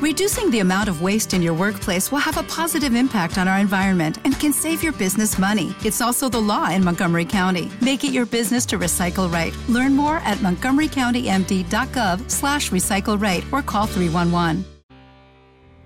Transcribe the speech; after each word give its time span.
Reducing 0.00 0.52
the 0.52 0.60
amount 0.60 0.88
of 0.88 1.02
waste 1.02 1.34
in 1.34 1.42
your 1.42 1.54
workplace 1.54 2.12
will 2.12 2.20
have 2.20 2.36
a 2.36 2.44
positive 2.44 2.94
impact 2.94 3.36
on 3.36 3.48
our 3.48 3.58
environment 3.58 4.18
and 4.24 4.38
can 4.38 4.52
save 4.52 4.80
your 4.80 4.92
business 4.92 5.40
money. 5.40 5.74
It's 5.84 6.00
also 6.00 6.28
the 6.28 6.40
law 6.40 6.70
in 6.70 6.84
Montgomery 6.84 7.24
County. 7.24 7.68
Make 7.80 8.04
it 8.04 8.12
your 8.12 8.24
business 8.24 8.64
to 8.66 8.78
recycle 8.78 9.28
right. 9.28 9.52
Learn 9.68 9.96
more 9.96 10.18
at 10.18 10.38
montgomerycountymd.gov 10.38 12.30
slash 12.30 12.70
recycle 12.70 13.20
right 13.20 13.44
or 13.50 13.60
call 13.60 13.86
311. 13.86 14.64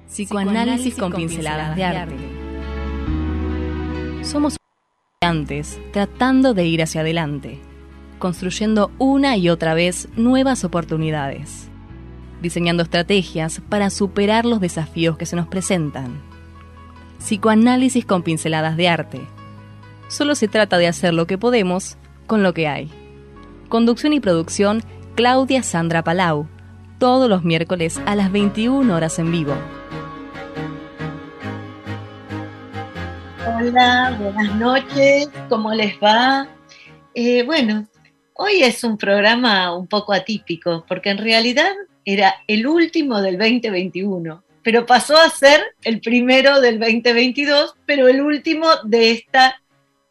Psicoanálisis 0.09 0.95
con 0.99 1.13
pinceladas 1.15 1.75
de 1.75 1.85
arte. 1.85 2.15
Somos 4.25 4.59
estudiantes 5.23 5.81
tratando 5.95 6.53
de 6.53 6.67
ir 6.67 6.83
hacia 6.83 7.01
adelante, 7.01 7.61
construyendo 8.19 8.91
una 8.99 9.39
y 9.39 9.49
otra 9.49 9.73
vez 9.73 10.11
nuevas 10.17 10.65
oportunidades 10.65 11.72
diseñando 12.43 12.83
estrategias 12.83 13.63
para 13.69 13.89
superar 13.89 14.45
los 14.45 14.61
desafíos 14.61 15.17
que 15.17 15.27
se 15.27 15.37
nos 15.37 15.47
presentan. 15.47 16.21
Psicoanálisis 17.19 18.05
con 18.05 18.23
pinceladas 18.23 18.77
de 18.77 18.89
arte. 18.89 19.21
Solo 20.09 20.35
se 20.35 20.49
trata 20.49 20.77
de 20.77 20.89
hacer 20.89 21.15
lo 21.15 21.27
que 21.27 21.39
podemos 21.39 21.97
con 22.27 22.43
lo 22.43 22.53
que 22.53 22.69
hay. 22.69 22.91
Conducción 23.69 24.13
y 24.13 24.21
producción, 24.21 24.83
Claudia 25.15 25.63
Sandra 25.63 26.05
Palau. 26.05 26.47
Todos 26.99 27.31
los 27.31 27.45
miércoles 27.45 28.01
a 28.05 28.15
las 28.15 28.31
21 28.31 28.95
horas 28.95 29.19
en 29.19 29.33
vivo. 29.33 29.55
Hola, 33.47 34.17
buenas 34.21 34.55
noches, 34.57 35.31
¿cómo 35.49 35.73
les 35.73 35.95
va? 35.99 36.49
Eh, 37.15 37.45
bueno, 37.45 37.87
hoy 38.35 38.63
es 38.63 38.83
un 38.83 38.99
programa 38.99 39.77
un 39.77 39.87
poco 39.87 40.13
atípico, 40.13 40.85
porque 40.89 41.11
en 41.11 41.19
realidad 41.19 41.73
era 42.05 42.35
el 42.47 42.67
último 42.67 43.21
del 43.21 43.39
2021, 43.39 44.43
pero 44.63 44.87
pasó 44.87 45.17
a 45.17 45.31
ser 45.31 45.61
el 45.83 46.01
primero 46.01 46.61
del 46.61 46.79
2022, 46.79 47.75
pero 47.87 48.09
el 48.09 48.21
último 48.21 48.69
de 48.85 49.13
esta 49.13 49.61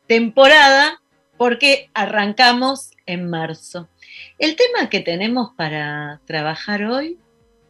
temporada 0.08 1.02
porque 1.38 1.90
arrancamos 1.94 2.92
en 3.06 3.30
marzo. 3.30 3.90
El 4.38 4.56
tema 4.56 4.90
que 4.90 5.00
tenemos 5.00 5.52
para 5.56 6.22
trabajar 6.26 6.84
hoy 6.84 7.18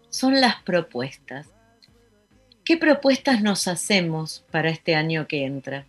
son 0.09 0.41
las 0.41 0.61
propuestas. 0.63 1.47
¿Qué 2.63 2.77
propuestas 2.77 3.41
nos 3.41 3.67
hacemos 3.67 4.43
para 4.51 4.69
este 4.69 4.95
año 4.95 5.27
que 5.27 5.45
entra? 5.45 5.85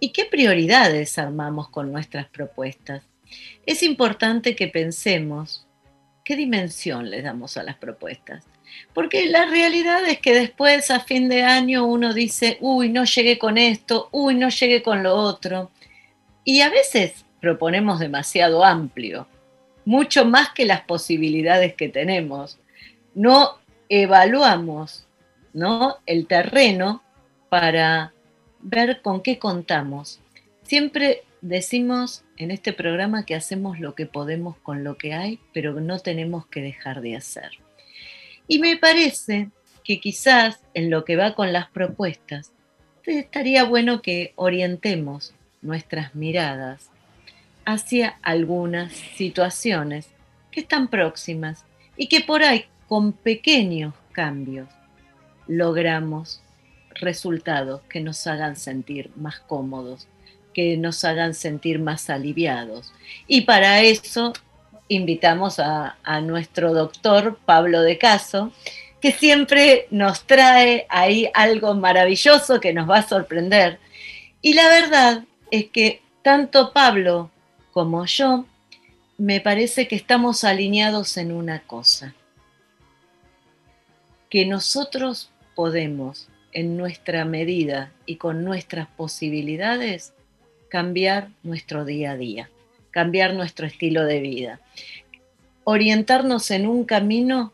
¿Y 0.00 0.10
qué 0.10 0.26
prioridades 0.26 1.18
armamos 1.18 1.70
con 1.70 1.90
nuestras 1.92 2.28
propuestas? 2.28 3.02
Es 3.66 3.82
importante 3.82 4.54
que 4.54 4.68
pensemos 4.68 5.63
¿qué 6.24 6.36
dimensión 6.36 7.10
le 7.10 7.22
damos 7.22 7.56
a 7.56 7.62
las 7.62 7.76
propuestas? 7.76 8.44
Porque 8.92 9.26
la 9.26 9.46
realidad 9.46 10.04
es 10.08 10.18
que 10.18 10.34
después 10.34 10.90
a 10.90 11.00
fin 11.00 11.28
de 11.28 11.42
año 11.42 11.84
uno 11.84 12.12
dice, 12.14 12.58
uy, 12.60 12.88
no 12.88 13.04
llegué 13.04 13.38
con 13.38 13.58
esto, 13.58 14.08
uy, 14.10 14.34
no 14.34 14.48
llegué 14.48 14.82
con 14.82 15.02
lo 15.02 15.14
otro. 15.14 15.70
Y 16.42 16.62
a 16.62 16.70
veces 16.70 17.24
proponemos 17.40 18.00
demasiado 18.00 18.64
amplio, 18.64 19.28
mucho 19.84 20.24
más 20.24 20.50
que 20.50 20.64
las 20.64 20.80
posibilidades 20.80 21.74
que 21.74 21.88
tenemos. 21.88 22.58
No 23.14 23.58
evaluamos 23.88 25.06
¿no? 25.52 25.98
el 26.06 26.26
terreno 26.26 27.02
para 27.48 28.12
ver 28.60 29.02
con 29.02 29.20
qué 29.22 29.38
contamos. 29.38 30.20
Siempre 30.62 31.22
decimos 31.42 32.23
en 32.36 32.50
este 32.50 32.72
programa 32.72 33.24
que 33.24 33.34
hacemos 33.34 33.80
lo 33.80 33.94
que 33.94 34.06
podemos 34.06 34.56
con 34.58 34.84
lo 34.84 34.96
que 34.96 35.14
hay, 35.14 35.38
pero 35.52 35.80
no 35.80 35.98
tenemos 35.98 36.46
que 36.46 36.62
dejar 36.62 37.00
de 37.00 37.16
hacer. 37.16 37.50
Y 38.48 38.58
me 38.58 38.76
parece 38.76 39.50
que 39.84 40.00
quizás 40.00 40.60
en 40.74 40.90
lo 40.90 41.04
que 41.04 41.16
va 41.16 41.34
con 41.34 41.52
las 41.52 41.68
propuestas, 41.70 42.52
estaría 43.04 43.64
bueno 43.64 44.02
que 44.02 44.32
orientemos 44.36 45.34
nuestras 45.62 46.14
miradas 46.14 46.90
hacia 47.64 48.18
algunas 48.22 48.92
situaciones 48.92 50.08
que 50.50 50.60
están 50.60 50.88
próximas 50.88 51.64
y 51.96 52.08
que 52.08 52.20
por 52.20 52.42
ahí 52.42 52.66
con 52.88 53.12
pequeños 53.12 53.94
cambios 54.12 54.68
logramos 55.46 56.42
resultados 56.94 57.82
que 57.88 58.00
nos 58.00 58.26
hagan 58.26 58.56
sentir 58.56 59.10
más 59.16 59.40
cómodos 59.40 60.08
que 60.54 60.76
nos 60.76 61.04
hagan 61.04 61.34
sentir 61.34 61.78
más 61.78 62.08
aliviados. 62.08 62.92
Y 63.26 63.42
para 63.42 63.82
eso 63.82 64.32
invitamos 64.88 65.58
a, 65.58 65.96
nuestro 66.22 66.72
doctor 66.72 67.38
Pablo 67.44 67.82
de 67.82 67.98
Caso, 67.98 68.52
que 69.00 69.12
siempre 69.12 69.86
nos 69.90 70.26
trae 70.26 70.86
ahí 70.88 71.28
algo 71.34 71.74
maravilloso 71.74 72.60
que 72.60 72.72
nos 72.72 72.88
va 72.88 72.98
a 72.98 73.08
sorprender. 73.08 73.78
Y 74.40 74.54
la 74.54 74.68
verdad 74.68 75.24
es 75.50 75.66
que 75.66 76.00
tanto 76.22 76.72
Pablo 76.72 77.30
como 77.72 78.06
yo 78.06 78.46
me 79.18 79.40
parece 79.40 79.88
que 79.88 79.96
estamos 79.96 80.44
alineados 80.44 81.16
en 81.16 81.32
una 81.32 81.60
cosa, 81.60 82.14
que 84.30 84.46
nosotros 84.46 85.30
podemos, 85.54 86.28
en 86.52 86.76
nuestra 86.76 87.24
medida 87.24 87.92
y 88.06 88.16
con 88.16 88.44
nuestras 88.44 88.86
posibilidades, 88.88 90.12
cambiar 90.74 91.28
nuestro 91.44 91.84
día 91.84 92.10
a 92.10 92.16
día, 92.16 92.50
cambiar 92.90 93.32
nuestro 93.34 93.64
estilo 93.64 94.02
de 94.06 94.18
vida, 94.18 94.60
orientarnos 95.62 96.50
en 96.50 96.66
un 96.66 96.82
camino 96.82 97.52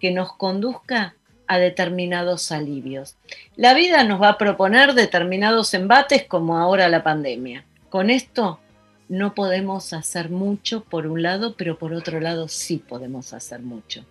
que 0.00 0.10
nos 0.10 0.32
conduzca 0.32 1.14
a 1.46 1.58
determinados 1.58 2.50
alivios. 2.50 3.18
La 3.56 3.74
vida 3.74 4.04
nos 4.04 4.22
va 4.22 4.30
a 4.30 4.38
proponer 4.38 4.94
determinados 4.94 5.74
embates 5.74 6.24
como 6.24 6.56
ahora 6.56 6.88
la 6.88 7.02
pandemia. 7.02 7.66
Con 7.90 8.08
esto 8.08 8.58
no 9.06 9.34
podemos 9.34 9.92
hacer 9.92 10.30
mucho 10.30 10.82
por 10.82 11.06
un 11.06 11.20
lado, 11.20 11.56
pero 11.58 11.78
por 11.78 11.92
otro 11.92 12.20
lado 12.20 12.48
sí 12.48 12.78
podemos 12.78 13.34
hacer 13.34 13.60
mucho. 13.60 14.06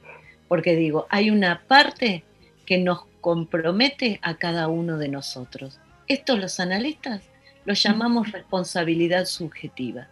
Porque 0.47 0.75
digo, 0.75 1.07
hay 1.09 1.31
una 1.31 1.63
parte 1.67 2.23
que 2.67 2.77
nos 2.77 3.05
compromete 3.21 4.19
a 4.21 4.35
cada 4.35 4.67
uno 4.67 4.99
de 4.99 5.07
nosotros. 5.07 5.79
Estos 6.07 6.37
los 6.37 6.59
analistas 6.59 7.23
lo 7.65 7.73
llamamos 7.73 8.31
responsabilidad 8.31 9.25
subjetiva. 9.25 10.07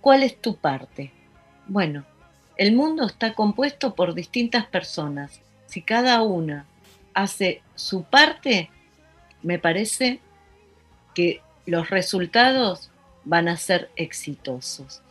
¿Cuál 0.00 0.22
es 0.22 0.40
tu 0.40 0.56
parte? 0.56 1.12
Bueno, 1.66 2.04
el 2.56 2.74
mundo 2.74 3.06
está 3.06 3.34
compuesto 3.34 3.94
por 3.94 4.14
distintas 4.14 4.66
personas. 4.66 5.40
Si 5.66 5.82
cada 5.82 6.22
una 6.22 6.66
hace 7.14 7.62
su 7.74 8.02
parte, 8.04 8.70
me 9.42 9.58
parece 9.58 10.20
que 11.14 11.40
los 11.66 11.90
resultados 11.90 12.90
van 13.24 13.48
a 13.48 13.56
ser 13.56 13.90
exitosos. 13.96 15.02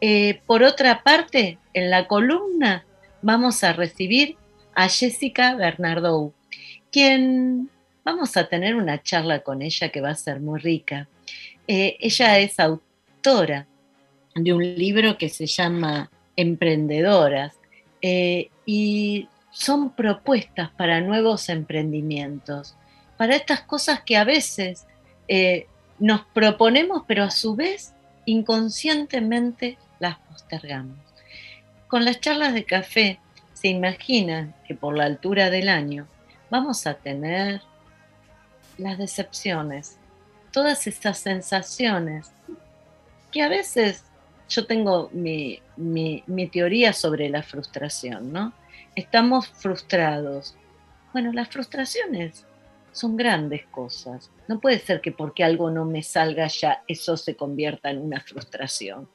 Eh, 0.00 0.40
por 0.46 0.62
otra 0.62 1.02
parte, 1.02 1.58
en 1.74 1.90
la 1.90 2.08
columna 2.08 2.84
vamos 3.22 3.62
a 3.62 3.72
recibir 3.72 4.36
a 4.74 4.88
Jessica 4.88 5.54
Bernardo, 5.54 6.32
quien 6.90 7.70
vamos 8.04 8.36
a 8.36 8.48
tener 8.48 8.74
una 8.74 9.02
charla 9.02 9.40
con 9.40 9.62
ella 9.62 9.90
que 9.90 10.00
va 10.00 10.10
a 10.10 10.14
ser 10.14 10.40
muy 10.40 10.58
rica. 10.58 11.08
Eh, 11.66 11.96
ella 12.00 12.38
es 12.38 12.58
autora 12.58 13.66
de 14.34 14.52
un 14.52 14.62
libro 14.62 15.18
que 15.18 15.28
se 15.28 15.46
llama 15.46 16.10
Emprendedoras 16.36 17.54
eh, 18.00 18.50
y 18.66 19.28
son 19.50 19.90
propuestas 19.94 20.70
para 20.70 21.00
nuevos 21.00 21.48
emprendimientos, 21.48 22.74
para 23.16 23.36
estas 23.36 23.60
cosas 23.60 24.00
que 24.00 24.16
a 24.16 24.24
veces 24.24 24.86
eh, 25.28 25.66
nos 25.98 26.22
proponemos, 26.32 27.04
pero 27.06 27.24
a 27.24 27.30
su 27.30 27.54
vez 27.54 27.92
inconscientemente 28.24 29.78
las 30.00 30.18
postergamos. 30.18 30.98
Con 31.86 32.04
las 32.04 32.20
charlas 32.20 32.54
de 32.54 32.64
café 32.64 33.20
se 33.52 33.68
imaginan 33.68 34.54
que 34.66 34.74
por 34.74 34.96
la 34.96 35.04
altura 35.04 35.50
del 35.50 35.68
año 35.68 36.08
vamos 36.50 36.86
a 36.86 36.94
tener 36.94 37.60
las 38.78 38.98
decepciones, 38.98 39.98
todas 40.52 40.86
estas 40.86 41.18
sensaciones 41.18 42.30
que 43.32 43.42
a 43.42 43.48
veces 43.48 44.04
yo 44.48 44.66
tengo 44.66 45.10
mi, 45.12 45.62
teoría 46.52 46.92
sobre 46.92 47.28
la 47.30 47.42
frustración, 47.42 48.32
¿no? 48.32 48.52
Estamos 48.94 49.48
frustrados. 49.48 50.54
Bueno, 51.12 51.32
las 51.32 51.48
frustraciones 51.48 52.46
son 52.92 53.16
grandes 53.16 53.64
cosas. 53.66 54.30
No 54.48 54.60
puede 54.60 54.78
ser 54.78 55.00
que 55.00 55.12
porque 55.12 55.42
algo 55.42 55.70
no 55.70 55.86
me 55.86 56.02
salga 56.02 56.46
ya 56.48 56.82
eso 56.86 57.16
se 57.16 57.34
convierta 57.34 57.90
en 57.90 58.02
una 58.02 58.20
frustración. 58.20 59.08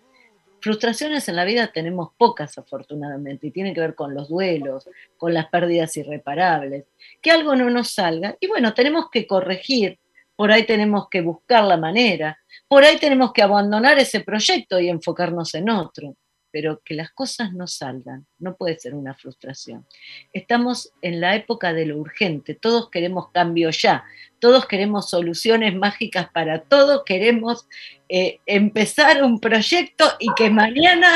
Frustraciones 0.59 1.29
en 1.29 1.35
la 1.35 1.45
vida 1.45 1.71
tenemos 1.71 2.09
pocas 2.17 2.57
afortunadamente 2.57 3.45
y 3.45 3.51
tienen 3.51 3.75
que 3.75 3.81
ver 3.81 3.93
con 3.93 4.15
los 4.15 4.29
duelos, 4.29 4.89
con 5.15 5.35
las 5.35 5.47
pérdidas 5.49 5.95
irreparables. 5.97 6.85
Que 7.21 7.29
algo 7.29 7.55
no 7.55 7.69
nos 7.69 7.91
salga 7.91 8.35
y 8.39 8.47
bueno, 8.47 8.73
tenemos 8.73 9.11
que 9.11 9.27
corregir 9.27 9.99
por 10.37 10.51
ahí 10.51 10.65
tenemos 10.65 11.09
que 11.09 11.21
buscar 11.21 11.65
la 11.65 11.75
manera, 11.75 12.39
por 12.69 12.83
ahí 12.83 12.97
tenemos 12.97 13.33
que 13.33 13.41
abandonar 13.41 13.97
ese 13.99 14.21
proyecto 14.21 14.79
y 14.79 14.87
enfocarnos 14.87 15.53
en 15.55 15.69
otro. 15.69 16.15
pero 16.49 16.81
que 16.83 16.95
las 16.95 17.11
cosas 17.11 17.53
no 17.53 17.67
salgan. 17.67 18.25
No 18.39 18.55
puede 18.55 18.79
ser 18.79 18.95
una 18.95 19.13
frustración. 19.13 19.85
Estamos 20.33 20.91
en 21.01 21.19
la 21.19 21.35
época 21.35 21.73
de 21.73 21.85
lo 21.85 21.97
urgente, 21.97 22.55
todos 22.55 22.89
queremos 22.89 23.29
cambio 23.31 23.69
ya, 23.69 24.05
todos 24.39 24.65
queremos 24.65 25.09
soluciones 25.09 25.75
mágicas 25.75 26.29
para 26.31 26.61
todo, 26.61 27.03
queremos 27.03 27.67
eh, 28.09 28.39
empezar 28.45 29.23
un 29.23 29.39
proyecto 29.39 30.05
y 30.19 30.27
que 30.35 30.49
mañana 30.49 31.11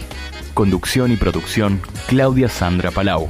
Conducción 0.56 1.12
y 1.12 1.18
producción, 1.18 1.82
Claudia 2.08 2.50
Sandra 2.50 2.90
Palau. 2.90 3.30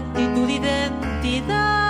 actitud 0.00 0.48
identidad 0.48 1.89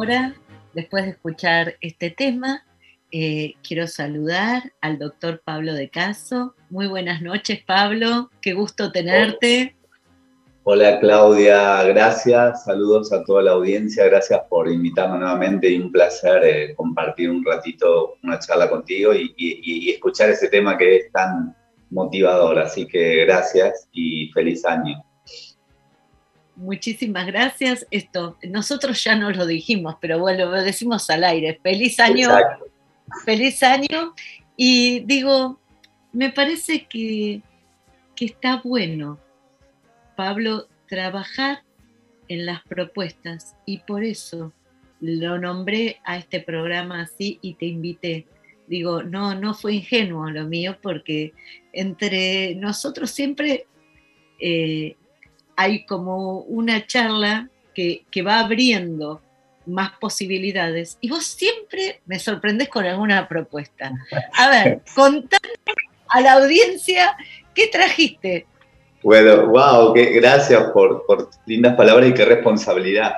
ahora, 0.00 0.34
después 0.72 1.04
de 1.04 1.10
escuchar 1.10 1.74
este 1.82 2.08
tema, 2.10 2.64
eh, 3.12 3.52
quiero 3.62 3.86
saludar 3.86 4.72
al 4.80 4.98
doctor 4.98 5.42
Pablo 5.44 5.74
de 5.74 5.90
Caso. 5.90 6.54
Muy 6.70 6.86
buenas 6.86 7.20
noches, 7.20 7.62
Pablo. 7.66 8.30
Qué 8.40 8.54
gusto 8.54 8.90
tenerte. 8.90 9.76
Hola 10.62 11.00
Claudia, 11.00 11.82
gracias. 11.82 12.64
Saludos 12.64 13.12
a 13.12 13.22
toda 13.24 13.42
la 13.42 13.50
audiencia. 13.50 14.06
Gracias 14.06 14.40
por 14.48 14.70
invitarme 14.70 15.18
nuevamente 15.18 15.68
y 15.68 15.78
un 15.78 15.92
placer 15.92 16.44
eh, 16.44 16.74
compartir 16.76 17.30
un 17.30 17.44
ratito 17.44 18.14
una 18.22 18.38
charla 18.38 18.70
contigo 18.70 19.12
y, 19.14 19.90
escuchar 19.90 20.30
ese 20.30 20.48
tema 20.48 20.78
que 20.78 20.96
es 20.96 21.12
tan 21.12 21.54
motivador. 21.90 22.58
Así 22.58 22.86
que 22.86 23.26
gracias 23.26 23.86
y 23.92 24.30
feliz 24.32 24.64
año. 24.64 25.04
Muchísimas 26.60 27.26
gracias. 27.26 27.86
Esto, 27.90 28.36
nosotros 28.42 29.02
ya 29.02 29.16
no 29.16 29.30
lo 29.30 29.46
dijimos, 29.46 29.96
pero 29.98 30.18
bueno, 30.18 30.44
lo 30.44 30.62
decimos 30.62 31.08
al 31.08 31.24
aire. 31.24 31.58
Feliz 31.62 31.98
año. 31.98 32.28
Feliz 33.24 33.62
año. 33.62 34.14
Y 34.58 35.00
digo, 35.00 35.58
me 36.12 36.30
parece 36.30 36.84
que, 36.84 37.40
que 38.14 38.26
está 38.26 38.60
bueno 38.62 39.18
Pablo 40.16 40.68
trabajar 40.86 41.62
en 42.28 42.44
las 42.44 42.62
propuestas 42.64 43.56
y 43.64 43.78
por 43.78 44.04
eso 44.04 44.52
lo 45.00 45.38
nombré 45.38 45.98
a 46.04 46.18
este 46.18 46.40
programa 46.40 47.00
así 47.00 47.38
y 47.40 47.54
te 47.54 47.64
invité. 47.64 48.26
Digo, 48.66 49.02
no, 49.02 49.34
no 49.34 49.54
fue 49.54 49.76
ingenuo 49.76 50.28
lo 50.28 50.44
mío 50.44 50.76
porque 50.82 51.32
entre 51.72 52.54
nosotros 52.56 53.10
siempre 53.10 53.66
eh, 54.38 54.96
hay 55.60 55.84
como 55.84 56.40
una 56.40 56.86
charla 56.86 57.48
que, 57.74 58.04
que, 58.10 58.22
va 58.22 58.40
abriendo 58.40 59.20
más 59.66 59.92
posibilidades 60.00 60.98
y 61.00 61.10
vos 61.10 61.24
siempre 61.24 62.00
me 62.06 62.18
sorprendes 62.18 62.68
con 62.68 62.84
alguna 62.84 63.28
propuesta. 63.28 63.92
A 64.34 64.48
ver, 64.50 64.82
contame 64.94 65.54
a 66.08 66.20
la 66.20 66.32
audiencia 66.34 67.16
qué 67.54 67.68
trajiste 67.68 68.46
bueno, 69.02 69.46
wow, 69.46 69.94
qué, 69.94 70.06
gracias 70.12 70.62
por, 70.72 71.04
lindas 71.46 71.74
palabras 71.74 72.10
y 72.10 72.14
qué 72.14 72.24
responsabilidad. 72.24 73.14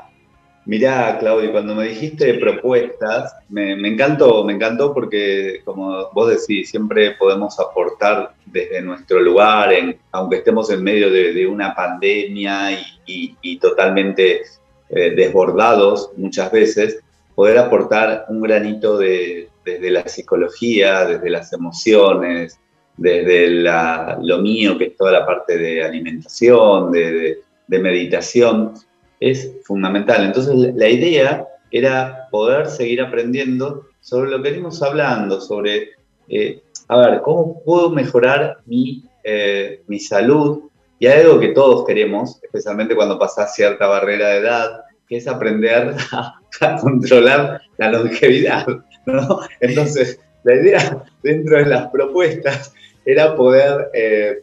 Mirá, 0.65 1.19
Claudio, 1.19 1.51
cuando 1.51 1.75
me 1.75 1.89
dijiste 1.89 2.35
propuestas, 2.35 3.35
me, 3.49 3.73
encantó, 3.73 4.45
me 4.45 4.53
encantó 4.53 4.95
porque, 4.95 5.61
como 5.65 6.09
vos 6.13 6.29
decís, 6.29 6.71
siempre 6.71 7.13
podemos 7.13 7.59
aportar 7.59 8.33
desde 8.47 8.81
nuestro 8.81 9.21
lugar, 9.21 9.73
en, 9.73 9.99
aunque 10.13 10.37
estemos 10.37 10.71
en 10.71 10.85
medio 10.85 11.11
de, 11.11 11.47
una 11.49 11.75
pandemia 11.75 12.79
y, 13.07 13.59
totalmente 13.59 14.43
eh, 14.91 15.11
desbordados 15.11 16.13
muchas 16.17 16.53
veces, 16.53 17.01
poder 17.35 17.59
aportar 17.59 18.27
un 18.29 18.41
granito 18.41 18.99
de, 18.99 19.49
desde 19.65 19.91
la 19.91 20.07
psicología, 20.07 21.05
desde 21.05 21.31
las 21.31 21.53
emociones, 21.53 22.59
desde 22.97 23.49
lo 23.49 24.39
mío, 24.39 24.77
que 24.79 24.87
es 24.87 24.97
toda 24.97 25.13
la 25.13 25.27
parte 25.27 25.57
de 25.57 25.83
alimentación, 25.83 26.93
de, 26.93 27.43
meditación, 27.69 28.75
es 29.23 29.53
fundamental. 29.65 30.25
Entonces 30.25 30.55
la 30.75 30.89
idea 30.89 31.47
era 31.71 32.29
poder 32.31 32.67
seguir 32.67 33.01
aprendiendo 33.01 33.87
sobre 34.01 34.31
lo 34.31 34.43
que 34.43 34.51
venimos 34.51 34.83
hablando, 34.83 35.41
sobre, 35.41 35.91
eh, 36.29 36.61
a 36.89 36.99
ver, 36.99 37.21
cómo 37.23 37.63
puedo 37.63 37.91
mejorar 37.91 38.59
mi, 38.67 39.05
eh, 39.23 39.83
mi 39.87 40.01
salud. 40.01 40.65
Y 40.99 41.07
hay 41.07 41.23
algo 41.23 41.39
que 41.39 41.49
todos 41.49 41.85
queremos, 41.87 42.41
especialmente 42.43 42.97
cuando 42.97 43.19
pasas 43.19 43.55
cierta 43.55 43.87
barrera 43.87 44.29
de 44.29 44.39
edad, 44.39 44.81
que 45.09 45.17
es 45.19 45.29
aprender 45.29 45.95
a, 46.13 46.41
a 46.61 46.77
controlar 46.81 47.63
la 47.79 47.93
longevidad. 47.93 48.67
¿no? 49.07 49.41
Entonces, 49.61 50.19
la 50.43 50.55
idea 50.57 51.05
dentro 51.23 51.59
de 51.59 51.67
las 51.67 51.89
propuestas 51.91 52.75
era 53.05 53.37
poder 53.37 53.89
eh, 53.95 54.43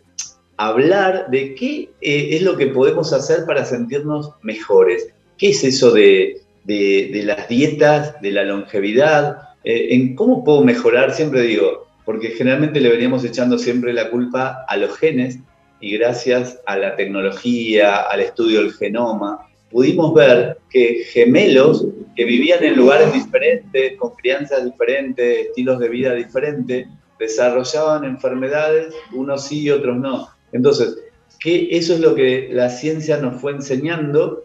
hablar 0.60 1.30
de 1.30 1.56
qué 1.56 1.90
eh, 2.02 2.30
es 2.32 2.42
lo 2.42 2.58
que 2.58 2.68
podemos 2.68 3.14
hacer 3.14 3.46
para 3.46 3.64
sentirnos 3.64 4.32
mejores. 4.42 5.10
¿Qué 5.38 5.52
es 5.52 5.64
eso 5.64 5.92
de, 5.92 6.42
las 6.66 7.48
dietas, 7.48 8.22
de 8.22 8.32
la 8.34 8.44
longevidad? 8.44 9.38
Eh, 9.64 9.88
¿En 9.92 10.16
cómo 10.16 10.44
puedo 10.44 10.62
mejorar? 10.62 11.14
Siempre 11.14 11.44
digo, 11.44 11.88
porque 12.04 12.32
generalmente 12.32 12.82
le 12.82 12.90
veníamos 12.90 13.24
echando 13.24 13.58
siempre 13.58 13.94
la 13.94 14.10
culpa 14.10 14.66
a 14.68 14.76
los 14.76 14.98
genes 14.98 15.40
y 15.80 15.98
gracias 15.98 16.60
a 16.66 16.76
la 16.76 16.98
tecnología, 16.98 18.02
al 18.02 18.20
estudio 18.20 18.60
del 18.60 18.74
genoma, 18.74 19.48
pudimos 19.72 20.14
ver 20.14 20.58
que 20.70 21.06
gemelos 21.10 21.86
que 22.18 22.26
vivían 22.26 22.62
en 22.66 22.76
lugares 22.76 23.14
diferentes, 23.14 23.96
con 23.98 24.14
crianzas 24.16 24.66
diferentes, 24.66 25.48
estilos 25.48 25.80
de 25.80 25.88
vida 25.88 26.14
diferentes, 26.14 26.86
desarrollaban 27.18 28.04
enfermedades, 28.04 28.94
unos 29.14 29.46
sí 29.46 29.62
y 29.62 29.70
otros 29.70 29.96
no. 29.96 30.28
Entonces, 30.52 30.98
que 31.40 31.70
eso 31.72 31.94
es 31.94 32.00
lo 32.00 32.16
que 32.16 32.50
la 32.52 32.70
ciencia 32.70 33.18
nos 33.18 33.42
fue 33.42 33.54
enseñando 33.54 34.44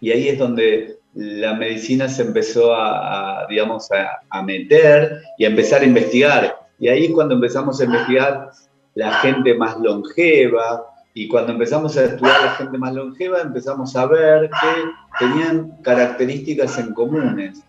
y 0.00 0.10
ahí 0.12 0.28
es 0.28 0.38
donde 0.38 0.98
la 1.14 1.54
medicina 1.54 2.08
se 2.08 2.22
empezó 2.22 2.74
a, 2.74 3.46
digamos, 3.48 3.88
a, 4.30 4.42
meter 4.42 5.20
y 5.38 5.44
a 5.44 5.48
empezar 5.48 5.82
a 5.82 5.84
investigar. 5.84 6.56
Y 6.78 6.88
ahí 6.88 7.06
es 7.06 7.10
cuando 7.12 7.34
empezamos 7.34 7.80
a 7.80 7.84
investigar 7.84 8.50
la 8.94 9.12
gente 9.14 9.54
más 9.54 9.78
longeva, 9.78 10.92
y 11.14 11.28
cuando 11.28 11.52
empezamos 11.52 11.96
a 11.96 12.04
estudiar 12.04 12.42
la 12.42 12.50
gente 12.52 12.78
más 12.78 12.94
longeva, 12.94 13.40
empezamos 13.40 13.94
a 13.96 14.06
ver 14.06 14.48
que 14.48 15.24
tenían 15.24 15.76
características 15.82 16.78
en 16.78 16.94
comunes. 16.94 17.62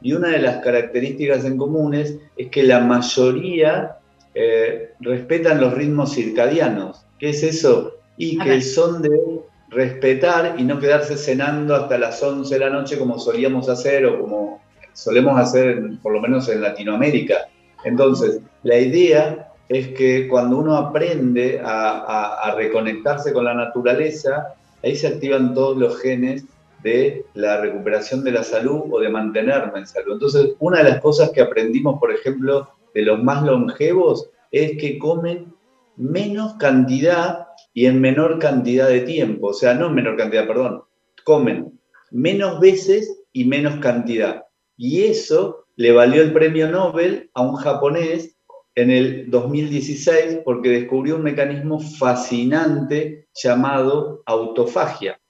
Y 0.00 0.12
una 0.12 0.28
de 0.28 0.40
las 0.40 0.58
características 0.64 1.44
en 1.44 1.56
comunes 1.56 2.16
es 2.36 2.48
que 2.48 2.64
la 2.64 2.80
mayoría 2.80 3.98
eh, 4.34 4.94
respetan 5.00 5.60
los 5.60 5.74
ritmos 5.74 6.14
circadianos. 6.14 7.04
¿Qué 7.18 7.30
es 7.30 7.42
eso? 7.42 7.94
Y 8.16 8.38
que 8.38 8.60
son 8.60 9.02
de 9.02 9.40
respetar 9.70 10.54
y 10.58 10.64
no 10.64 10.78
quedarse 10.78 11.16
cenando 11.16 11.74
hasta 11.74 11.98
las 11.98 12.22
11 12.22 12.52
de 12.54 12.60
la 12.60 12.70
noche 12.70 12.98
como 12.98 13.18
solíamos 13.18 13.68
hacer 13.68 14.06
o 14.06 14.20
como 14.20 14.62
solemos 14.92 15.38
hacer 15.38 15.82
por 16.02 16.12
lo 16.12 16.20
menos 16.20 16.48
en 16.48 16.62
Latinoamérica. 16.62 17.48
Entonces, 17.84 18.40
la 18.62 18.78
idea 18.78 19.52
es 19.68 19.88
que 19.88 20.26
cuando 20.26 20.56
uno 20.58 20.76
aprende 20.76 21.60
a 21.62 22.54
reconectarse 22.56 23.32
con 23.32 23.44
la 23.44 23.54
naturaleza, 23.54 24.54
ahí 24.82 24.96
se 24.96 25.08
activan 25.08 25.54
todos 25.54 25.76
los 25.76 26.00
genes 26.00 26.44
de 26.82 27.24
la 27.34 27.60
recuperación 27.60 28.24
de 28.24 28.32
la 28.32 28.42
salud 28.42 28.82
o 28.90 29.00
de 29.00 29.08
mantenerme 29.08 29.80
en 29.80 29.86
salud. 29.86 30.14
Entonces, 30.14 30.50
una 30.60 30.78
de 30.78 30.90
las 30.90 31.00
cosas 31.00 31.30
que 31.30 31.40
aprendimos, 31.40 31.98
por 32.00 32.12
ejemplo, 32.12 32.68
de 32.94 33.02
los 33.02 33.22
más 33.22 33.42
longevos 33.42 34.30
es 34.50 34.78
que 34.78 34.98
comen 34.98 35.52
menos 35.98 36.54
cantidad 36.54 37.46
y 37.74 37.86
en 37.86 38.00
menor 38.00 38.38
cantidad 38.38 38.88
de 38.88 39.00
tiempo. 39.00 39.48
O 39.48 39.52
sea, 39.52 39.74
no 39.74 39.88
en 39.88 39.94
menor 39.94 40.16
cantidad, 40.16 40.46
perdón, 40.46 40.82
comen 41.24 41.78
menos 42.10 42.60
veces 42.60 43.22
y 43.32 43.44
menos 43.44 43.76
cantidad. 43.80 44.44
Y 44.76 45.02
eso 45.04 45.66
le 45.76 45.92
valió 45.92 46.22
el 46.22 46.32
premio 46.32 46.70
Nobel 46.70 47.30
a 47.34 47.42
un 47.42 47.56
japonés 47.56 48.36
en 48.74 48.90
el 48.90 49.30
2016 49.30 50.40
porque 50.44 50.70
descubrió 50.70 51.16
un 51.16 51.22
mecanismo 51.22 51.80
fascinante 51.80 53.28
llamado 53.34 54.22
autofagia. 54.24 55.20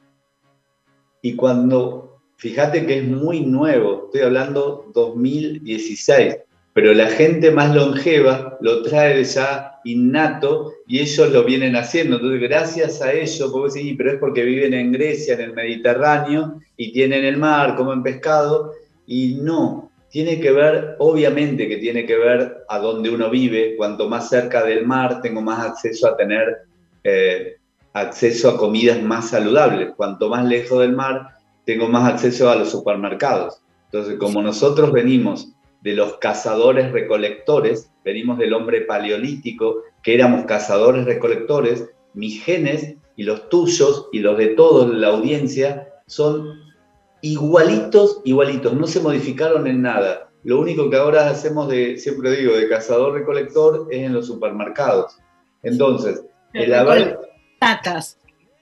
Y 1.23 1.35
cuando, 1.35 2.21
fíjate 2.37 2.87
que 2.87 2.99
es 2.99 3.05
muy 3.05 3.41
nuevo, 3.41 4.05
estoy 4.07 4.21
hablando 4.21 4.91
2016, 4.95 6.37
pero 6.79 6.95
la 6.95 7.09
gente 7.09 7.51
más 7.51 7.75
longeva 7.75 8.57
lo 8.61 8.83
trae 8.83 9.25
ya 9.25 9.81
innato 9.83 10.75
y 10.87 11.01
ellos 11.01 11.29
lo 11.33 11.43
vienen 11.43 11.75
haciendo. 11.75 12.19
Entonces, 12.19 12.41
gracias 12.41 13.03
a 13.03 13.13
ellos, 13.13 13.51
puedo 13.51 13.65
decir, 13.65 13.97
pero 13.97 14.13
es 14.13 14.19
porque 14.21 14.45
viven 14.45 14.73
en 14.75 14.93
Grecia, 14.93 15.35
en 15.35 15.41
el 15.41 15.55
Mediterráneo, 15.55 16.61
y 16.77 16.93
tienen 16.93 17.25
el 17.25 17.37
mar, 17.37 17.75
comen 17.75 18.05
pescado, 18.05 18.75
y 19.09 19.41
no, 19.43 19.91
tiene 20.09 20.39
que 20.39 20.53
ver, 20.53 20.95
obviamente 21.01 21.67
que 21.67 21.79
tiene 21.79 22.07
que 22.07 22.17
ver 22.17 22.59
a 22.69 22.79
dónde 22.79 23.11
uno 23.11 23.29
vive, 23.29 23.75
cuanto 23.77 24.09
más 24.09 24.29
cerca 24.29 24.63
del 24.63 24.87
mar 24.87 25.21
tengo 25.21 25.41
más 25.41 25.67
acceso 25.67 26.07
a 26.07 26.17
tener 26.17 26.59
eh, 27.03 27.57
acceso 27.93 28.51
a 28.51 28.57
comidas 28.57 29.03
más 29.03 29.31
saludables. 29.31 29.95
Cuanto 29.97 30.29
más 30.29 30.45
lejos 30.45 30.79
del 30.79 30.93
mar, 30.93 31.39
tengo 31.65 31.89
más 31.89 32.13
acceso 32.13 32.49
a 32.49 32.55
los 32.55 32.71
supermercados. 32.71 33.63
Entonces, 33.87 34.17
como 34.17 34.41
nosotros 34.43 34.93
venimos 34.93 35.49
de 35.83 35.93
los 35.95 36.19
cazadores 36.19 36.93
recolectores, 36.93 37.91
venimos 38.05 38.39
del 38.39 38.55
hombre 38.55 38.83
paleolítico, 38.83 39.83
que 40.03 40.15
éramos 40.15 40.45
cazadores 40.47 41.05
recolectores, 41.05 41.91
mis 42.15 42.43
genes 42.43 42.97
y 43.17 43.23
los 43.25 43.49
tuyos 43.49 44.09
y 44.13 44.21
los 44.21 44.37
de 44.39 44.49
toda 44.49 44.87
la 44.89 45.09
audiencia 45.09 45.89
son 46.07 46.61
igualitos, 47.21 48.21
igualitos, 48.25 48.75
no 48.75 48.87
se 48.87 49.01
modificaron 49.01 49.67
en 49.67 49.83
nada. 49.83 50.31
Lo 50.45 50.61
único 50.61 50.89
que 50.89 50.97
ahora 50.97 51.29
hacemos 51.29 51.69
de, 51.69 51.99
siempre 51.99 52.31
digo, 52.37 52.57
de 52.57 52.69
cazador 52.69 53.15
recolector 53.15 53.89
es 53.91 54.05
en 54.05 54.15
los 54.15 54.27
supermercados. 54.27 55.19
Entonces, 55.63 56.25
el 56.53 56.73
haber. 56.75 57.19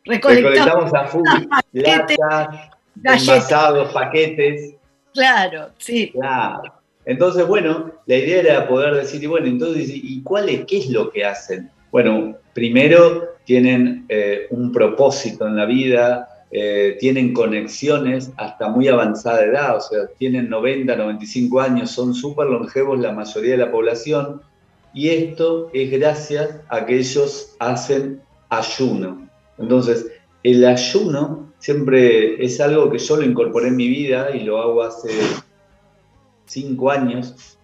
Recolectamos 0.05 0.95
a 0.95 1.07
full, 1.07 1.29
latas, 1.73 2.71
envasados, 3.05 3.93
paquetes. 3.93 4.75
Claro, 5.13 5.71
sí. 5.79 6.13
Claro. 6.13 6.76
Entonces, 7.07 7.47
bueno, 7.47 7.93
la 8.07 8.17
idea 8.17 8.41
era 8.41 8.69
poder 8.69 8.95
decir, 8.95 9.23
y 9.23 9.27
bueno, 9.27 9.47
entonces, 9.47 9.89
¿y 9.89 10.23
cuál 10.23 10.49
es, 10.49 10.67
qué 10.67 10.79
es 10.79 10.91
lo 10.91 11.11
que 11.11 11.25
hacen? 11.25 11.71
Bueno, 11.93 12.37
primero 12.53 13.29
tienen 13.45 14.05
eh, 14.09 14.49
un 14.51 14.73
propósito 14.73 15.47
en 15.47 15.57
la 15.57 15.67
vida, 15.67 16.29
eh, 16.51 16.97
tienen 16.99 17.33
conexiones 17.33 18.33
hasta 18.37 18.69
muy 18.69 18.89
avanzada 18.89 19.45
edad, 19.45 19.77
o 19.77 19.81
sea, 19.81 20.07
tienen 20.19 20.49
90, 20.51 20.97
95 20.97 21.61
años, 21.61 21.93
son 21.93 22.13
súper 22.13 22.49
longevos 22.49 22.99
la 22.99 23.13
mayoría 23.13 23.53
de 23.53 23.59
la 23.59 23.71
población, 23.71 24.43
y 24.93 25.11
esto 25.11 25.71
es 25.73 25.93
gracias 25.93 26.61
a 26.69 26.87
que 26.87 26.97
ellos 26.97 27.55
hacen 27.61 28.21
ayuno. 28.49 29.29
Entonces, 29.59 30.07
el 30.43 30.65
ayuno 30.65 31.53
siempre 31.61 32.45
es 32.45 32.61
algo 32.61 32.91
que 32.91 32.99
yo 32.99 33.17
lo 33.17 33.25
incorporé 33.25 33.69
en 33.69 33.77
mi 33.77 33.89
vida 33.89 34.35
y 34.35 34.41
lo 34.41 34.59
hago 34.59 34.83
hace 34.83 35.11
cinco 36.47 36.91
años. 36.91 37.59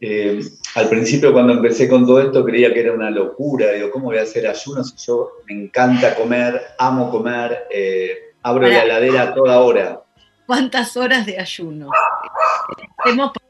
Eh, 0.00 0.40
al 0.74 0.88
principio 0.88 1.32
cuando 1.32 1.54
empecé 1.54 1.88
con 1.88 2.04
todo 2.04 2.20
esto 2.20 2.44
creía 2.44 2.74
que 2.74 2.80
era 2.80 2.92
una 2.92 3.10
locura, 3.10 3.70
digo, 3.72 3.90
¿cómo 3.90 4.06
voy 4.06 4.18
a 4.18 4.22
hacer 4.22 4.46
ayuno 4.46 4.84
si 4.84 4.96
yo 5.06 5.30
me 5.46 5.54
encanta 5.54 6.14
comer, 6.14 6.60
amo 6.78 7.10
comer, 7.10 7.68
eh, 7.70 8.34
abro 8.42 8.66
la 8.66 8.82
heladera 8.82 9.22
a 9.22 9.34
toda 9.34 9.60
hora? 9.60 10.02
¿Cuántas 10.46 10.96
horas 10.96 11.24
de 11.24 11.38
ayuno? 11.38 11.88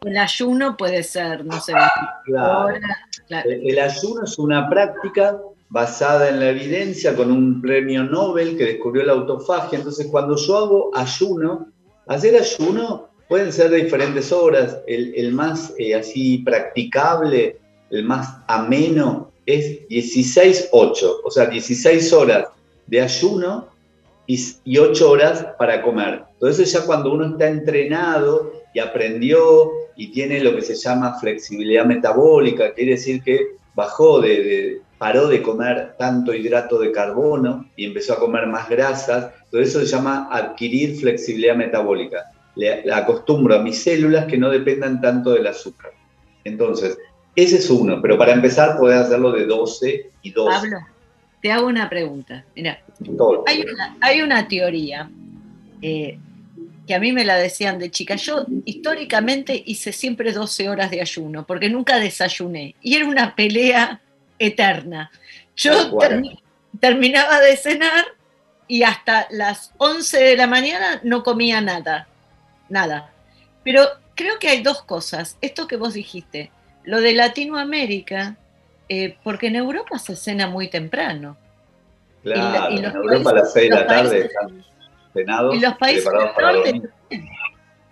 el 0.02 0.16
ayuno 0.16 0.76
puede 0.76 1.02
ser, 1.02 1.44
no 1.44 1.60
sé, 1.60 1.72
horas. 1.72 2.82
El 3.44 3.78
ayuno 3.78 4.24
es 4.24 4.38
una 4.38 4.68
práctica 4.68 5.40
basada 5.68 6.28
en 6.28 6.40
la 6.40 6.50
evidencia 6.50 7.16
con 7.16 7.32
un 7.32 7.60
premio 7.60 8.04
Nobel 8.04 8.56
que 8.56 8.64
descubrió 8.64 9.04
la 9.04 9.12
autofagia. 9.12 9.78
Entonces, 9.78 10.06
cuando 10.10 10.36
yo 10.36 10.56
hago 10.56 10.90
ayuno, 10.94 11.68
hacer 12.06 12.36
ayuno 12.36 13.08
pueden 13.34 13.52
ser 13.52 13.70
de 13.70 13.82
diferentes 13.82 14.30
horas. 14.30 14.78
El, 14.86 15.32
más 15.32 15.74
eh, 15.76 15.96
así 15.96 16.38
practicable, 16.38 17.56
el 17.90 18.04
más 18.04 18.28
ameno, 18.46 19.32
es 19.44 19.88
16-8, 19.88 20.70
o 21.24 21.30
sea, 21.32 21.46
16 21.46 22.12
horas 22.12 22.46
de 22.86 23.00
ayuno 23.00 23.66
y, 24.28 24.38
y 24.62 24.78
8 24.78 25.10
horas 25.10 25.46
para 25.58 25.82
comer. 25.82 26.22
Entonces 26.34 26.70
ya 26.70 26.82
cuando 26.86 27.12
uno 27.12 27.26
está 27.26 27.48
entrenado 27.48 28.52
y 28.72 28.78
aprendió 28.78 29.72
y 29.96 30.12
tiene 30.12 30.38
lo 30.38 30.54
que 30.54 30.62
se 30.62 30.76
llama 30.76 31.18
flexibilidad 31.18 31.84
metabólica, 31.84 32.72
quiere 32.72 32.92
decir 32.92 33.20
que 33.20 33.56
bajó 33.74 34.20
de 34.20 34.80
paró 34.96 35.26
de 35.26 35.42
comer 35.42 35.96
tanto 35.98 36.32
hidrato 36.32 36.78
de 36.78 36.92
carbono 36.92 37.68
y 37.74 37.84
empezó 37.84 38.12
a 38.12 38.20
comer 38.20 38.46
más 38.46 38.68
grasas. 38.68 39.32
Todo 39.50 39.60
eso 39.60 39.80
se 39.80 39.86
llama 39.86 40.28
adquirir 40.30 41.00
flexibilidad 41.00 41.56
metabólica. 41.56 42.30
Le, 42.56 42.92
acostumbro 42.92 43.56
a 43.56 43.62
mis 43.62 43.82
células 43.82 44.26
que 44.26 44.38
no 44.38 44.50
dependan 44.50 45.00
tanto 45.00 45.30
del 45.30 45.46
azúcar. 45.46 45.92
Entonces, 46.44 46.98
ese 47.34 47.56
es 47.56 47.70
uno, 47.70 48.00
pero 48.00 48.16
para 48.16 48.32
empezar 48.32 48.78
podés 48.78 49.00
hacerlo 49.00 49.32
de 49.32 49.46
12 49.46 50.10
y 50.22 50.30
12. 50.30 50.54
Pablo, 50.54 50.78
te 51.42 51.50
hago 51.50 51.66
una 51.66 51.88
pregunta. 51.88 52.44
Mira, 52.54 52.80
hay 54.00 54.22
una, 54.22 54.48
teoría 54.48 55.10
eh, 55.82 56.18
que 56.86 56.94
a 56.94 57.00
mí 57.00 57.12
me 57.12 57.24
la 57.24 57.36
decían 57.36 57.78
de 57.78 57.90
chica. 57.90 58.14
Yo 58.16 58.46
históricamente 58.64 59.62
hice 59.66 59.92
siempre 59.92 60.32
12 60.32 60.68
horas 60.68 60.90
de 60.90 61.00
ayuno, 61.00 61.44
porque 61.46 61.68
nunca 61.68 61.98
desayuné. 61.98 62.76
Y 62.82 62.94
era 62.96 63.06
una 63.06 63.34
pelea 63.34 64.00
eterna. 64.38 65.10
Yo 65.56 65.98
terminaba 66.80 67.40
de 67.40 67.56
cenar 67.56 68.04
y 68.66 68.82
hasta 68.82 69.26
las 69.30 69.72
11 69.78 70.18
de 70.18 70.36
la 70.36 70.46
mañana 70.46 71.00
no 71.02 71.22
comía 71.22 71.60
nada, 71.60 72.08
nada. 72.68 73.10
Pero 73.62 73.82
creo 74.14 74.38
que 74.38 74.48
hay 74.48 74.62
dos 74.62 74.82
cosas. 74.82 75.38
Esto 75.40 75.66
que 75.66 75.76
vos 75.76 75.94
dijiste, 75.94 76.50
lo 76.84 77.00
de 77.00 77.14
Latinoamérica, 77.14 78.36
eh, 78.88 79.16
porque 79.22 79.48
en 79.48 79.56
Europa 79.56 79.98
se 79.98 80.16
cena 80.16 80.46
muy 80.46 80.68
temprano. 80.68 81.36
Claro, 82.22 82.76
en 82.76 82.84
Europa 82.84 83.30
a 83.30 83.34
las 83.34 83.52
6 83.52 83.70
de 83.70 83.76
la 83.76 83.86
tarde 83.86 84.20
están 84.20 84.64
cenados. 85.12 85.54
Y 85.54 85.60
los 85.60 85.76
países 85.76 86.10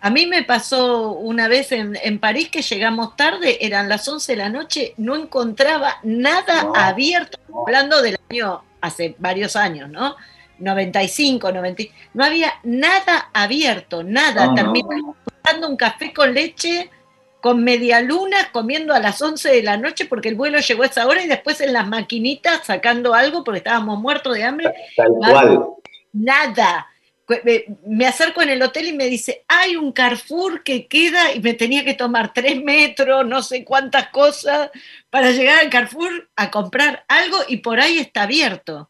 a 0.03 0.09
mí 0.09 0.25
me 0.25 0.43
pasó 0.43 1.11
una 1.13 1.47
vez 1.47 1.71
en, 1.71 2.19
París 2.19 2.49
que 2.49 2.61
llegamos 2.61 3.15
tarde, 3.15 3.65
eran 3.65 3.87
las 3.87 4.05
11 4.05 4.33
de 4.33 4.35
la 4.35 4.49
noche, 4.49 4.93
no 4.97 5.15
encontraba 5.15 5.99
nada 6.03 6.67
abierto, 6.75 7.39
hablando 7.65 8.01
del 8.01 8.17
año, 8.29 8.65
hace 8.81 9.15
varios 9.17 9.55
años, 9.55 9.89
¿no? 9.89 10.17
95, 10.59 11.51
90, 11.51 11.83
no 12.13 12.23
había 12.23 12.53
nada 12.63 13.29
abierto, 13.33 14.03
nada. 14.03 14.47
No, 14.47 14.55
Terminamos 14.55 15.15
tomando 15.41 15.69
un 15.69 15.77
café 15.77 16.13
con 16.13 16.33
leche, 16.33 16.89
con 17.41 17.63
media 17.63 18.01
luna, 18.01 18.49
comiendo 18.51 18.93
a 18.93 18.99
las 18.99 19.21
11 19.21 19.49
de 19.49 19.63
la 19.63 19.77
noche 19.77 20.05
porque 20.05 20.29
el 20.29 20.35
vuelo 20.35 20.59
llegó 20.59 20.83
a 20.83 20.87
esa 20.87 21.07
hora 21.07 21.23
y 21.23 21.27
después 21.27 21.59
en 21.61 21.73
las 21.73 21.87
maquinitas 21.87 22.65
sacando 22.65 23.13
algo 23.13 23.43
porque 23.43 23.59
estábamos 23.59 23.99
muertos 23.99 24.35
de 24.35 24.43
hambre. 24.43 24.73
Tal 24.95 25.09
cual. 25.19 25.59
Nada 26.13 26.87
me 27.85 28.05
acerco 28.05 28.41
en 28.41 28.49
el 28.49 28.61
hotel 28.61 28.87
y 28.87 28.93
me 28.93 29.05
dice, 29.05 29.45
hay 29.47 29.75
un 29.75 29.91
Carrefour 29.91 30.63
que 30.63 30.87
queda 30.87 31.33
y 31.33 31.39
me 31.39 31.53
tenía 31.53 31.85
que 31.85 31.93
tomar 31.93 32.33
tres 32.33 32.61
metros, 32.61 33.25
no 33.25 33.41
sé 33.41 33.63
cuántas 33.63 34.09
cosas, 34.09 34.69
para 35.09 35.31
llegar 35.31 35.59
al 35.59 35.69
Carrefour 35.69 36.29
a 36.35 36.51
comprar 36.51 37.05
algo 37.07 37.37
y 37.47 37.57
por 37.57 37.79
ahí 37.79 37.97
está 37.97 38.23
abierto. 38.23 38.89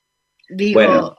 Bueno, 0.73 1.15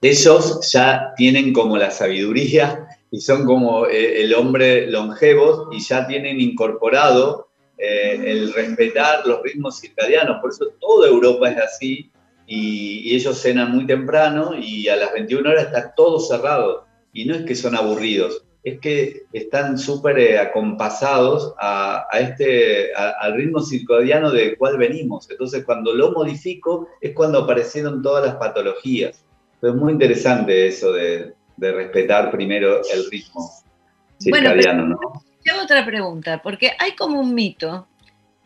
ellos 0.00 0.70
ya 0.72 1.12
tienen 1.16 1.52
como 1.52 1.76
la 1.76 1.90
sabiduría 1.90 2.88
y 3.10 3.20
son 3.20 3.44
como 3.44 3.86
eh, 3.86 4.22
el 4.22 4.34
hombre 4.34 4.90
longevos 4.90 5.68
y 5.72 5.80
ya 5.80 6.06
tienen 6.06 6.40
incorporado 6.40 7.48
eh, 7.78 8.20
el 8.24 8.52
respetar 8.52 9.26
los 9.26 9.42
ritmos 9.42 9.80
circadianos. 9.80 10.40
Por 10.40 10.50
eso 10.50 10.66
toda 10.80 11.08
Europa 11.08 11.50
es 11.50 11.58
así 11.58 12.10
y, 12.46 13.14
ellos 13.14 13.40
cenan 13.40 13.72
muy 13.72 13.86
temprano 13.86 14.54
y 14.58 14.88
a 14.88 14.96
las 14.96 15.12
21 15.12 15.48
horas 15.48 15.66
está 15.66 15.94
todo 15.94 16.18
cerrado. 16.18 16.86
Y 17.12 17.24
no 17.26 17.34
es 17.34 17.42
que 17.42 17.54
son 17.54 17.76
aburridos, 17.76 18.44
es 18.64 18.78
que 18.80 19.24
están 19.32 19.76
súper 19.76 20.18
eh, 20.18 20.38
acompasados 20.38 21.54
a, 21.58 22.06
este, 22.12 22.94
al 22.94 23.34
ritmo 23.34 23.60
circadiano 23.60 24.30
del 24.30 24.56
cual 24.56 24.78
venimos. 24.78 25.28
Entonces, 25.30 25.64
cuando 25.64 25.92
lo 25.92 26.12
modifico, 26.12 26.88
es 27.00 27.12
cuando 27.12 27.40
aparecieron 27.40 28.02
todas 28.02 28.24
las 28.24 28.36
patologías. 28.36 29.24
es 29.60 29.74
muy 29.74 29.92
interesante 29.92 30.66
eso 30.66 30.92
de, 30.92 31.34
respetar 31.58 32.30
primero 32.32 32.80
el 32.92 33.08
ritmo 33.10 33.48
circadiano, 34.18 34.86
¿no? 34.86 34.98
Tengo 35.44 35.62
otra 35.62 35.84
pregunta, 35.84 36.40
porque 36.42 36.72
hay 36.78 36.92
como 36.92 37.20
un 37.20 37.34
mito 37.34 37.88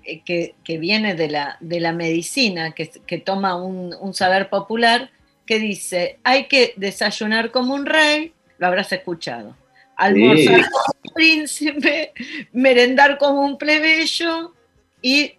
eh, 0.04 0.22
que, 0.24 0.78
viene 0.78 1.14
de 1.14 1.28
la, 1.28 1.56
de 1.60 1.80
la 1.80 1.92
medicina, 1.92 2.72
que, 2.72 3.18
toma 3.18 3.56
un, 3.56 4.14
saber 4.14 4.48
popular, 4.48 5.10
que 5.46 5.58
dice, 5.58 6.18
hay 6.24 6.46
que 6.46 6.74
desayunar 6.76 7.50
como 7.50 7.74
un 7.74 7.86
rey, 7.86 8.32
lo 8.58 8.66
habrás 8.66 8.92
escuchado, 8.92 9.54
almorzar 9.96 10.68
como 10.70 10.84
un 11.04 11.12
príncipe, 11.14 12.12
merendar 12.52 13.18
como 13.18 13.44
un 13.44 13.58
plebeyo 13.58 14.54
y 15.02 15.32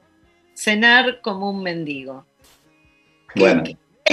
cenar 0.54 1.22
como 1.22 1.52
un 1.52 1.64
mendigo. 1.64 2.26
Bueno 3.36 3.64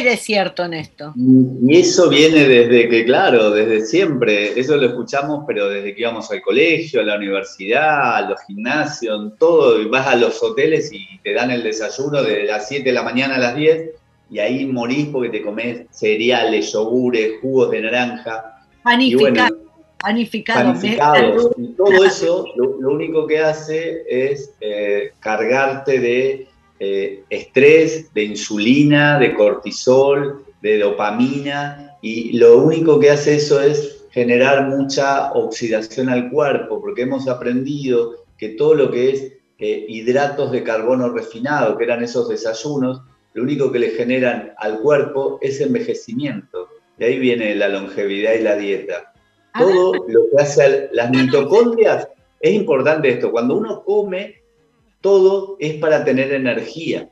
de 0.03 0.17
cierto 0.17 0.65
en 0.65 0.75
esto? 0.75 1.13
Y 1.17 1.77
eso 1.77 2.09
viene 2.09 2.49
desde 2.49 2.89
que, 2.89 3.05
claro, 3.05 3.51
desde 3.51 3.87
siempre, 3.87 4.59
eso 4.59 4.77
lo 4.77 4.87
escuchamos, 4.87 5.45
pero 5.47 5.69
desde 5.69 5.95
que 5.95 6.01
íbamos 6.01 6.31
al 6.31 6.43
colegio, 6.43 7.01
a 7.01 7.05
la 7.05 7.17
universidad, 7.17 8.17
a 8.17 8.29
los 8.29 8.41
gimnasios, 8.47 9.33
todo, 9.39 9.81
y 9.81 9.87
vas 9.87 10.07
a 10.07 10.17
los 10.17 10.43
hoteles 10.43 10.91
y 10.93 11.19
te 11.23 11.33
dan 11.33 11.51
el 11.51 11.63
desayuno 11.63 12.23
de 12.23 12.45
las 12.45 12.69
7 12.69 12.85
de 12.85 12.93
la 12.93 13.03
mañana 13.03 13.37
a 13.37 13.39
las 13.39 13.57
10, 13.57 13.91
y 14.31 14.39
ahí 14.39 14.67
morís 14.67 15.09
porque 15.09 15.29
te 15.29 15.43
comes 15.43 15.87
cereales, 15.91 16.73
yogures, 16.73 17.35
jugos 17.41 17.71
de 17.71 17.83
naranja. 17.83 18.63
Panificado. 18.83 19.64
Panificados. 20.05 21.51
Y 21.57 21.69
todo 21.69 22.05
eso 22.05 22.47
lo, 22.57 22.91
único 22.91 23.27
que 23.27 23.39
hace 23.39 24.03
es 24.09 24.53
eh, 24.61 25.13
cargarte 25.21 25.99
de 25.99 26.49
eh, 26.81 27.25
estrés, 27.31 28.13
de 28.13 28.25
insulina, 28.25 29.19
de 29.19 29.35
cortisol, 29.35 30.45
de 30.61 30.79
dopamina, 30.79 31.97
y 32.03 32.37
lo 32.37 32.59
único 32.59 33.01
que 33.01 33.11
hace 33.11 33.37
eso 33.37 33.61
es 33.61 34.05
generar 34.11 34.69
mucha 34.69 35.33
oxidación 35.33 36.09
al 36.09 36.31
cuerpo, 36.31 36.81
porque 36.81 37.03
hemos 37.03 37.27
aprendido 37.29 38.25
que 38.37 38.51
todo 38.51 38.75
lo 38.75 38.91
que 38.91 39.11
es 39.11 39.33
eh, 39.59 39.87
hidratos 39.89 40.53
de 40.53 40.63
carbono 40.63 41.09
refinado, 41.09 41.79
que 41.79 41.85
eran 41.85 42.03
esos 42.03 42.29
desayunos, 42.29 43.01
lo 43.33 43.43
único 43.43 43.73
que 43.73 43.79
le 43.79 43.91
generan 43.91 44.53
al 44.59 44.81
cuerpo 44.81 45.39
es 45.41 45.61
envejecimiento. 45.61 46.69
De 46.99 47.07
ahí 47.07 47.19
viene 47.19 47.55
la 47.55 47.69
longevidad 47.69 48.35
y 48.35 48.43
la 48.43 48.57
dieta. 48.57 49.14
Todo 49.59 49.95
lo 50.09 50.31
que 50.31 50.43
hace 50.43 50.89
las 50.93 51.11
mitocondrias, 51.11 52.09
es 52.41 52.55
importante 52.55 53.09
esto, 53.09 53.31
cuando 53.31 53.57
uno 53.57 53.85
come, 53.85 54.43
todo 55.01 55.57
es 55.61 55.75
para 55.75 56.05
tener 56.05 56.33
energía. 56.33 57.09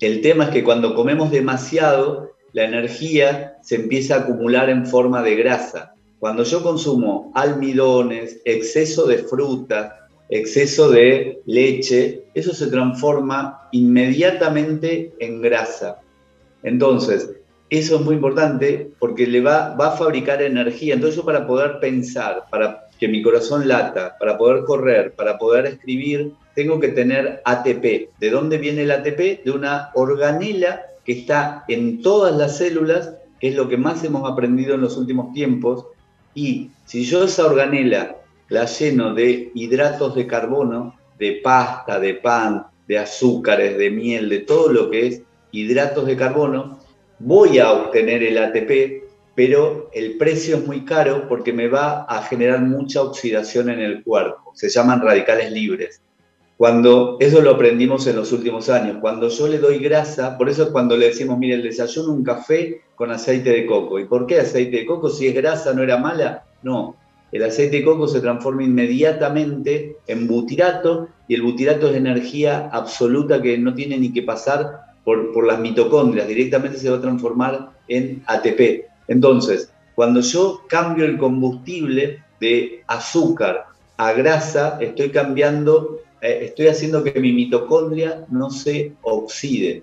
El 0.00 0.20
tema 0.20 0.44
es 0.44 0.50
que 0.50 0.64
cuando 0.64 0.94
comemos 0.94 1.30
demasiado, 1.30 2.30
la 2.52 2.64
energía 2.64 3.56
se 3.62 3.76
empieza 3.76 4.14
a 4.14 4.18
acumular 4.20 4.70
en 4.70 4.86
forma 4.86 5.22
de 5.22 5.34
grasa. 5.36 5.94
Cuando 6.18 6.44
yo 6.44 6.62
consumo 6.62 7.32
almidones, 7.34 8.40
exceso 8.44 9.06
de 9.06 9.18
frutas, 9.18 9.92
exceso 10.28 10.90
de 10.90 11.40
leche, 11.46 12.24
eso 12.34 12.54
se 12.54 12.68
transforma 12.68 13.68
inmediatamente 13.72 15.12
en 15.18 15.40
grasa. 15.40 16.00
Entonces, 16.62 17.30
eso 17.70 17.96
es 17.96 18.00
muy 18.00 18.14
importante 18.14 18.90
porque 18.98 19.26
le 19.26 19.40
va, 19.40 19.74
va 19.74 19.88
a 19.88 19.96
fabricar 19.96 20.40
energía. 20.42 20.94
Entonces 20.94 21.22
para 21.22 21.46
poder 21.46 21.80
pensar, 21.80 22.44
para 22.50 22.88
que 22.98 23.08
mi 23.08 23.22
corazón 23.22 23.68
lata, 23.68 24.16
para 24.18 24.36
poder 24.36 24.64
correr, 24.64 25.12
para 25.14 25.38
poder 25.38 25.66
escribir, 25.66 26.32
tengo 26.54 26.80
que 26.80 26.88
tener 26.88 27.40
ATP. 27.44 28.10
¿De 28.18 28.30
dónde 28.30 28.58
viene 28.58 28.82
el 28.82 28.90
ATP? 28.90 29.44
De 29.44 29.50
una 29.52 29.90
organela 29.94 30.86
que 31.04 31.12
está 31.12 31.64
en 31.68 32.02
todas 32.02 32.36
las 32.36 32.58
células, 32.58 33.14
que 33.40 33.48
es 33.48 33.54
lo 33.54 33.68
que 33.68 33.76
más 33.76 34.02
hemos 34.04 34.30
aprendido 34.30 34.74
en 34.74 34.80
los 34.80 34.96
últimos 34.96 35.32
tiempos. 35.32 35.86
Y 36.34 36.70
si 36.84 37.04
yo 37.04 37.24
esa 37.24 37.46
organela 37.46 38.16
la 38.48 38.64
lleno 38.64 39.14
de 39.14 39.50
hidratos 39.54 40.14
de 40.14 40.26
carbono, 40.26 40.96
de 41.18 41.40
pasta, 41.42 42.00
de 42.00 42.14
pan, 42.14 42.66
de 42.86 42.98
azúcares, 42.98 43.76
de 43.76 43.90
miel, 43.90 44.28
de 44.28 44.40
todo 44.40 44.72
lo 44.72 44.90
que 44.90 45.06
es 45.06 45.22
hidratos 45.52 46.06
de 46.06 46.16
carbono, 46.16 46.77
voy 47.18 47.58
a 47.58 47.72
obtener 47.72 48.22
el 48.22 48.38
ATP, 48.38 49.04
pero 49.34 49.90
el 49.92 50.16
precio 50.16 50.56
es 50.56 50.66
muy 50.66 50.84
caro 50.84 51.28
porque 51.28 51.52
me 51.52 51.68
va 51.68 52.02
a 52.04 52.22
generar 52.22 52.60
mucha 52.60 53.02
oxidación 53.02 53.70
en 53.70 53.80
el 53.80 54.02
cuerpo. 54.02 54.52
Se 54.54 54.68
llaman 54.68 55.00
radicales 55.00 55.52
libres. 55.52 56.02
Cuando 56.56 57.18
eso 57.20 57.40
lo 57.40 57.52
aprendimos 57.52 58.08
en 58.08 58.16
los 58.16 58.32
últimos 58.32 58.68
años, 58.68 58.96
cuando 59.00 59.28
yo 59.28 59.46
le 59.46 59.58
doy 59.58 59.78
grasa, 59.78 60.36
por 60.36 60.48
eso 60.48 60.64
es 60.64 60.68
cuando 60.70 60.96
le 60.96 61.06
decimos, 61.06 61.38
mire, 61.38 61.54
el 61.54 61.62
desayuno 61.62 62.12
un 62.12 62.24
café 62.24 62.80
con 62.96 63.12
aceite 63.12 63.50
de 63.50 63.64
coco. 63.64 64.00
¿Y 64.00 64.06
por 64.06 64.26
qué 64.26 64.40
aceite 64.40 64.78
de 64.78 64.86
coco? 64.86 65.08
Si 65.08 65.28
es 65.28 65.34
grasa, 65.36 65.72
¿no 65.72 65.84
era 65.84 65.98
mala? 65.98 66.46
No, 66.64 66.96
el 67.30 67.44
aceite 67.44 67.76
de 67.76 67.84
coco 67.84 68.08
se 68.08 68.20
transforma 68.20 68.64
inmediatamente 68.64 69.98
en 70.06 70.26
butirato 70.26 71.08
y 71.28 71.34
el 71.34 71.42
butirato 71.42 71.90
es 71.90 71.96
energía 71.96 72.70
absoluta 72.72 73.40
que 73.40 73.56
no 73.56 73.74
tiene 73.74 73.98
ni 73.98 74.12
que 74.12 74.22
pasar 74.22 74.87
por, 75.08 75.32
por 75.32 75.46
las 75.46 75.58
mitocondrias, 75.58 76.28
directamente 76.28 76.76
se 76.76 76.90
va 76.90 76.98
a 76.98 77.00
transformar 77.00 77.70
en 77.88 78.22
ATP. 78.26 78.84
Entonces, 79.08 79.72
cuando 79.94 80.20
yo 80.20 80.64
cambio 80.68 81.06
el 81.06 81.16
combustible 81.16 82.22
de 82.38 82.82
azúcar 82.86 83.68
a 83.96 84.12
grasa, 84.12 84.76
estoy 84.82 85.08
cambiando, 85.08 86.02
eh, 86.20 86.40
estoy 86.42 86.66
haciendo 86.66 87.02
que 87.02 87.18
mi 87.20 87.32
mitocondria 87.32 88.26
no 88.28 88.50
se 88.50 88.92
oxide 89.00 89.82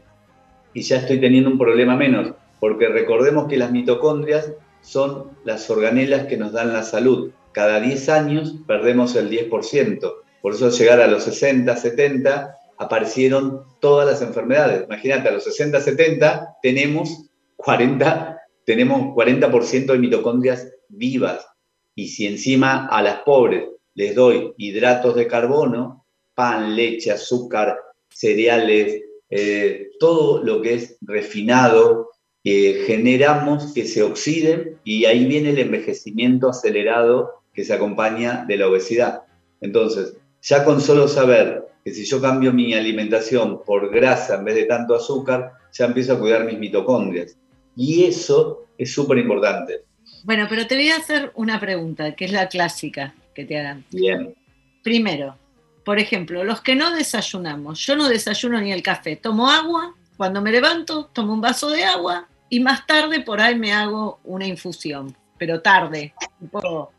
y 0.75 0.81
ya 0.83 0.97
estoy 0.97 1.19
teniendo 1.19 1.49
un 1.49 1.57
problema 1.57 1.95
menos, 1.95 2.33
porque 2.59 2.87
recordemos 2.89 3.47
que 3.47 3.57
las 3.57 3.71
mitocondrias 3.71 4.51
son 4.81 5.31
las 5.43 5.67
organelas 5.71 6.27
que 6.27 6.37
nos 6.37 6.51
dan 6.51 6.71
la 6.71 6.83
salud. 6.83 7.31
Cada 7.51 7.79
10 7.79 8.09
años 8.09 8.57
perdemos 8.67 9.15
el 9.15 9.31
10%. 9.31 10.13
Por 10.43 10.53
eso 10.53 10.69
llegar 10.69 11.01
a 11.01 11.07
los 11.07 11.23
60, 11.23 11.75
70, 11.75 12.59
aparecieron 12.77 13.63
todas 13.79 14.07
las 14.07 14.21
enfermedades. 14.21 14.83
Imagínate, 14.85 15.29
a 15.29 15.31
los 15.31 15.43
60, 15.43 15.79
70 15.79 16.57
tenemos 16.61 17.29
40, 17.57 18.41
tenemos 18.65 19.01
40% 19.15 19.85
de 19.85 19.99
mitocondrias 19.99 20.71
vivas. 20.89 21.45
Y 21.95 22.09
si 22.09 22.27
encima 22.27 22.87
a 22.87 23.01
las 23.01 23.21
pobres 23.21 23.69
les 23.93 24.15
doy 24.15 24.53
hidratos 24.57 25.15
de 25.15 25.27
carbono, 25.27 26.05
pan, 26.33 26.75
leche, 26.75 27.11
azúcar, 27.11 27.77
cereales, 28.09 29.01
eh, 29.29 29.89
todo 29.99 30.43
lo 30.43 30.61
que 30.61 30.73
es 30.75 30.97
refinado, 31.01 32.09
generamos 32.45 33.73
que 33.73 33.85
se 33.85 34.03
oxiden 34.03 34.79
y 34.83 35.05
ahí 35.05 35.25
viene 35.25 35.49
el 35.49 35.59
envejecimiento 35.59 36.49
acelerado 36.49 37.41
que 37.53 37.65
se 37.65 37.73
acompaña 37.73 38.45
de 38.47 38.57
la 38.57 38.67
obesidad. 38.67 39.23
Entonces, 39.61 40.15
ya 40.41 40.63
con 40.63 40.79
solo 40.79 41.07
saber 41.07 41.65
que 41.85 41.93
si 41.93 42.03
yo 42.03 42.19
cambio 42.19 42.51
mi 42.51 42.73
alimentación 42.73 43.61
por 43.63 43.93
grasa 43.93 44.35
en 44.35 44.45
vez 44.45 44.55
de 44.55 44.63
tanto 44.63 44.95
azúcar, 44.95 45.51
ya 45.71 45.85
empiezo 45.85 46.13
a 46.13 46.19
cuidar 46.19 46.43
mis 46.43 46.57
mitocondrias. 46.57 47.37
Y 47.75 48.05
eso 48.05 48.65
es 48.75 48.91
súper 48.91 49.19
importante. 49.19 49.83
Bueno, 50.23 50.47
pero 50.49 50.65
te 50.65 50.75
voy 50.75 50.89
a 50.89 50.97
hacer 50.97 51.31
una 51.35 51.59
pregunta, 51.59 52.15
que 52.15 52.25
es 52.25 52.31
la 52.31 52.49
clásica 52.49 53.13
que 53.35 53.45
te 53.45 53.59
hagan. 53.59 53.85
Bien. 53.91 54.33
Primero, 54.81 55.37
por 55.83 55.99
ejemplo, 55.99 56.43
los 56.43 56.61
que 56.61 56.75
no 56.75 56.91
desayunamos, 56.91 57.85
yo 57.85 57.95
no 57.95 58.09
desayuno 58.09 58.59
ni 58.59 58.71
el 58.71 58.81
café, 58.81 59.15
tomo 59.15 59.47
agua, 59.47 59.93
cuando 60.17 60.41
me 60.41 60.51
levanto 60.51 61.05
tomo 61.13 61.33
un 61.33 61.41
vaso 61.41 61.69
de 61.69 61.83
agua 61.83 62.27
y 62.49 62.61
más 62.61 62.87
tarde 62.87 63.21
por 63.21 63.39
ahí 63.39 63.59
me 63.59 63.73
hago 63.73 64.19
una 64.23 64.47
infusión, 64.47 65.15
pero 65.37 65.61
tarde, 65.61 66.15
tipo, 66.39 66.91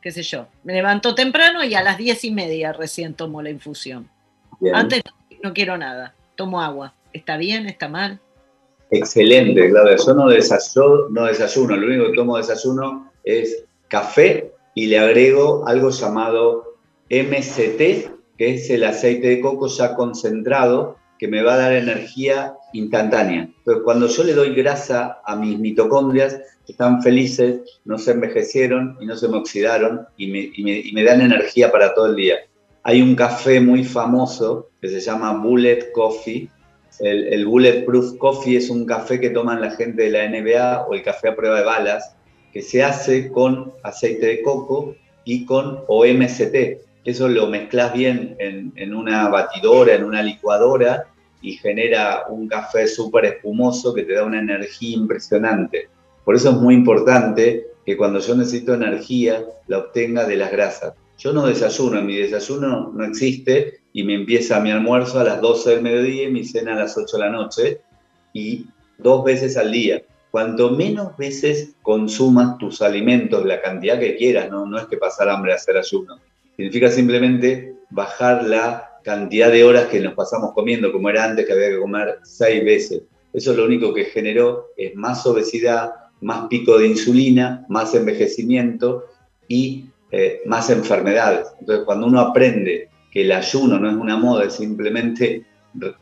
qué 0.00 0.10
sé 0.10 0.24
yo, 0.24 0.48
me 0.64 0.72
levanto 0.72 1.14
temprano 1.14 1.62
y 1.62 1.74
a 1.76 1.82
las 1.84 1.96
diez 1.96 2.24
y 2.24 2.32
media 2.32 2.72
recién 2.72 3.14
tomo 3.14 3.40
la 3.40 3.50
infusión. 3.50 4.10
Antes 4.72 5.02
no, 5.42 5.52
quiero 5.52 5.76
nada, 5.76 6.14
tomo 6.36 6.60
agua. 6.60 6.94
¿Está 7.12 7.36
bien? 7.36 7.66
¿Está 7.66 7.88
mal? 7.88 8.20
Excelente, 8.90 9.70
Claudia. 9.70 9.96
Yo 9.96 10.14
no 10.14 10.28
desayuno, 10.28 11.08
no 11.10 11.24
desayuno, 11.24 11.76
lo 11.76 11.86
único 11.86 12.06
que 12.10 12.16
tomo 12.16 12.36
desayuno 12.36 13.10
es 13.24 13.64
café 13.88 14.52
y 14.74 14.86
le 14.86 14.98
agrego 14.98 15.66
algo 15.66 15.90
llamado 15.90 16.76
MCT, 17.10 18.10
que 18.38 18.54
es 18.54 18.70
el 18.70 18.84
aceite 18.84 19.28
de 19.28 19.40
coco 19.40 19.66
ya 19.66 19.94
concentrado, 19.94 20.96
que 21.18 21.28
me 21.28 21.42
va 21.42 21.54
a 21.54 21.58
dar 21.58 21.72
energía 21.72 22.54
instantánea. 22.72 23.42
Entonces, 23.58 23.84
cuando 23.84 24.08
yo 24.08 24.24
le 24.24 24.34
doy 24.34 24.54
grasa 24.54 25.20
a 25.24 25.36
mis 25.36 25.58
mitocondrias, 25.58 26.40
están 26.66 27.02
felices, 27.02 27.60
no 27.84 27.98
se 27.98 28.12
envejecieron 28.12 28.96
y 29.00 29.06
no 29.06 29.16
se 29.16 29.28
me 29.28 29.36
oxidaron 29.36 30.06
y 30.16 30.26
me, 30.92 31.04
dan 31.04 31.20
energía 31.20 31.70
para 31.70 31.94
todo 31.94 32.06
el 32.06 32.16
día. 32.16 32.36
Hay 32.84 33.00
un 33.00 33.14
café 33.14 33.60
muy 33.60 33.84
famoso 33.84 34.70
que 34.80 34.88
se 34.88 35.00
llama 35.00 35.34
Bullet 35.34 35.92
Coffee. 35.92 36.48
El, 36.98 37.32
el 37.32 37.46
Bulletproof 37.46 38.16
Coffee 38.18 38.56
es 38.56 38.70
un 38.70 38.86
café 38.86 39.20
que 39.20 39.30
toman 39.30 39.60
la 39.60 39.70
gente 39.70 40.02
de 40.02 40.10
la 40.10 40.28
NBA 40.28 40.86
o 40.88 40.94
el 40.94 41.02
café 41.02 41.28
a 41.28 41.36
prueba 41.36 41.58
de 41.58 41.64
balas, 41.64 42.16
que 42.52 42.60
se 42.60 42.82
hace 42.82 43.30
con 43.30 43.72
aceite 43.84 44.26
de 44.26 44.42
coco 44.42 44.96
y 45.24 45.46
con 45.46 45.84
OMCT. 45.86 46.82
Eso 47.04 47.28
lo 47.28 47.46
mezclas 47.46 47.92
bien 47.92 48.36
en, 48.40 48.72
en 48.74 48.94
una 48.94 49.28
batidora, 49.28 49.94
en 49.94 50.02
una 50.04 50.22
licuadora 50.22 51.06
y 51.40 51.52
genera 51.52 52.24
un 52.28 52.48
café 52.48 52.88
súper 52.88 53.26
espumoso 53.26 53.94
que 53.94 54.02
te 54.02 54.14
da 54.14 54.24
una 54.24 54.40
energía 54.40 54.96
impresionante. 54.96 55.88
Por 56.24 56.34
eso 56.34 56.50
es 56.50 56.56
muy 56.56 56.74
importante 56.74 57.66
que 57.86 57.96
cuando 57.96 58.18
yo 58.18 58.34
necesito 58.34 58.74
energía 58.74 59.44
la 59.68 59.78
obtenga 59.78 60.26
de 60.26 60.36
las 60.36 60.50
grasas. 60.52 60.94
Yo 61.22 61.32
no 61.32 61.46
desayuno, 61.46 62.02
mi 62.02 62.16
desayuno 62.16 62.90
no 62.92 63.04
existe 63.04 63.82
y 63.92 64.02
me 64.02 64.14
empieza 64.14 64.58
mi 64.58 64.72
almuerzo 64.72 65.20
a 65.20 65.24
las 65.24 65.40
12 65.40 65.70
del 65.70 65.82
mediodía 65.82 66.24
y 66.24 66.32
mi 66.32 66.44
cena 66.44 66.72
a 66.72 66.80
las 66.80 66.98
8 66.98 67.16
de 67.16 67.22
la 67.22 67.30
noche 67.30 67.80
y 68.32 68.66
dos 68.98 69.22
veces 69.22 69.56
al 69.56 69.70
día. 69.70 70.02
Cuanto 70.32 70.70
menos 70.70 71.16
veces 71.16 71.76
consumas 71.82 72.58
tus 72.58 72.82
alimentos, 72.82 73.46
la 73.46 73.60
cantidad 73.60 74.00
que 74.00 74.16
quieras, 74.16 74.50
no, 74.50 74.66
no 74.66 74.76
es 74.78 74.86
que 74.86 74.96
pasar 74.96 75.28
hambre 75.28 75.52
a 75.52 75.56
hacer 75.56 75.76
ayuno, 75.76 76.18
significa 76.56 76.90
simplemente 76.90 77.76
bajar 77.90 78.42
la 78.42 78.98
cantidad 79.04 79.52
de 79.52 79.62
horas 79.62 79.86
que 79.86 80.00
nos 80.00 80.14
pasamos 80.14 80.52
comiendo, 80.54 80.90
como 80.90 81.08
era 81.08 81.22
antes 81.22 81.46
que 81.46 81.52
había 81.52 81.70
que 81.70 81.78
comer 81.78 82.18
seis 82.24 82.64
veces. 82.64 83.02
Eso 83.32 83.54
lo 83.54 83.64
único 83.64 83.94
que 83.94 84.06
generó 84.06 84.70
es 84.76 84.96
más 84.96 85.24
obesidad, 85.24 85.92
más 86.20 86.48
pico 86.48 86.78
de 86.78 86.88
insulina, 86.88 87.64
más 87.68 87.94
envejecimiento 87.94 89.04
y 89.46 89.84
eh, 90.12 90.42
más 90.44 90.68
enfermedades. 90.68 91.48
Entonces, 91.58 91.86
cuando 91.86 92.06
uno 92.06 92.20
aprende 92.20 92.90
que 93.10 93.22
el 93.22 93.32
ayuno 93.32 93.78
no 93.78 93.88
es 93.88 93.96
una 93.96 94.16
moda, 94.16 94.44
es 94.44 94.54
simplemente 94.54 95.44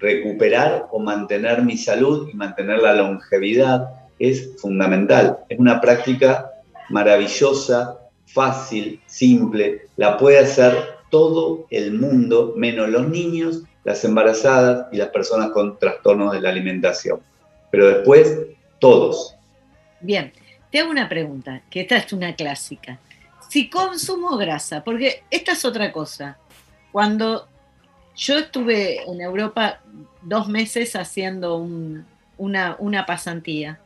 recuperar 0.00 0.88
o 0.90 0.98
mantener 0.98 1.62
mi 1.62 1.76
salud 1.76 2.28
y 2.28 2.34
mantener 2.34 2.80
la 2.80 2.94
longevidad, 2.94 3.88
es 4.18 4.60
fundamental. 4.60 5.38
Es 5.48 5.60
una 5.60 5.80
práctica 5.80 6.50
maravillosa, 6.88 7.98
fácil, 8.26 9.00
simple, 9.06 9.82
la 9.96 10.16
puede 10.16 10.40
hacer 10.40 10.74
todo 11.08 11.66
el 11.70 11.92
mundo, 11.92 12.54
menos 12.56 12.88
los 12.88 13.08
niños, 13.08 13.62
las 13.84 14.04
embarazadas 14.04 14.86
y 14.92 14.96
las 14.96 15.08
personas 15.10 15.50
con 15.50 15.78
trastornos 15.78 16.32
de 16.32 16.40
la 16.40 16.50
alimentación. 16.50 17.20
Pero 17.70 17.86
después, 17.86 18.40
todos. 18.80 19.36
Bien, 20.00 20.32
te 20.70 20.80
hago 20.80 20.90
una 20.90 21.08
pregunta, 21.08 21.62
que 21.70 21.82
esta 21.82 21.96
es 21.96 22.12
una 22.12 22.34
clásica. 22.34 22.98
Si 23.50 23.68
consumo 23.68 24.36
grasa, 24.36 24.84
porque 24.84 25.24
esta 25.28 25.52
es 25.52 25.64
otra 25.64 25.90
cosa. 25.90 26.38
Cuando 26.92 27.48
yo 28.14 28.38
estuve 28.38 29.02
en 29.02 29.20
Europa 29.20 29.80
dos 30.22 30.46
meses 30.46 30.94
haciendo 30.94 31.56
una, 32.36 32.76
una 32.78 33.06
pasantía, 33.06 33.80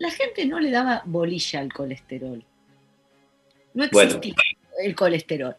la 0.00 0.10
gente 0.10 0.44
no 0.46 0.58
le 0.58 0.72
daba 0.72 1.02
bolilla 1.04 1.60
al 1.60 1.72
colesterol. 1.72 2.44
No 3.74 3.84
existía 3.84 4.34
el 4.82 4.96
colesterol. 4.96 5.54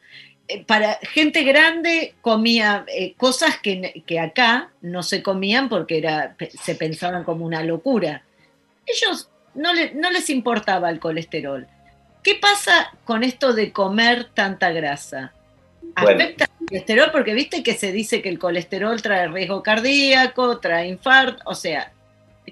Eh, 0.50 0.66
para 0.66 0.96
gente 0.96 1.44
grande 1.44 2.16
comía 2.20 2.84
eh, 2.90 3.14
cosas 3.16 3.60
que, 3.60 4.04
que, 4.06 4.20
acá 4.20 4.72
no 4.82 5.04
se 5.04 5.24
comían 5.24 5.70
porque 5.70 6.00
era, 6.00 6.36
se 6.62 6.76
pensaban 6.76 7.24
como 7.24 7.46
una 7.46 7.64
locura. 7.64 8.24
Ellos 8.86 9.30
no, 9.56 9.70
no 9.96 10.12
les 10.12 10.30
importaba 10.30 10.90
el 10.90 11.00
colesterol. 11.00 11.66
¿Qué 12.28 12.36
pasa 12.36 12.92
con 13.06 13.24
esto 13.24 13.54
de 13.54 13.72
comer 13.72 14.28
tanta 14.34 14.74
grasa? 14.74 15.32
¿Afecta 15.96 16.44
el 16.44 16.68
colesterol? 16.68 17.10
Porque 17.14 17.34
viste 17.34 17.64
que 17.64 17.74
se 17.74 17.94
dice 17.94 18.22
que 18.22 18.28
el 18.28 18.38
colesterol 18.38 19.02
trae 19.02 19.30
riesgo 19.30 19.64
cardíaco, 19.64 20.60
trae 20.60 20.90
infarto, 20.90 21.42
o 21.46 21.56
sea, 21.56 21.94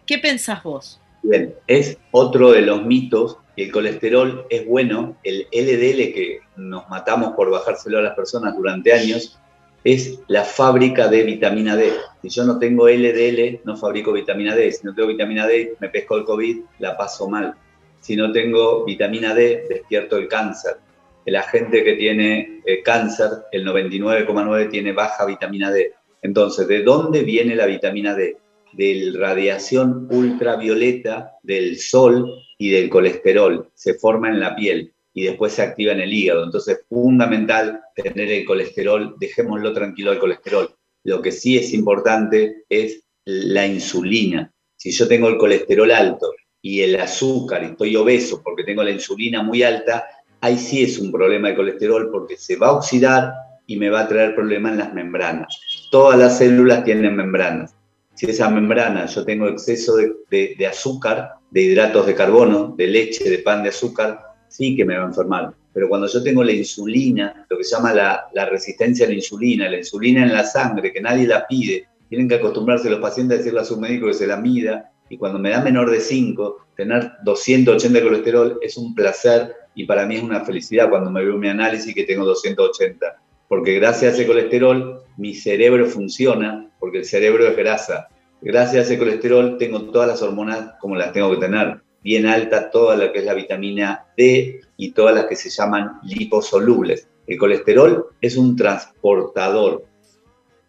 ¿qué 0.05 0.17
pensás 0.17 0.63
vos? 0.63 1.01
Bien, 1.23 1.53
es 1.67 1.97
otro 2.11 2.53
de 2.53 2.61
los 2.61 2.85
mitos 2.85 3.38
el 3.57 3.69
colesterol 3.69 4.45
es 4.49 4.65
bueno, 4.65 5.17
el 5.25 5.45
LDL 5.51 6.13
que 6.13 6.39
nos 6.55 6.88
matamos 6.88 7.33
por 7.35 7.51
bajárselo 7.51 7.97
a 7.97 8.01
las 8.01 8.15
personas 8.15 8.55
durante 8.55 8.93
años, 8.93 9.38
es 9.83 10.19
la 10.27 10.45
fábrica 10.45 11.09
de 11.09 11.23
vitamina 11.23 11.75
D. 11.75 11.91
Si 12.21 12.29
yo 12.29 12.45
no 12.45 12.59
tengo 12.59 12.88
LDL, 12.88 13.59
no 13.65 13.75
fabrico 13.75 14.13
vitamina 14.13 14.55
D. 14.55 14.71
Si 14.71 14.85
no 14.85 14.95
tengo 14.95 15.09
vitamina 15.09 15.45
D, 15.45 15.75
me 15.81 15.89
pesco 15.89 16.15
el 16.15 16.23
COVID, 16.23 16.61
la 16.79 16.95
paso 16.95 17.27
mal. 17.29 17.55
Si 18.05 18.15
no 18.15 18.31
tengo 18.31 18.85
vitamina 18.85 19.33
D, 19.33 19.65
despierto 19.67 20.17
el 20.17 20.27
cáncer. 20.27 20.75
La 21.25 21.41
gente 21.41 21.83
que 21.83 21.93
tiene 21.93 22.61
eh, 22.63 22.83
cáncer, 22.83 23.29
el 23.51 23.65
99,9 23.65 24.69
tiene 24.69 24.91
baja 24.91 25.25
vitamina 25.25 25.71
D. 25.71 25.91
Entonces, 26.21 26.67
¿de 26.67 26.83
dónde 26.83 27.23
viene 27.23 27.55
la 27.55 27.65
vitamina 27.65 28.13
D? 28.13 28.37
De 28.73 29.11
radiación 29.17 30.07
ultravioleta 30.11 31.31
del 31.41 31.79
sol 31.79 32.31
y 32.59 32.69
del 32.69 32.89
colesterol, 32.89 33.71
se 33.73 33.95
forma 33.95 34.29
en 34.29 34.39
la 34.39 34.55
piel 34.55 34.93
y 35.11 35.23
después 35.23 35.53
se 35.53 35.63
activa 35.63 35.93
en 35.93 36.01
el 36.01 36.13
hígado. 36.13 36.43
Entonces 36.43 36.77
es 36.77 36.85
fundamental 36.87 37.81
tener 37.95 38.31
el 38.31 38.45
colesterol, 38.45 39.15
dejémoslo 39.19 39.73
tranquilo 39.73 40.11
al 40.11 40.19
colesterol. 40.19 40.69
Lo 41.05 41.23
que 41.23 41.31
sí 41.31 41.57
es 41.57 41.73
importante 41.73 42.65
es 42.69 43.03
la 43.23 43.65
insulina. 43.65 44.53
Si 44.75 44.91
yo 44.91 45.07
tengo 45.07 45.27
el 45.27 45.39
colesterol 45.39 45.89
alto 45.89 46.31
y 46.65 46.82
el 46.82 46.99
azúcar 46.99 47.62
y 47.62 47.67
estoy 47.67 47.95
obeso 47.95 48.41
porque 48.43 48.63
tengo 48.63 48.82
la 48.82 48.89
insulina 48.89 49.43
muy 49.43 49.62
alta, 49.62 50.08
ahí 50.41 50.58
sí 50.58 50.82
es 50.82 50.97
un 50.97 51.12
problema 51.12 51.49
de 51.49 51.56
colesterol 51.56 52.10
porque 52.12 52.38
se 52.38 52.56
va 52.56 52.69
a 52.69 52.71
oxidar 52.71 53.34
y 53.67 53.78
me 53.78 53.91
va 53.91 53.99
a 53.99 54.08
traer 54.08 54.34
problemas 54.34 54.71
en 54.71 54.80
las 54.80 54.91
membranas. 54.91 55.62
Todas 55.91 56.17
las 56.17 56.39
células 56.39 56.84
tienen 56.84 57.15
membranas. 57.15 57.75
Si 58.15 58.25
esa 58.25 58.49
membrana 58.49 59.06
yo 59.06 59.23
tengo 59.23 59.47
exceso 59.47 59.95
de, 59.95 60.56
de 60.58 60.65
azúcar, 60.65 61.34
de 61.51 61.62
hidratos 61.62 62.08
de 62.08 62.15
carbono, 62.15 62.73
de 62.75 62.88
leche, 62.88 63.30
de 63.30 63.38
pan 63.38 63.62
de 63.62 63.69
azúcar, 63.69 64.19
sí 64.47 64.75
que 64.75 64.86
me 64.86 64.97
va 64.97 65.04
a 65.04 65.10
enfermar. 65.10 65.54
Pero 65.71 65.88
cuando 65.88 66.08
yo 66.08 66.23
tengo 66.23 66.43
la 66.43 66.54
insulina, 66.54 67.45
lo 67.47 67.60
que 67.60 67.63
se 67.63 67.75
llama 67.75 67.93
la, 67.93 68.25
la, 68.34 68.47
resistencia 68.47 69.06
a 69.06 69.10
la 69.10 69.15
insulina, 69.15 69.69
la 69.69 69.78
insulina 69.78 70.23
en 70.23 70.34
la 70.34 70.43
sangre, 70.43 70.91
que 70.91 70.99
nadie 70.99 71.28
la 71.28 71.45
pide, 71.45 71.89
tienen 72.10 72.28
que 72.28 72.36
acostumbrarse 72.36 72.89
los 72.89 72.99
pacientes 72.99 73.36
a 73.36 73.38
decirle 73.38 73.60
a 73.60 73.65
su 73.65 73.80
médico 73.80 74.08
que 74.08 74.15
se 74.15 74.25
la 74.25 74.38
mida, 74.38 74.91
y 75.09 75.17
cuando 75.17 75.39
me 75.39 75.51
da 75.51 75.61
menor 75.61 75.91
de 75.91 75.99
5, 75.99 76.57
tener 76.75 77.11
280 77.23 77.99
de 77.99 78.05
colesterol 78.05 78.59
es 78.61 78.77
un 78.77 78.95
placer 78.95 79.53
y 79.75 79.85
para 79.85 80.05
mí 80.05 80.15
es 80.15 80.23
una 80.23 80.43
felicidad 80.43 80.89
cuando 80.89 81.11
me 81.11 81.23
veo 81.23 81.37
mi 81.37 81.47
análisis 81.47 81.93
que 81.93 82.03
tengo 82.03 82.25
280. 82.25 83.21
Porque 83.47 83.75
gracias 83.75 84.13
a 84.13 84.15
ese 84.15 84.27
colesterol 84.27 85.03
mi 85.17 85.35
cerebro 85.35 85.85
funciona, 85.85 86.69
porque 86.79 86.99
el 86.99 87.05
cerebro 87.05 87.47
es 87.47 87.55
grasa. 87.55 88.07
Gracias 88.41 88.75
a 88.75 88.93
ese 88.93 88.97
colesterol 88.97 89.57
tengo 89.57 89.83
todas 89.91 90.07
las 90.07 90.21
hormonas 90.21 90.73
como 90.79 90.95
las 90.95 91.11
tengo 91.13 91.31
que 91.31 91.37
tener 91.37 91.81
bien 92.01 92.27
alta 92.27 92.69
toda 92.69 92.95
la 92.95 93.11
que 93.11 93.19
es 93.19 93.25
la 93.25 93.33
vitamina 93.33 94.05
D 94.15 94.61
y 94.77 94.91
todas 94.91 95.15
las 95.15 95.25
que 95.25 95.35
se 95.35 95.49
llaman 95.49 95.99
liposolubles. 96.03 97.07
El 97.27 97.37
colesterol 97.37 98.07
es 98.21 98.37
un 98.37 98.55
transportador. 98.55 99.85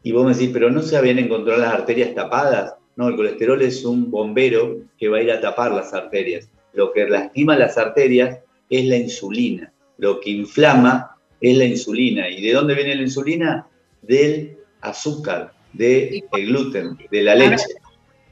Y 0.03 0.13
vos 0.13 0.25
me 0.25 0.33
decís, 0.33 0.51
pero 0.53 0.71
no 0.71 0.83
se 0.83 0.97
habían 0.97 1.19
encontrado 1.19 1.61
las 1.61 1.75
arterias 1.75 2.15
tapadas. 2.15 2.77
No, 2.97 3.09
el 3.09 3.17
colesterol 3.17 3.61
es 3.63 3.85
un 3.85 4.11
bombero 4.11 4.81
que 4.99 5.09
va 5.09 5.19
a 5.19 5.23
ir 5.23 5.31
a 5.31 5.41
tapar 5.41 5.73
las 5.73 5.93
arterias. 5.93 6.49
Lo 6.73 6.93
que 6.93 7.09
lastima 7.09 7.57
las 7.57 7.77
arterias 7.77 8.39
es 8.71 8.87
la 8.87 8.97
insulina. 8.97 9.73
Lo 9.99 10.21
que 10.21 10.31
inflama 10.31 11.17
es 11.41 11.57
la 11.57 11.65
insulina. 11.65 12.29
¿Y 12.29 12.43
de 12.43 12.53
dónde 12.53 12.75
viene 12.75 12.95
la 12.95 13.03
insulina? 13.03 13.67
Del 14.03 14.57
azúcar, 14.81 15.53
del 15.73 16.23
gluten, 16.33 16.97
de 17.11 17.23
la 17.23 17.35
leche. 17.35 17.67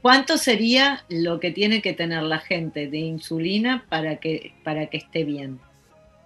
¿Cuánto 0.01 0.37
sería 0.37 1.03
lo 1.09 1.39
que 1.39 1.51
tiene 1.51 1.81
que 1.81 1.93
tener 1.93 2.23
la 2.23 2.39
gente 2.39 2.87
de 2.87 2.97
insulina 2.97 3.85
para 3.89 4.17
que, 4.17 4.53
para 4.63 4.87
que 4.87 4.97
esté 4.97 5.23
bien? 5.23 5.59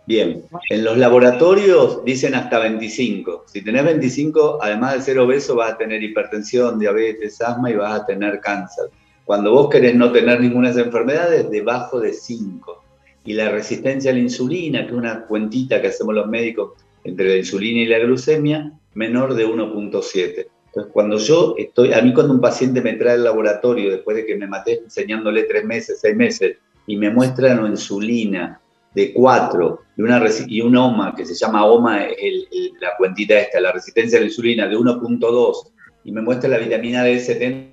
Bien, 0.09 0.43
en 0.71 0.83
los 0.83 0.97
laboratorios 0.97 2.03
dicen 2.03 2.33
hasta 2.33 2.57
25. 2.57 3.43
Si 3.45 3.61
tenés 3.61 3.85
25, 3.85 4.57
además 4.59 4.95
de 4.95 5.01
ser 5.01 5.19
obeso, 5.19 5.55
vas 5.55 5.73
a 5.73 5.77
tener 5.77 6.01
hipertensión, 6.01 6.79
diabetes, 6.79 7.39
asma 7.41 7.69
y 7.69 7.75
vas 7.75 8.01
a 8.01 8.05
tener 8.07 8.39
cáncer. 8.39 8.85
Cuando 9.23 9.51
vos 9.51 9.69
querés 9.69 9.93
no 9.93 10.11
tener 10.11 10.41
ninguna 10.41 10.69
de 10.69 10.73
esas 10.73 10.87
enfermedades, 10.87 11.51
debajo 11.51 11.99
de 11.99 12.13
5. 12.13 12.83
Y 13.25 13.33
la 13.33 13.51
resistencia 13.51 14.09
a 14.09 14.15
la 14.15 14.21
insulina, 14.21 14.79
que 14.81 14.93
es 14.93 14.97
una 14.97 15.27
cuentita 15.27 15.79
que 15.79 15.89
hacemos 15.89 16.15
los 16.15 16.25
médicos 16.25 16.71
entre 17.03 17.29
la 17.29 17.37
insulina 17.37 17.81
y 17.81 17.85
la 17.85 17.99
glucemia, 17.99 18.73
menor 18.95 19.35
de 19.35 19.45
1.7. 19.45 20.47
Entonces, 20.65 20.91
cuando 20.91 21.19
yo 21.19 21.53
estoy, 21.55 21.93
a 21.93 22.01
mí 22.01 22.15
cuando 22.15 22.33
un 22.33 22.41
paciente 22.41 22.81
me 22.81 22.93
trae 22.93 23.13
al 23.13 23.25
laboratorio, 23.25 23.91
después 23.91 24.17
de 24.17 24.25
que 24.25 24.35
me 24.35 24.47
maté 24.47 24.79
enseñándole 24.79 25.43
tres 25.43 25.65
meses, 25.65 25.99
seis 26.01 26.15
meses, 26.15 26.57
y 26.87 26.97
me 26.97 27.11
muestra 27.11 27.53
una 27.53 27.69
insulina 27.69 28.59
de 28.99 29.13
cuatro 29.13 29.81
y 29.95 30.01
una, 30.01 30.21
y 30.47 30.61
una 30.61 30.85
OMA 30.85 31.15
que 31.15 31.25
se 31.25 31.33
llama 31.33 31.65
OMA, 31.65 32.05
el, 32.05 32.47
el, 32.51 32.71
la 32.81 32.89
cuentita 32.97 33.39
esta, 33.39 33.61
la 33.61 33.71
resistencia 33.71 34.17
a 34.17 34.21
la 34.21 34.27
insulina 34.27 34.67
de 34.67 34.75
1.2 34.75 35.71
y 36.03 36.11
me 36.11 36.21
muestra 36.21 36.49
la 36.49 36.57
vitamina 36.57 37.05
D70 37.05 37.68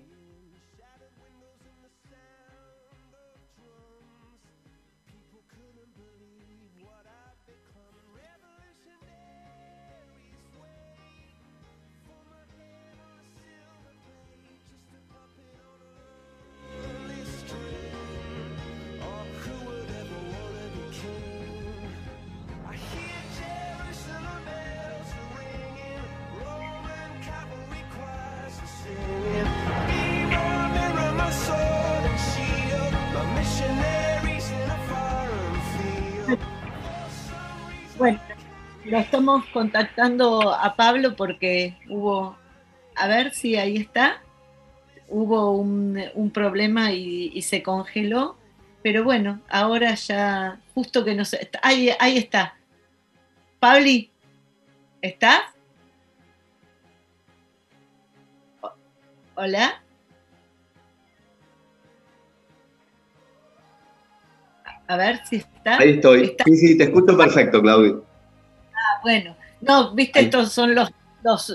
estamos 39.27 39.47
contactando 39.47 40.55
a 40.55 40.77
Pablo 40.77 41.17
porque 41.17 41.77
hubo, 41.89 42.37
a 42.95 43.09
ver 43.09 43.35
si 43.35 43.57
ahí 43.57 43.77
está, 43.79 44.23
hubo 45.09 45.51
un, 45.51 46.31
problema 46.33 46.93
y, 46.93 47.43
se 47.43 47.61
congeló, 47.61 48.37
pero 48.85 49.03
bueno, 49.03 49.41
ahora 49.49 49.97
ya, 49.97 50.61
justo 50.75 51.05
que 51.05 51.17
no 51.17 51.25
sé, 51.25 51.51
ahí, 51.61 51.91
ahí 51.99 52.19
está. 52.19 52.57
Pabli, 53.59 54.12
¿estás? 55.03 55.41
Hola. 59.35 59.83
A 64.87 64.97
ver 64.97 65.21
si 65.27 65.37
está. 65.37 65.79
Ahí 65.79 65.95
estoy. 65.95 66.37
Sí, 66.45 66.57
sí, 66.57 66.79
te 66.79 66.85
escucho 66.85 67.17
perfecto, 67.17 67.61
Claudio. 67.61 68.06
Ah, 68.97 69.01
bueno. 69.03 69.37
No, 69.61 69.95
viste, 69.95 70.21
estos 70.21 70.53
son 70.53 70.75
los, 70.75 70.91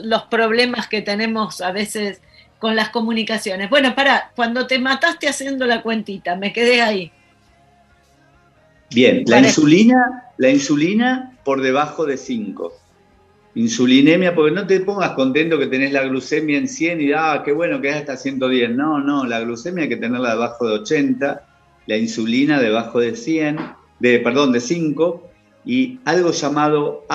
los, 0.03 0.23
problemas 0.23 0.87
que 0.87 1.01
tenemos 1.01 1.61
a 1.61 1.71
veces 1.71 2.21
con 2.59 2.75
las 2.75 2.89
comunicaciones. 2.89 3.69
Bueno, 3.69 3.95
para, 3.95 4.31
cuando 4.35 4.67
te 4.67 4.79
mataste 4.79 5.27
haciendo 5.27 5.65
la 5.65 5.81
cuentita, 5.81 6.35
me 6.35 6.51
quedé 6.51 6.81
ahí. 6.81 7.11
Bien, 8.89 9.23
la 9.27 9.39
insulina, 9.39 10.25
la 10.37 10.49
insulina 10.49 11.37
por 11.43 11.61
debajo 11.61 12.05
de 12.05 12.17
5. 12.17 12.73
Insulinemia, 13.55 14.33
porque 14.33 14.55
no 14.55 14.65
te 14.65 14.79
pongas 14.79 15.11
contento 15.11 15.59
que 15.59 15.67
tenés 15.67 15.91
la 15.91 16.03
glucemia 16.03 16.57
en 16.57 16.67
100 16.67 17.01
y 17.01 17.13
ah, 17.13 17.41
qué 17.45 17.51
bueno 17.51 17.81
que 17.81 17.89
ya 17.89 17.99
está 17.99 18.17
110. 18.17 18.71
No, 18.71 18.99
no, 18.99 19.25
la 19.25 19.39
glucemia 19.41 19.83
hay 19.83 19.89
que 19.89 19.97
tenerla 19.97 20.31
debajo 20.31 20.67
de 20.67 20.79
80 20.79 21.47
la 21.87 21.97
insulina 21.97 22.59
debajo 22.59 22.99
de 22.99 23.15
100, 23.15 23.57
de, 23.99 24.19
perdón, 24.19 24.51
de 24.51 24.61
5, 24.61 25.30
y 25.65 25.99
algo 26.05 26.31
llamado 26.31 27.05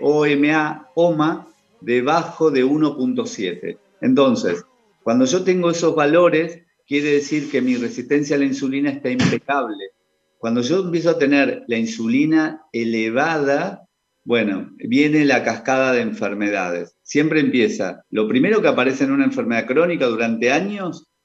HOMA, 0.00 0.88
OMA, 0.94 1.48
debajo 1.80 2.50
de 2.50 2.64
1.7. 2.64 3.78
Entonces, 4.00 4.64
cuando 5.02 5.24
yo 5.24 5.42
tengo 5.44 5.70
esos 5.70 5.94
valores, 5.94 6.60
quiere 6.86 7.12
decir 7.12 7.50
que 7.50 7.60
mi 7.60 7.76
resistencia 7.76 8.36
a 8.36 8.38
la 8.38 8.44
insulina 8.44 8.90
está 8.90 9.10
impecable. 9.10 9.90
Cuando 10.38 10.60
yo 10.60 10.80
empiezo 10.80 11.10
a 11.10 11.18
tener 11.18 11.64
la 11.68 11.76
insulina 11.76 12.62
elevada, 12.72 13.88
bueno, 14.24 14.70
viene 14.76 15.24
la 15.24 15.44
cascada 15.44 15.92
de 15.92 16.00
enfermedades. 16.02 16.96
Siempre 17.02 17.40
empieza. 17.40 18.04
Lo 18.10 18.28
primero 18.28 18.62
que 18.62 18.68
aparece 18.68 19.04
en 19.04 19.12
una 19.12 19.24
enfermedad 19.24 19.66
crónica 19.66 20.06
durante 20.06 20.52
años 20.52 21.06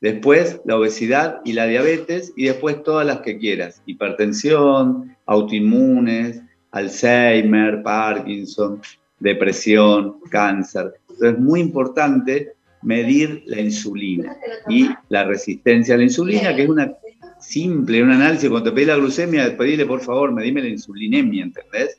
Después 0.00 0.60
la 0.64 0.76
obesidad 0.76 1.40
y 1.44 1.52
la 1.52 1.66
diabetes 1.66 2.32
y 2.34 2.46
después 2.46 2.82
todas 2.82 3.06
las 3.06 3.20
que 3.20 3.36
quieras. 3.38 3.82
Hipertensión, 3.84 5.14
autoinmunes, 5.26 6.42
Alzheimer, 6.70 7.82
Parkinson, 7.82 8.80
depresión, 9.18 10.16
cáncer. 10.30 10.94
Entonces 11.00 11.34
es 11.34 11.38
muy 11.38 11.60
importante 11.60 12.52
medir 12.82 13.42
la 13.44 13.60
insulina 13.60 14.34
y 14.68 14.88
la 15.10 15.24
resistencia 15.24 15.94
a 15.94 15.98
la 15.98 16.04
insulina, 16.04 16.56
que 16.56 16.62
es 16.62 16.68
una 16.68 16.94
simple, 17.38 18.02
un 18.02 18.10
análisis. 18.10 18.48
Cuando 18.48 18.70
te 18.70 18.74
pedí 18.74 18.86
la 18.86 18.96
glucemia, 18.96 19.54
pedile 19.54 19.84
por 19.84 20.00
favor, 20.00 20.32
medime 20.32 20.62
la 20.62 20.68
insulinemia, 20.68 21.44
¿entendés? 21.44 21.98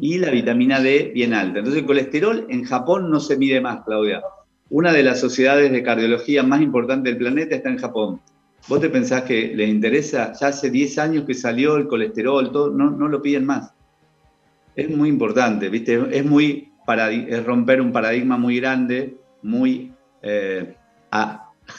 Y 0.00 0.18
la 0.18 0.30
vitamina 0.30 0.80
D 0.80 1.10
bien 1.12 1.34
alta. 1.34 1.58
Entonces 1.58 1.80
el 1.80 1.86
colesterol 1.86 2.46
en 2.48 2.62
Japón 2.62 3.10
no 3.10 3.18
se 3.18 3.36
mide 3.36 3.60
más, 3.60 3.82
Claudia 3.84 4.22
una 4.72 4.90
de 4.90 5.02
las 5.02 5.20
sociedades 5.20 5.70
de 5.70 5.82
cardiología 5.82 6.42
más 6.42 6.62
importantes 6.62 7.12
del 7.12 7.18
planeta 7.18 7.54
está 7.54 7.68
en 7.68 7.78
Japón. 7.78 8.20
¿Vos 8.68 8.80
te 8.80 8.88
pensás 8.88 9.22
que 9.22 9.52
les 9.54 9.68
interesa? 9.68 10.32
Ya 10.40 10.46
hace 10.46 10.70
10 10.70 10.98
años 10.98 11.24
que 11.26 11.34
salió 11.34 11.76
el 11.76 11.86
colesterol, 11.86 12.50
todo, 12.50 12.70
no, 12.70 12.90
no 12.90 13.06
lo 13.06 13.20
piden 13.20 13.44
más. 13.44 13.74
Es 14.74 14.88
muy 14.88 15.10
importante, 15.10 15.68
¿viste? 15.68 16.02
Es 16.10 16.24
muy 16.24 16.72
romper 17.44 17.82
un 17.82 17.92
paradigma 17.92 18.38
muy 18.38 18.60
grande, 18.60 19.18
muy 19.42 19.92
eh, 20.22 20.74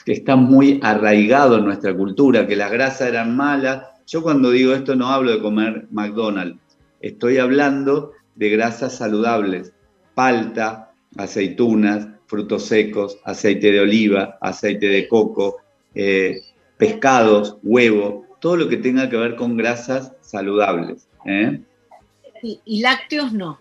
que 0.06 0.14
está 0.14 0.36
muy 0.36 0.80
arraigado 0.84 1.58
en 1.58 1.66
nuestra 1.66 1.96
cultura, 1.96 2.46
que 2.46 2.56
las 2.56 2.72
grasas 2.72 3.10
eran 3.10 3.36
malas. 3.36 3.88
Yo 4.06 4.22
cuando 4.22 4.52
digo 4.52 4.72
esto 4.72 4.96
no 4.96 5.08
hablo 5.08 5.32
de 5.32 5.42
comer 5.42 5.88
McDonald's, 5.90 6.60
estoy 7.02 7.40
hablando 7.40 8.12
de 8.36 8.50
grasas 8.50 8.96
saludables, 8.96 9.74
palta, 10.14 10.92
aceitunas, 11.18 12.13
frutos 12.34 12.64
secos, 12.64 13.20
aceite 13.26 13.72
de 13.72 13.80
oliva, 13.80 14.40
aceite 14.42 14.88
de 14.88 15.08
coco, 15.08 15.58
eh, 15.94 16.42
pescados, 16.78 17.58
huevo, 17.62 18.26
todo 18.40 18.58
lo 18.58 18.68
que 18.68 18.78
tenga 18.78 19.08
que 19.08 19.18
ver 19.18 19.36
con 19.36 19.56
grasas 19.56 20.14
saludables. 20.22 21.08
¿eh? 21.28 21.62
¿Y, 22.42 22.82
lácteos 22.82 23.34
no? 23.34 23.60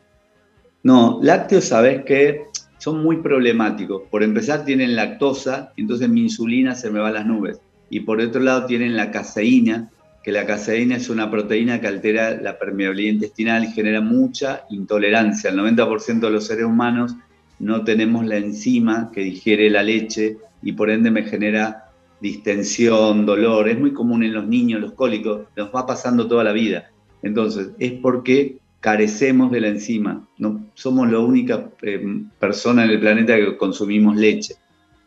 No, 0.82 1.20
lácteos, 1.22 1.66
sabes 1.66 2.02
que 2.06 2.46
son 2.78 3.02
muy 3.02 3.18
problemáticos. 3.18 4.04
Por 4.10 4.22
empezar, 4.22 4.64
tienen 4.64 4.96
lactosa, 4.96 5.74
entonces 5.76 6.08
mi 6.08 6.22
insulina 6.22 6.74
se 6.74 6.88
me 6.88 6.98
va 6.98 7.08
a 7.08 7.12
las 7.12 7.26
nubes. 7.26 7.60
Y 7.90 8.00
por 8.00 8.22
otro 8.22 8.40
lado, 8.40 8.64
tienen 8.64 8.96
la 8.96 9.10
caseína, 9.10 9.90
que 10.24 10.32
la 10.32 10.46
caseína 10.46 10.96
es 10.96 11.10
una 11.10 11.30
proteína 11.30 11.78
que 11.78 11.88
altera 11.88 12.40
la 12.40 12.58
permeabilidad 12.58 13.12
intestinal 13.12 13.64
y 13.64 13.72
genera 13.72 14.00
mucha 14.00 14.64
intolerancia. 14.70 15.50
El 15.50 15.58
90% 15.58 16.20
de 16.20 16.30
los 16.30 16.46
seres 16.46 16.64
humanos 16.64 17.14
no 17.62 17.84
tenemos 17.84 18.26
la 18.26 18.38
enzima 18.38 19.12
que 19.12 19.20
digiere 19.20 19.70
la 19.70 19.84
leche 19.84 20.36
y 20.64 20.72
por 20.72 20.90
ende 20.90 21.12
me 21.12 21.22
genera 21.22 21.90
distensión, 22.20 23.24
dolor. 23.24 23.68
Es 23.68 23.78
muy 23.78 23.92
común 23.92 24.24
en 24.24 24.34
los 24.34 24.48
niños, 24.48 24.80
los 24.80 24.94
cólicos, 24.94 25.42
nos 25.56 25.72
va 25.72 25.86
pasando 25.86 26.26
toda 26.26 26.42
la 26.42 26.50
vida. 26.52 26.90
Entonces, 27.22 27.70
es 27.78 27.92
porque 27.92 28.58
carecemos 28.80 29.52
de 29.52 29.60
la 29.60 29.68
enzima. 29.68 30.26
No, 30.38 30.66
somos 30.74 31.08
la 31.08 31.20
única 31.20 31.70
eh, 31.82 32.04
persona 32.40 32.84
en 32.84 32.90
el 32.90 32.98
planeta 32.98 33.36
que 33.36 33.56
consumimos 33.56 34.16
leche 34.16 34.56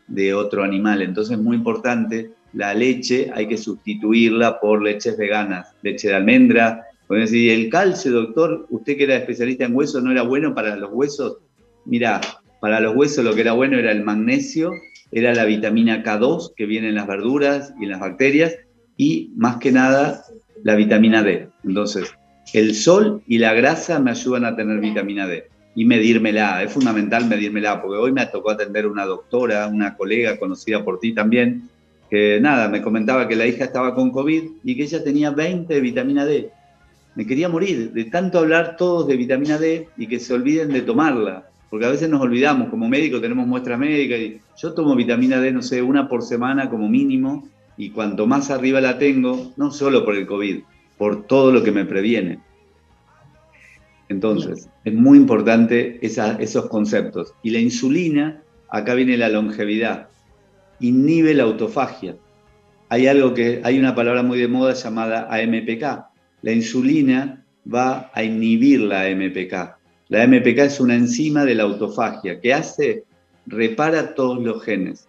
de 0.06 0.32
otro 0.32 0.64
animal. 0.64 1.02
Entonces, 1.02 1.36
es 1.36 1.42
muy 1.42 1.56
importante. 1.56 2.30
La 2.54 2.72
leche 2.72 3.30
hay 3.34 3.48
que 3.48 3.58
sustituirla 3.58 4.60
por 4.60 4.82
leches 4.82 5.18
veganas, 5.18 5.74
leche 5.82 6.08
de 6.08 6.14
almendra. 6.14 6.86
Pueden 7.06 7.26
decir, 7.26 7.50
el 7.50 7.68
calcio, 7.68 8.12
doctor, 8.12 8.66
usted 8.70 8.96
que 8.96 9.04
era 9.04 9.16
especialista 9.16 9.66
en 9.66 9.76
huesos, 9.76 10.02
¿no 10.02 10.10
era 10.10 10.22
bueno 10.22 10.54
para 10.54 10.74
los 10.74 10.90
huesos? 10.90 11.36
Mira, 11.84 12.20
para 12.60 12.80
los 12.80 12.96
huesos 12.96 13.24
lo 13.24 13.34
que 13.34 13.42
era 13.42 13.52
bueno 13.52 13.78
era 13.78 13.92
el 13.92 14.04
magnesio, 14.04 14.72
era 15.12 15.34
la 15.34 15.44
vitamina 15.44 16.02
K2 16.02 16.54
que 16.56 16.66
viene 16.66 16.88
en 16.88 16.94
las 16.94 17.06
verduras 17.06 17.72
y 17.80 17.84
en 17.84 17.90
las 17.90 18.00
bacterias 18.00 18.56
y 18.96 19.32
más 19.36 19.58
que 19.58 19.72
nada 19.72 20.24
la 20.62 20.74
vitamina 20.74 21.22
D. 21.22 21.48
Entonces, 21.64 22.14
el 22.52 22.74
sol 22.74 23.22
y 23.26 23.38
la 23.38 23.54
grasa 23.54 23.98
me 24.00 24.10
ayudan 24.10 24.44
a 24.44 24.56
tener 24.56 24.80
vitamina 24.80 25.26
D 25.26 25.48
y 25.74 25.84
medírmela. 25.84 26.62
Es 26.62 26.72
fundamental 26.72 27.26
medírmela 27.26 27.82
porque 27.82 27.98
hoy 27.98 28.12
me 28.12 28.26
tocó 28.26 28.50
atender 28.50 28.86
una 28.86 29.04
doctora, 29.04 29.68
una 29.68 29.96
colega 29.96 30.38
conocida 30.38 30.84
por 30.84 30.98
ti 30.98 31.12
también, 31.12 31.68
que 32.10 32.40
nada, 32.40 32.68
me 32.68 32.82
comentaba 32.82 33.28
que 33.28 33.36
la 33.36 33.46
hija 33.46 33.64
estaba 33.64 33.94
con 33.94 34.10
COVID 34.10 34.42
y 34.64 34.76
que 34.76 34.84
ella 34.84 35.04
tenía 35.04 35.30
20 35.30 35.72
de 35.72 35.80
vitamina 35.80 36.24
D. 36.24 36.50
Me 37.14 37.26
quería 37.26 37.48
morir 37.48 37.92
de 37.92 38.04
tanto 38.04 38.38
hablar 38.38 38.76
todos 38.76 39.08
de 39.08 39.16
vitamina 39.16 39.58
D 39.58 39.88
y 39.96 40.06
que 40.06 40.18
se 40.18 40.34
olviden 40.34 40.72
de 40.72 40.82
tomarla 40.82 41.48
porque 41.70 41.86
a 41.86 41.90
veces 41.90 42.08
nos 42.08 42.20
olvidamos, 42.20 42.68
como 42.68 42.88
médico 42.88 43.20
tenemos 43.20 43.46
muestras 43.46 43.78
médicas 43.78 44.18
y 44.20 44.40
yo 44.56 44.72
tomo 44.72 44.94
vitamina 44.94 45.40
D, 45.40 45.52
no 45.52 45.62
sé, 45.62 45.82
una 45.82 46.08
por 46.08 46.22
semana 46.22 46.70
como 46.70 46.88
mínimo, 46.88 47.48
y 47.76 47.90
cuanto 47.90 48.26
más 48.26 48.50
arriba 48.50 48.80
la 48.80 48.98
tengo, 48.98 49.52
no 49.56 49.70
solo 49.70 50.04
por 50.04 50.14
el 50.16 50.26
COVID, 50.26 50.60
por 50.96 51.26
todo 51.26 51.52
lo 51.52 51.62
que 51.62 51.72
me 51.72 51.84
previene. 51.84 52.40
Entonces, 54.08 54.68
es 54.84 54.94
muy 54.94 55.18
importante 55.18 55.98
esos 56.00 56.66
conceptos. 56.66 57.34
Y 57.42 57.50
la 57.50 57.58
insulina, 57.58 58.42
acá 58.70 58.94
viene 58.94 59.16
la 59.16 59.28
longevidad, 59.28 60.08
inhibe 60.80 61.34
la 61.34 61.42
autofagia. 61.42 62.16
Hay 62.88 63.08
algo 63.08 63.34
que, 63.34 63.60
hay 63.64 63.78
una 63.78 63.94
palabra 63.94 64.22
muy 64.22 64.38
de 64.38 64.48
moda 64.48 64.74
llamada 64.74 65.28
AMPK. 65.28 66.06
La 66.42 66.52
insulina 66.52 67.44
va 67.72 68.10
a 68.14 68.22
inhibir 68.22 68.80
la 68.80 69.02
AMPK. 69.02 69.76
La 70.08 70.26
MPK 70.26 70.58
es 70.60 70.80
una 70.80 70.94
enzima 70.94 71.44
de 71.44 71.56
la 71.56 71.64
autofagia 71.64 72.40
que 72.40 72.54
hace, 72.54 73.04
repara 73.46 74.14
todos 74.14 74.42
los 74.42 74.62
genes. 74.62 75.08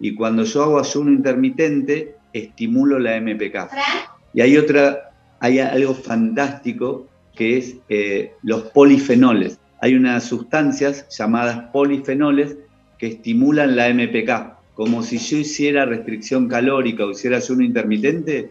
Y 0.00 0.14
cuando 0.14 0.44
yo 0.44 0.62
hago 0.62 0.78
ayuno 0.78 1.10
intermitente, 1.10 2.16
estimulo 2.32 2.98
la 2.98 3.18
MPK. 3.20 3.70
Y 4.34 4.42
hay 4.42 4.56
otra, 4.58 5.12
hay 5.40 5.60
algo 5.60 5.94
fantástico 5.94 7.06
que 7.34 7.56
es 7.56 7.76
eh, 7.88 8.34
los 8.42 8.64
polifenoles. 8.64 9.58
Hay 9.80 9.94
unas 9.94 10.24
sustancias 10.24 11.06
llamadas 11.16 11.70
polifenoles 11.72 12.56
que 12.98 13.06
estimulan 13.06 13.76
la 13.76 13.88
MPK. 13.88 14.54
Como 14.74 15.02
si 15.02 15.18
yo 15.18 15.38
hiciera 15.38 15.86
restricción 15.86 16.48
calórica 16.48 17.04
o 17.04 17.10
hiciera 17.12 17.38
ayuno 17.38 17.62
intermitente, 17.62 18.50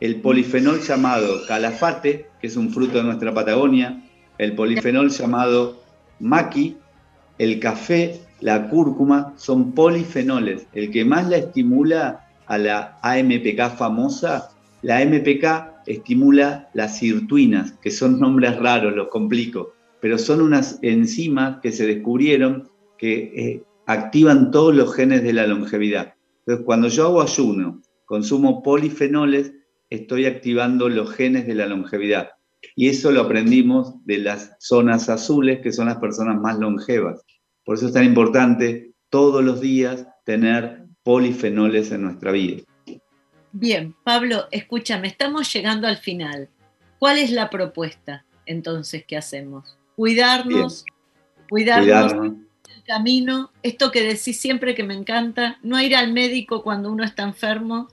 el 0.00 0.16
polifenol 0.20 0.80
llamado 0.80 1.46
calafate, 1.46 2.26
que 2.40 2.46
es 2.46 2.56
un 2.56 2.70
fruto 2.70 2.98
de 2.98 3.04
nuestra 3.04 3.32
Patagonia, 3.32 4.02
el 4.42 4.54
polifenol 4.54 5.10
llamado 5.10 5.80
maqui, 6.18 6.76
el 7.38 7.60
café 7.60 8.20
la 8.40 8.68
cúrcuma, 8.68 9.34
son 9.36 9.72
polifenoles. 9.72 10.66
El 10.72 10.90
que 10.90 11.04
más 11.04 11.28
la 11.28 11.36
estimula 11.36 12.26
a 12.46 12.58
la 12.58 12.98
AMPK 13.02 13.76
famosa, 13.76 14.50
la 14.82 14.98
AMPK 14.98 15.86
estimula 15.86 16.68
las 16.74 16.98
sirtuinas, 16.98 17.72
que 17.80 17.92
son 17.92 18.18
nombres 18.18 18.56
raros, 18.56 18.94
los 18.96 19.08
complico, 19.08 19.74
pero 20.00 20.18
son 20.18 20.40
unas 20.40 20.80
enzimas 20.82 21.60
que 21.62 21.70
se 21.70 21.86
descubrieron 21.86 22.68
que 22.98 23.14
eh, 23.36 23.62
activan 23.86 24.50
todos 24.50 24.74
los 24.74 24.92
genes 24.92 25.22
de 25.22 25.32
la 25.32 25.46
longevidad. 25.46 26.14
Entonces, 26.40 26.64
cuando 26.64 26.88
yo 26.88 27.06
hago 27.06 27.22
ayuno, 27.22 27.80
consumo 28.06 28.60
polifenoles, 28.62 29.52
estoy 29.88 30.26
activando 30.26 30.88
los 30.88 31.12
genes 31.12 31.46
de 31.46 31.54
la 31.54 31.66
longevidad. 31.66 32.30
Y 32.76 32.88
eso 32.88 33.10
lo 33.12 33.22
aprendimos 33.22 33.94
de 34.04 34.18
las 34.18 34.56
zonas 34.58 35.08
azules, 35.08 35.60
que 35.60 35.72
son 35.72 35.86
las 35.86 35.98
personas 35.98 36.40
más 36.40 36.58
longevas. 36.58 37.22
Por 37.64 37.76
eso 37.76 37.86
es 37.86 37.92
tan 37.92 38.04
importante 38.04 38.92
todos 39.10 39.44
los 39.44 39.60
días 39.60 40.06
tener 40.24 40.86
polifenoles 41.02 41.92
en 41.92 42.02
nuestra 42.02 42.32
vida. 42.32 42.62
Bien, 43.52 43.94
Pablo, 44.02 44.46
escúchame, 44.50 45.08
estamos 45.08 45.52
llegando 45.52 45.86
al 45.86 45.98
final. 45.98 46.48
¿Cuál 46.98 47.18
es 47.18 47.30
la 47.30 47.50
propuesta 47.50 48.24
entonces 48.46 49.04
que 49.04 49.16
hacemos? 49.16 49.76
Cuidarnos, 49.96 50.84
cuidarnos, 51.48 52.12
cuidarnos, 52.12 52.36
el 52.74 52.82
camino, 52.84 53.50
esto 53.62 53.90
que 53.90 54.02
decís 54.02 54.40
siempre 54.40 54.74
que 54.74 54.84
me 54.84 54.94
encanta, 54.94 55.58
no 55.62 55.80
ir 55.80 55.94
al 55.94 56.12
médico 56.12 56.62
cuando 56.62 56.90
uno 56.90 57.04
está 57.04 57.24
enfermo, 57.24 57.88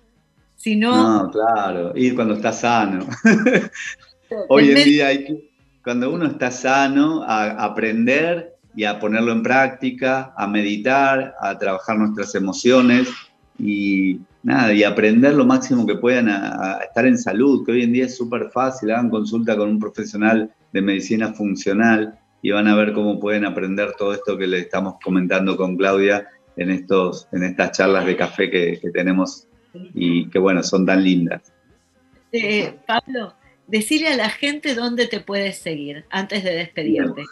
sino... 0.55 0.95
No, 0.95 1.32
claro, 1.32 1.91
ir 1.97 2.15
cuando 2.15 2.36
está 2.36 2.53
sano. 2.53 3.05
Hoy 4.48 4.72
en 4.72 4.84
día 4.84 5.08
hay 5.08 5.26
que, 5.26 5.50
cuando 5.84 6.12
uno 6.12 6.26
está 6.26 6.52
sano, 6.52 7.24
a 7.24 7.64
aprender 7.64 8.56
y 8.76 8.84
a 8.84 9.00
ponerlo 9.00 9.32
en 9.32 9.44
práctica, 9.44 10.34
a 10.38 10.48
meditar, 10.48 11.36
a 11.40 11.58
trabajar 11.58 11.98
nuestras 11.98 12.36
emociones 12.36 13.10
y 13.58 14.20
nada, 14.44 14.74
y 14.74 14.84
aprender 14.84 15.34
lo 15.34 15.46
máximo 15.46 15.86
que 15.86 15.96
puedan 15.96 16.30
a, 16.30 16.78
a 16.78 16.84
estar 16.84 17.06
en 17.06 17.18
salud, 17.18 17.66
que 17.66 17.74
hoy 17.74 17.84
en 17.84 17.94
día 17.94 18.06
es 18.06 18.16
súper 18.16 18.50
fácil, 18.52 18.92
hagan 18.92 19.10
consulta 19.10 19.58
con 19.58 19.70
un 19.70 19.80
profesional 19.80 20.52
de 20.72 20.82
medicina 20.82 21.34
funcional 21.34 22.20
y 22.42 22.52
van 22.52 22.68
a 22.68 22.76
ver 22.76 22.94
cómo 22.94 23.20
pueden 23.20 23.46
aprender 23.46 23.94
todo 23.98 24.14
esto 24.14 24.38
que 24.38 24.48
le 24.48 24.60
estamos 24.60 24.96
comentando 25.04 25.58
con 25.58 25.76
Claudia 25.76 26.28
en, 26.56 26.70
estos, 26.72 27.28
en 27.32 27.44
estas 27.44 27.72
charlas 27.72 28.06
de 28.06 28.16
café 28.16 28.50
que, 28.50 28.80
que 28.80 28.92
tenemos 28.92 29.48
y 29.94 30.30
que 30.30 30.40
bueno, 30.40 30.64
son 30.64 30.86
tan 30.86 31.04
lindas. 31.04 31.54
Eh, 32.32 32.76
Pablo, 32.86 33.34
decirle 33.70 34.09
a 34.09 34.17
la 34.17 34.30
gente 34.30 34.76
dónde 34.76 35.07
te 35.07 35.20
puedes 35.20 35.59
seguir 35.59 36.05
antes 36.09 36.43
de 36.43 36.51
despedirte. 36.51 37.24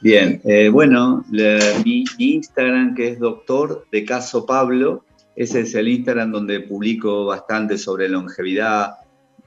Bien, 0.00 0.40
eh, 0.44 0.68
bueno, 0.68 1.24
mi, 1.30 2.04
mi, 2.18 2.34
Instagram 2.34 2.94
que 2.94 3.08
es 3.08 3.18
doctor 3.18 3.86
de 3.90 4.04
caso 4.04 4.46
Pablo, 4.46 5.04
ese 5.36 5.60
es 5.60 5.74
el 5.74 5.88
Instagram 5.88 6.32
donde 6.32 6.60
publico 6.60 7.26
bastante 7.26 7.78
sobre 7.78 8.08
longevidad. 8.08 8.96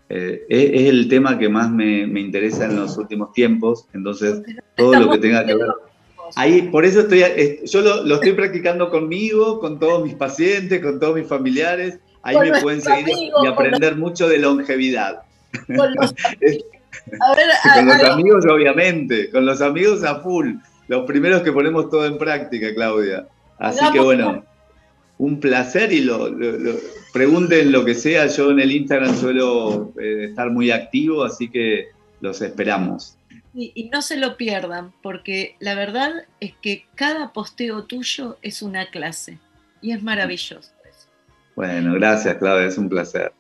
Eh, 0.09 0.43
es, 0.49 0.81
es, 0.81 0.89
el 0.89 1.07
tema 1.07 1.37
que 1.37 1.49
más 1.49 1.71
me, 1.71 2.05
me, 2.07 2.19
interesa 2.19 2.65
en 2.65 2.75
los 2.75 2.97
últimos 2.97 3.31
tiempos, 3.33 3.87
entonces 3.93 4.41
todo 4.75 4.93
lo 4.99 5.09
que 5.11 5.17
tenga 5.19 5.45
que 5.45 5.55
ver. 5.55 5.67
Ahí, 6.35 6.63
por 6.63 6.83
eso 6.83 7.01
estoy, 7.01 7.23
yo 7.65 7.81
lo, 7.81 8.03
lo, 8.03 8.15
estoy 8.15 8.33
practicando 8.33 8.89
conmigo, 8.89 9.59
con 9.59 9.79
todos 9.79 10.03
mis 10.03 10.15
pacientes, 10.15 10.81
con 10.81 10.99
todos 10.99 11.15
mis 11.15 11.27
familiares. 11.27 11.99
Ahí 12.23 12.37
me 12.37 12.59
pueden 12.61 12.81
seguir 12.81 13.13
amigo, 13.13 13.43
y 13.43 13.47
aprender 13.47 13.97
mucho 13.97 14.27
de 14.27 14.39
longevidad. 14.39 15.23
Con 15.67 15.93
los, 15.95 16.15
a 17.21 17.35
ver, 17.35 17.49
a, 17.63 17.73
con 17.75 17.87
los 17.87 18.03
a, 18.03 18.13
amigos, 18.13 18.45
obviamente, 18.45 19.29
con 19.29 19.45
los 19.45 19.61
amigos 19.61 20.03
a 20.03 20.19
full. 20.21 20.55
Los 20.87 21.05
primeros 21.05 21.41
que 21.41 21.51
ponemos 21.51 21.89
todo 21.89 22.05
en 22.05 22.17
práctica, 22.17 22.73
Claudia. 22.73 23.27
Así 23.57 23.79
que 23.91 23.99
bueno, 23.99 24.43
un 25.17 25.39
placer 25.39 25.91
y 25.91 26.01
lo, 26.01 26.29
lo, 26.29 26.51
lo, 26.57 26.75
pregunten 27.13 27.71
lo 27.71 27.85
que 27.85 27.95
sea. 27.95 28.27
Yo 28.27 28.51
en 28.51 28.59
el 28.59 28.71
Instagram 28.71 29.15
suelo 29.15 29.93
eh, 29.99 30.25
estar 30.29 30.49
muy 30.49 30.71
activo, 30.71 31.23
así 31.23 31.49
que 31.49 31.87
los 32.19 32.41
esperamos. 32.41 33.17
Y, 33.53 33.71
y, 33.75 33.89
no 33.89 34.01
se 34.01 34.17
lo 34.17 34.35
pierdan, 34.35 34.93
porque 35.03 35.55
la 35.59 35.75
verdad 35.75 36.25
es 36.39 36.53
que 36.61 36.85
cada 36.95 37.33
posteo 37.33 37.83
tuyo 37.83 38.37
es 38.41 38.63
una 38.63 38.89
clase 38.89 39.37
y 39.81 39.91
es 39.91 40.01
maravilloso. 40.01 40.71
Eso. 40.83 41.07
Bueno, 41.55 41.93
gracias, 41.93 42.37
Claudia, 42.37 42.67
es 42.67 42.77
un 42.79 42.89
placer. 42.89 43.31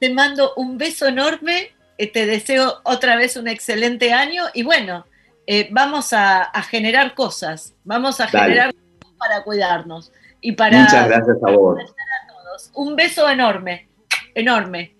Te 0.00 0.12
mando 0.12 0.54
un 0.56 0.78
beso 0.78 1.06
enorme, 1.06 1.72
eh, 1.98 2.10
te 2.10 2.26
deseo 2.26 2.80
otra 2.84 3.16
vez 3.16 3.36
un 3.36 3.48
excelente 3.48 4.12
año 4.12 4.44
y 4.54 4.62
bueno, 4.62 5.06
eh, 5.46 5.68
vamos 5.70 6.12
a, 6.12 6.42
a, 6.42 6.62
generar 6.62 7.14
cosas, 7.14 7.74
vamos 7.84 8.20
a 8.20 8.26
Dale. 8.26 8.54
generar 8.54 8.74
cosas 8.74 9.16
para 9.18 9.42
cuidarnos 9.42 10.12
y 10.40 10.52
para 10.52 10.80
Muchas 10.80 11.08
gracias 11.08 11.36
a 11.46 11.50
vos. 11.50 11.78
A 11.80 12.32
todos. 12.32 12.70
Un 12.74 12.96
beso 12.96 13.28
enorme, 13.28 13.88
enorme. 14.34 14.94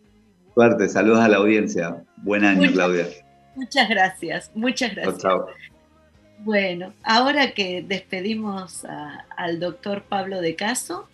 Suerte, 0.55 0.88
saludos 0.88 1.20
a 1.20 1.28
la 1.28 1.36
audiencia. 1.36 2.03
Buen 2.16 2.44
año, 2.44 2.59
muchas, 2.59 2.74
Claudia. 2.74 3.07
Muchas 3.55 3.88
gracias, 3.88 4.51
muchas 4.55 4.94
gracias. 4.94 5.18
Chao. 5.18 5.46
Bueno, 6.40 6.94
ahora 7.03 7.53
que 7.53 7.84
despedimos 7.86 8.84
a, 8.84 9.24
al 9.36 9.61
doctor 9.61 10.03
Pablo 10.03 10.40
de 10.40 10.55
Caso, 10.55 11.09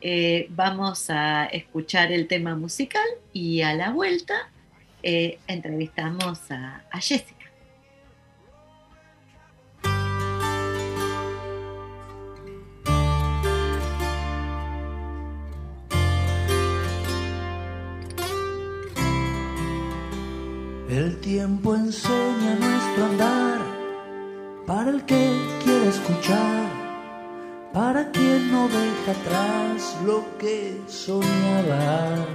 eh, 0.00 0.46
vamos 0.50 1.10
a 1.10 1.46
escuchar 1.46 2.12
el 2.12 2.26
tema 2.26 2.54
musical 2.56 3.06
y 3.32 3.62
a 3.62 3.74
la 3.74 3.90
vuelta 3.90 4.50
eh, 5.02 5.38
entrevistamos 5.46 6.50
a, 6.50 6.84
a 6.90 7.00
Jessica. 7.00 7.40
El 20.90 21.20
tiempo 21.20 21.76
enseña 21.76 22.56
nuestro 22.56 23.04
andar 23.04 23.60
para 24.66 24.90
el 24.90 25.04
que 25.04 25.36
quiere 25.64 25.88
escuchar, 25.88 26.79
para 27.72 28.10
quien 28.10 28.50
no 28.50 28.68
deja 28.68 29.12
atrás 29.12 29.96
lo 30.04 30.24
que 30.38 30.80
soñaba. 30.88 32.26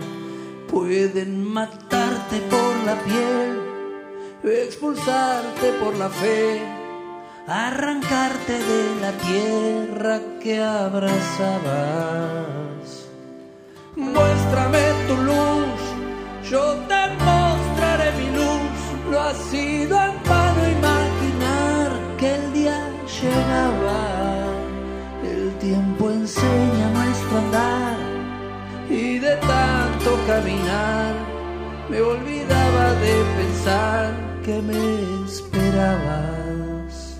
Pueden 0.69 1.43
matarte 1.51 2.39
por 2.49 2.75
la 2.86 2.95
piel, 3.03 3.59
expulsarte 4.43 5.73
por 5.81 5.95
la 5.95 6.09
fe, 6.09 6.61
arrancarte 7.47 8.53
de 8.53 8.95
la 9.01 9.11
tierra 9.11 10.21
que 10.41 10.61
abrazabas. 10.61 11.65
Muéstrame 13.95 14.83
tu 15.07 15.15
luz, 15.17 15.79
yo 16.49 16.75
te 16.88 17.07
mostraré 17.23 18.11
mi 18.19 18.29
luz. 18.36 18.61
No 19.09 19.19
ha 19.19 19.33
sido 19.33 19.95
en 20.01 20.13
vano 20.27 20.69
imaginar 20.69 21.91
que 22.17 22.36
el 22.36 22.53
día 22.53 22.89
llegaba. 23.21 24.14
Enseña 26.26 26.89
nuestro 26.89 27.38
andar 27.38 27.97
y 28.89 29.19
de 29.19 29.36
tanto 29.36 30.17
caminar 30.26 31.13
me 31.88 32.01
olvidaba 32.01 32.93
de 32.93 33.23
pensar 33.38 34.11
que 34.43 34.59
me 34.59 35.23
esperabas. 35.23 37.19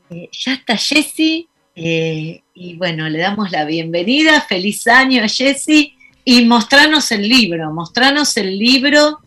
Ya 0.43 0.53
está 0.53 0.75
Jessy. 0.75 1.47
eh, 1.75 2.41
y 2.55 2.75
bueno, 2.75 3.07
le 3.07 3.19
damos 3.19 3.51
la 3.51 3.63
bienvenida. 3.63 4.41
Feliz 4.41 4.87
año, 4.87 5.21
Jessy. 5.27 5.95
Y 6.25 6.45
mostranos 6.45 7.11
el 7.11 7.29
libro, 7.29 7.71
mostranos 7.71 8.35
el 8.37 8.57
libro, 8.57 9.19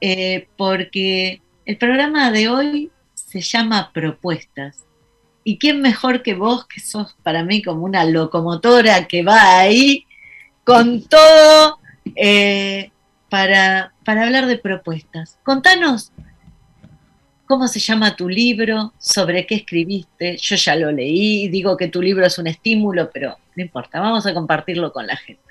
eh, 0.00 0.46
porque 0.56 1.42
el 1.66 1.78
programa 1.78 2.30
de 2.30 2.48
hoy 2.48 2.90
se 3.12 3.40
llama 3.40 3.90
Propuestas. 3.92 4.84
¿Y 5.42 5.58
quién 5.58 5.80
mejor 5.80 6.22
que 6.22 6.34
vos, 6.34 6.66
que 6.68 6.80
sos 6.80 7.16
para 7.24 7.42
mí 7.42 7.60
como 7.60 7.84
una 7.84 8.04
locomotora 8.04 9.08
que 9.08 9.24
va 9.24 9.58
ahí 9.58 10.06
con 10.62 11.02
todo 11.02 11.80
eh, 12.14 12.92
para, 13.28 13.94
para 14.04 14.22
hablar 14.22 14.46
de 14.46 14.58
propuestas? 14.58 15.38
Contanos 15.42 16.12
cómo 17.52 17.68
se 17.68 17.80
llama 17.80 18.16
tu 18.16 18.30
libro, 18.30 18.94
sobre 18.96 19.46
qué 19.46 19.56
escribiste. 19.56 20.38
Yo 20.38 20.56
ya 20.56 20.74
lo 20.74 20.90
leí, 20.90 21.48
digo 21.48 21.76
que 21.76 21.88
tu 21.88 22.00
libro 22.00 22.24
es 22.24 22.38
un 22.38 22.46
estímulo, 22.46 23.10
pero 23.12 23.36
no 23.54 23.62
importa, 23.62 24.00
vamos 24.00 24.24
a 24.24 24.32
compartirlo 24.32 24.90
con 24.90 25.06
la 25.06 25.16
gente. 25.18 25.42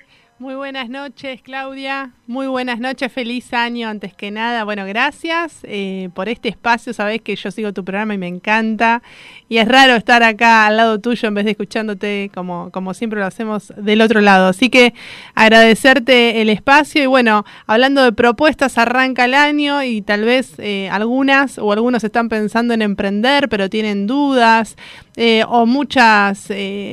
Muy 0.41 0.55
buenas 0.55 0.89
noches, 0.89 1.39
Claudia. 1.43 2.13
Muy 2.25 2.47
buenas 2.47 2.79
noches, 2.79 3.11
feliz 3.11 3.53
año 3.53 3.87
antes 3.87 4.15
que 4.15 4.31
nada. 4.31 4.63
Bueno, 4.63 4.87
gracias 4.87 5.59
eh, 5.61 6.09
por 6.15 6.29
este 6.29 6.49
espacio. 6.49 6.93
Sabés 6.93 7.21
que 7.21 7.35
yo 7.35 7.51
sigo 7.51 7.73
tu 7.73 7.85
programa 7.85 8.15
y 8.15 8.17
me 8.17 8.27
encanta. 8.27 9.03
Y 9.49 9.57
es 9.57 9.67
raro 9.67 9.93
estar 9.93 10.23
acá 10.23 10.65
al 10.65 10.77
lado 10.77 10.99
tuyo 10.99 11.27
en 11.27 11.35
vez 11.35 11.45
de 11.45 11.51
escuchándote 11.51 12.31
como, 12.33 12.71
como 12.71 12.95
siempre 12.95 13.19
lo 13.19 13.27
hacemos 13.27 13.71
del 13.77 14.01
otro 14.01 14.19
lado. 14.19 14.47
Así 14.47 14.71
que 14.71 14.95
agradecerte 15.35 16.41
el 16.41 16.49
espacio. 16.49 17.03
Y 17.03 17.05
bueno, 17.05 17.45
hablando 17.67 18.01
de 18.01 18.11
propuestas, 18.11 18.79
arranca 18.79 19.25
el 19.25 19.35
año 19.35 19.83
y 19.83 20.01
tal 20.01 20.23
vez 20.23 20.53
eh, 20.57 20.89
algunas 20.89 21.59
o 21.59 21.71
algunos 21.71 22.03
están 22.03 22.29
pensando 22.29 22.73
en 22.73 22.81
emprender, 22.81 23.47
pero 23.47 23.69
tienen 23.69 24.07
dudas. 24.07 24.75
Eh, 25.17 25.43
o 25.49 25.65
muchas, 25.65 26.47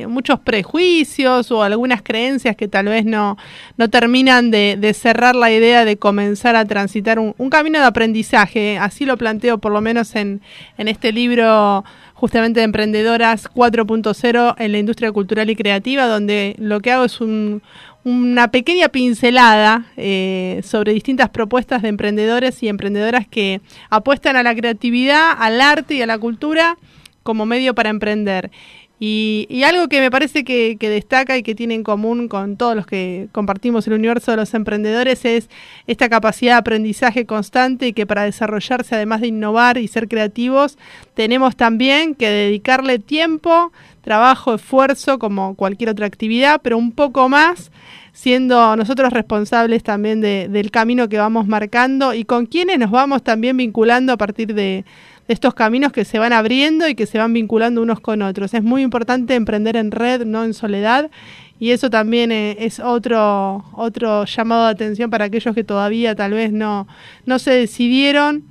muchos 0.09 0.41
prejuicios 0.41 1.51
o 1.51 1.63
algunas 1.63 2.01
creencias 2.03 2.57
que 2.57 2.67
tal 2.67 2.87
vez 2.87 3.05
no, 3.05 3.37
no 3.77 3.89
terminan 3.89 4.51
de, 4.51 4.93
cerrar 4.93 5.35
la 5.35 5.51
idea 5.51 5.85
de 5.85 5.97
comenzar 5.97 6.55
a 6.55 6.65
transitar 6.65 7.19
un, 7.19 7.35
un, 7.37 7.49
camino 7.49 7.79
de 7.79 7.85
aprendizaje. 7.85 8.77
Así 8.77 9.05
lo 9.05 9.17
planteo 9.17 9.57
por 9.57 9.71
lo 9.71 9.81
menos 9.81 10.15
en, 10.15 10.41
en 10.77 10.87
este 10.87 11.11
libro 11.11 11.83
justamente 12.13 12.59
de 12.59 12.65
Emprendedoras 12.65 13.49
4.0 13.49 14.55
en 14.57 14.71
la 14.73 14.77
industria 14.77 15.11
cultural 15.11 15.49
y 15.49 15.55
creativa, 15.55 16.05
donde 16.05 16.55
lo 16.59 16.81
que 16.81 16.91
hago 16.91 17.05
es 17.05 17.21
un, 17.21 17.61
una 18.03 18.51
pequeña 18.51 18.89
pincelada 18.89 19.85
eh, 19.97 20.61
sobre 20.63 20.93
distintas 20.93 21.29
propuestas 21.29 21.81
de 21.81 21.89
emprendedores 21.89 22.61
y 22.63 22.67
emprendedoras 22.67 23.27
que 23.27 23.61
apuestan 23.89 24.35
a 24.35 24.43
la 24.43 24.55
creatividad, 24.55 25.31
al 25.37 25.61
arte 25.61 25.95
y 25.95 26.01
a 26.01 26.07
la 26.07 26.17
cultura 26.17 26.77
como 27.23 27.45
medio 27.45 27.75
para 27.75 27.89
emprender. 27.89 28.51
Y, 29.01 29.47
y 29.49 29.63
algo 29.63 29.87
que 29.87 30.01
me 30.01 30.11
parece 30.11 30.43
que, 30.43 30.77
destaca 30.77 31.37
y 31.37 31.43
que 31.43 31.55
tiene 31.55 31.73
en 31.73 31.83
común 31.83 32.27
con 32.27 32.57
todos 32.57 32.75
los 32.75 32.85
que 32.85 33.29
compartimos 33.31 33.87
el 33.87 33.93
universo 33.93 34.31
de 34.31 34.37
los 34.37 34.53
emprendedores 34.53 35.23
es 35.23 35.49
esta 35.87 36.09
capacidad 36.09 36.55
de 36.55 36.59
aprendizaje 36.59 37.25
constante 37.25 37.87
y 37.87 37.93
que 37.93 38.05
para 38.05 38.23
desarrollarse, 38.23 38.95
además 38.95 39.21
de 39.21 39.27
innovar 39.27 39.77
y 39.77 39.87
ser 39.87 40.09
creativos, 40.09 40.77
tenemos 41.13 41.55
también 41.55 42.13
que 42.13 42.29
dedicarle 42.29 42.99
tiempo, 42.99 43.71
trabajo, 44.01 44.55
esfuerzo, 44.55 45.17
como 45.17 45.55
cualquier 45.55 45.91
otra 45.91 46.05
actividad, 46.05 46.59
pero 46.61 46.77
un 46.77 46.91
poco 46.91 47.29
más 47.29 47.71
siendo 48.11 48.75
nosotros 48.75 49.13
responsables 49.13 49.81
también 49.81 50.19
de, 50.19 50.49
del 50.49 50.71
camino 50.71 51.07
que 51.07 51.17
vamos 51.17 51.47
marcando 51.47 52.13
y 52.13 52.25
con 52.25 52.47
quienes 52.47 52.77
nos 52.77 52.91
vamos 52.91 53.23
también 53.23 53.55
vinculando 53.55 54.11
a 54.11 54.17
partir 54.17 54.53
de 54.53 54.83
estos 55.29 55.53
caminos 55.53 55.93
que 55.93 56.05
se 56.05 56.19
van 56.19 56.33
abriendo 56.33 56.89
y 56.89 56.95
que 56.95 57.05
se 57.05 57.19
van 57.19 57.31
vinculando 57.31 57.81
unos 57.81 57.99
con 57.99 58.23
otros. 58.23 58.53
Es 58.53 58.63
muy 58.63 58.81
importante 58.81 59.35
emprender 59.35 59.77
en 59.77 59.91
red, 59.91 60.25
no 60.25 60.43
en 60.43 60.55
soledad, 60.55 61.11
y 61.59 61.69
eso 61.71 61.89
también 61.89 62.31
es 62.31 62.79
otro, 62.79 63.63
otro 63.73 64.25
llamado 64.25 64.65
de 64.65 64.71
atención 64.71 65.09
para 65.09 65.25
aquellos 65.25 65.53
que 65.53 65.63
todavía 65.63 66.15
tal 66.15 66.31
vez 66.31 66.51
no, 66.51 66.87
no 67.25 67.37
se 67.37 67.51
decidieron 67.51 68.43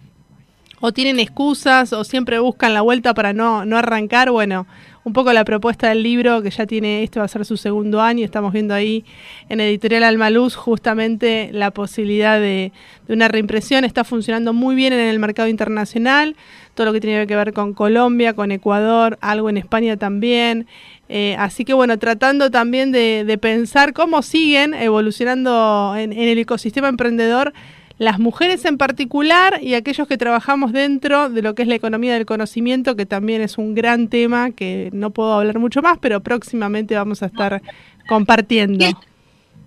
o 0.80 0.92
tienen 0.92 1.18
excusas 1.18 1.92
o 1.92 2.04
siempre 2.04 2.38
buscan 2.38 2.74
la 2.74 2.82
vuelta 2.82 3.12
para 3.12 3.32
no, 3.32 3.64
no 3.64 3.76
arrancar. 3.76 4.30
Bueno, 4.30 4.66
un 5.04 5.12
poco 5.12 5.32
la 5.32 5.44
propuesta 5.44 5.88
del 5.88 6.02
libro, 6.02 6.42
que 6.42 6.50
ya 6.50 6.66
tiene, 6.66 7.02
este 7.02 7.18
va 7.18 7.24
a 7.24 7.28
ser 7.28 7.44
su 7.44 7.56
segundo 7.56 8.00
año, 8.00 8.24
estamos 8.24 8.52
viendo 8.52 8.74
ahí 8.74 9.04
en 9.48 9.60
Editorial 9.60 10.02
Almaluz 10.02 10.54
justamente 10.54 11.50
la 11.52 11.70
posibilidad 11.70 12.38
de, 12.40 12.72
una 13.08 13.28
reimpresión, 13.28 13.84
está 13.84 14.04
funcionando 14.04 14.52
muy 14.52 14.74
bien 14.74 14.92
en 14.92 15.00
el 15.00 15.18
mercado 15.18 15.48
internacional, 15.48 16.36
todo 16.74 16.86
lo 16.86 16.92
que 16.92 17.00
tiene 17.00 17.26
que 17.26 17.36
ver 17.36 17.52
con 17.52 17.74
Colombia, 17.74 18.34
con 18.34 18.52
Ecuador, 18.52 19.18
algo 19.20 19.48
en 19.50 19.56
España 19.56 19.96
también. 19.96 20.66
Eh, 21.08 21.34
así 21.38 21.64
que 21.64 21.72
bueno, 21.72 21.98
tratando 21.98 22.50
también 22.50 22.92
de, 22.92 23.38
pensar 23.40 23.92
cómo 23.94 24.22
siguen 24.22 24.74
evolucionando 24.74 25.94
en 25.96 26.12
el 26.12 26.38
ecosistema 26.38 26.88
emprendedor 26.88 27.52
las 27.98 28.20
mujeres 28.20 28.64
en 28.64 28.78
particular 28.78 29.58
y 29.60 29.74
aquellos 29.74 30.06
que 30.06 30.16
trabajamos 30.16 30.72
dentro 30.72 31.28
de 31.28 31.42
lo 31.42 31.54
que 31.54 31.62
es 31.62 31.68
la 31.68 31.74
economía 31.74 32.14
del 32.14 32.26
conocimiento, 32.26 32.94
que 32.94 33.06
también 33.06 33.42
es 33.42 33.58
un 33.58 33.74
gran 33.74 34.08
tema 34.08 34.52
que 34.52 34.90
no 34.92 35.10
puedo 35.10 35.34
hablar 35.34 35.58
mucho 35.58 35.82
más, 35.82 35.98
pero 35.98 36.20
próximamente 36.20 36.94
vamos 36.94 37.22
a 37.22 37.26
estar 37.26 37.60
compartiendo. 38.08 38.86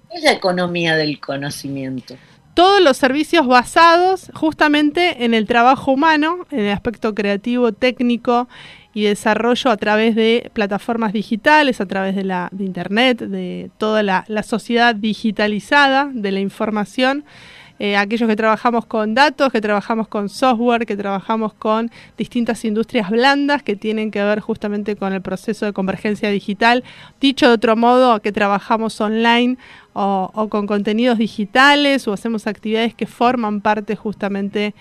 ¿Qué 0.09 0.17
es 0.17 0.23
la 0.23 0.31
economía 0.31 0.95
del 0.95 1.19
conocimiento? 1.19 2.15
Todos 2.53 2.81
los 2.81 2.97
servicios 2.97 3.47
basados 3.47 4.31
justamente 4.33 5.25
en 5.25 5.33
el 5.33 5.45
trabajo 5.45 5.91
humano, 5.91 6.45
en 6.51 6.61
el 6.61 6.71
aspecto 6.71 7.13
creativo, 7.13 7.73
técnico 7.73 8.47
y 8.93 9.03
desarrollo 9.03 9.71
a 9.71 9.77
través 9.77 10.15
de 10.15 10.51
plataformas 10.53 11.13
digitales, 11.13 11.79
a 11.79 11.85
través 11.85 12.15
de 12.15 12.25
la 12.25 12.49
de 12.51 12.65
internet, 12.65 13.19
de 13.19 13.71
toda 13.77 14.03
la, 14.03 14.25
la 14.27 14.43
sociedad 14.43 14.95
digitalizada 14.95 16.09
de 16.13 16.31
la 16.31 16.39
información 16.41 17.23
eh, 17.83 17.97
aquellos 17.97 18.29
que 18.29 18.35
trabajamos 18.35 18.85
con 18.85 19.15
datos, 19.15 19.51
que 19.51 19.59
trabajamos 19.59 20.07
con 20.07 20.29
software, 20.29 20.85
que 20.85 20.95
trabajamos 20.95 21.51
con 21.55 21.89
distintas 22.15 22.63
industrias 22.63 23.09
blandas 23.09 23.63
que 23.63 23.75
tienen 23.75 24.11
que 24.11 24.21
ver 24.21 24.39
justamente 24.39 24.95
con 24.95 25.13
el 25.13 25.21
proceso 25.23 25.65
de 25.65 25.73
convergencia 25.73 26.29
digital. 26.29 26.83
Dicho 27.19 27.47
de 27.47 27.53
otro 27.53 27.75
modo, 27.75 28.21
que 28.21 28.31
trabajamos 28.31 29.01
online 29.01 29.57
o, 29.93 30.29
o 30.31 30.47
con 30.47 30.67
contenidos 30.67 31.17
digitales 31.17 32.07
o 32.07 32.13
hacemos 32.13 32.45
actividades 32.45 32.93
que 32.93 33.07
forman 33.07 33.61
parte 33.61 33.95
justamente 33.95 34.75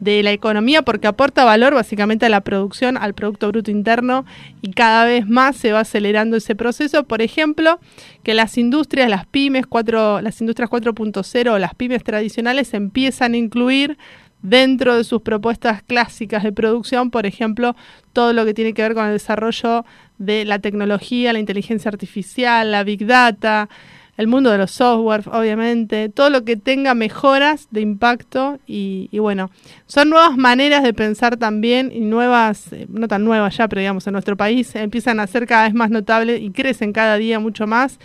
la 0.00 0.32
economía 0.32 0.82
porque 0.82 1.06
aporta 1.06 1.44
valor 1.44 1.74
básicamente 1.74 2.26
a 2.26 2.28
la 2.28 2.42
producción, 2.42 2.96
al 2.96 3.14
Producto 3.14 3.48
Bruto 3.48 3.70
Interno 3.70 4.24
y 4.60 4.72
cada 4.72 5.04
vez 5.04 5.26
más 5.26 5.56
se 5.56 5.72
va 5.72 5.80
acelerando 5.80 6.36
ese 6.36 6.54
proceso. 6.54 7.04
Por 7.04 7.22
ejemplo, 7.22 7.78
que 8.22 8.34
las 8.34 8.58
industrias, 8.58 9.08
las 9.08 9.26
pymes, 9.26 9.66
cuatro, 9.66 10.20
las 10.20 10.40
industrias 10.40 10.70
4.0 10.70 11.50
o 11.50 11.58
las 11.58 11.74
pymes 11.74 12.04
tradicionales 12.04 12.74
empiezan 12.74 13.34
a 13.34 13.36
incluir 13.36 13.96
dentro 14.42 14.94
de 14.94 15.04
sus 15.04 15.22
propuestas 15.22 15.82
clásicas 15.82 16.42
de 16.42 16.52
producción, 16.52 17.10
por 17.10 17.24
ejemplo, 17.24 17.74
todo 18.12 18.34
lo 18.34 18.44
que 18.44 18.52
tiene 18.52 18.74
que 18.74 18.82
ver 18.82 18.92
con 18.92 19.06
el 19.06 19.14
desarrollo 19.14 19.86
de 20.18 20.44
la 20.44 20.58
tecnología, 20.58 21.32
la 21.32 21.38
inteligencia 21.38 21.88
artificial, 21.88 22.70
la 22.70 22.84
big 22.84 23.06
data, 23.06 23.70
el 24.16 24.26
mundo 24.28 24.50
de 24.50 24.58
los 24.58 24.70
software, 24.70 25.24
obviamente, 25.32 26.08
todo 26.08 26.30
lo 26.30 26.44
que 26.44 26.56
tenga 26.56 26.94
mejoras 26.94 27.68
de 27.70 27.80
impacto 27.80 28.58
y, 28.66 29.08
bueno, 29.18 29.50
son 29.86 30.10
nuevas 30.10 30.36
maneras 30.36 30.82
de 30.82 30.94
pensar 30.94 31.36
también 31.36 31.90
y 31.92 32.00
nuevas, 32.00 32.72
eh, 32.72 32.86
no 32.88 33.08
tan 33.08 33.24
nuevas 33.24 33.56
ya, 33.56 33.68
pero 33.68 33.80
digamos 33.80 34.06
en 34.06 34.12
nuestro 34.12 34.36
país 34.36 34.74
empiezan 34.76 35.20
a 35.20 35.26
ser 35.26 35.46
cada 35.46 35.64
vez 35.64 35.74
más 35.74 35.90
notables 35.90 36.40
y 36.40 36.50
crecen 36.50 36.92
cada 36.92 37.16
día 37.16 37.40
mucho 37.40 37.66
más 37.66 37.98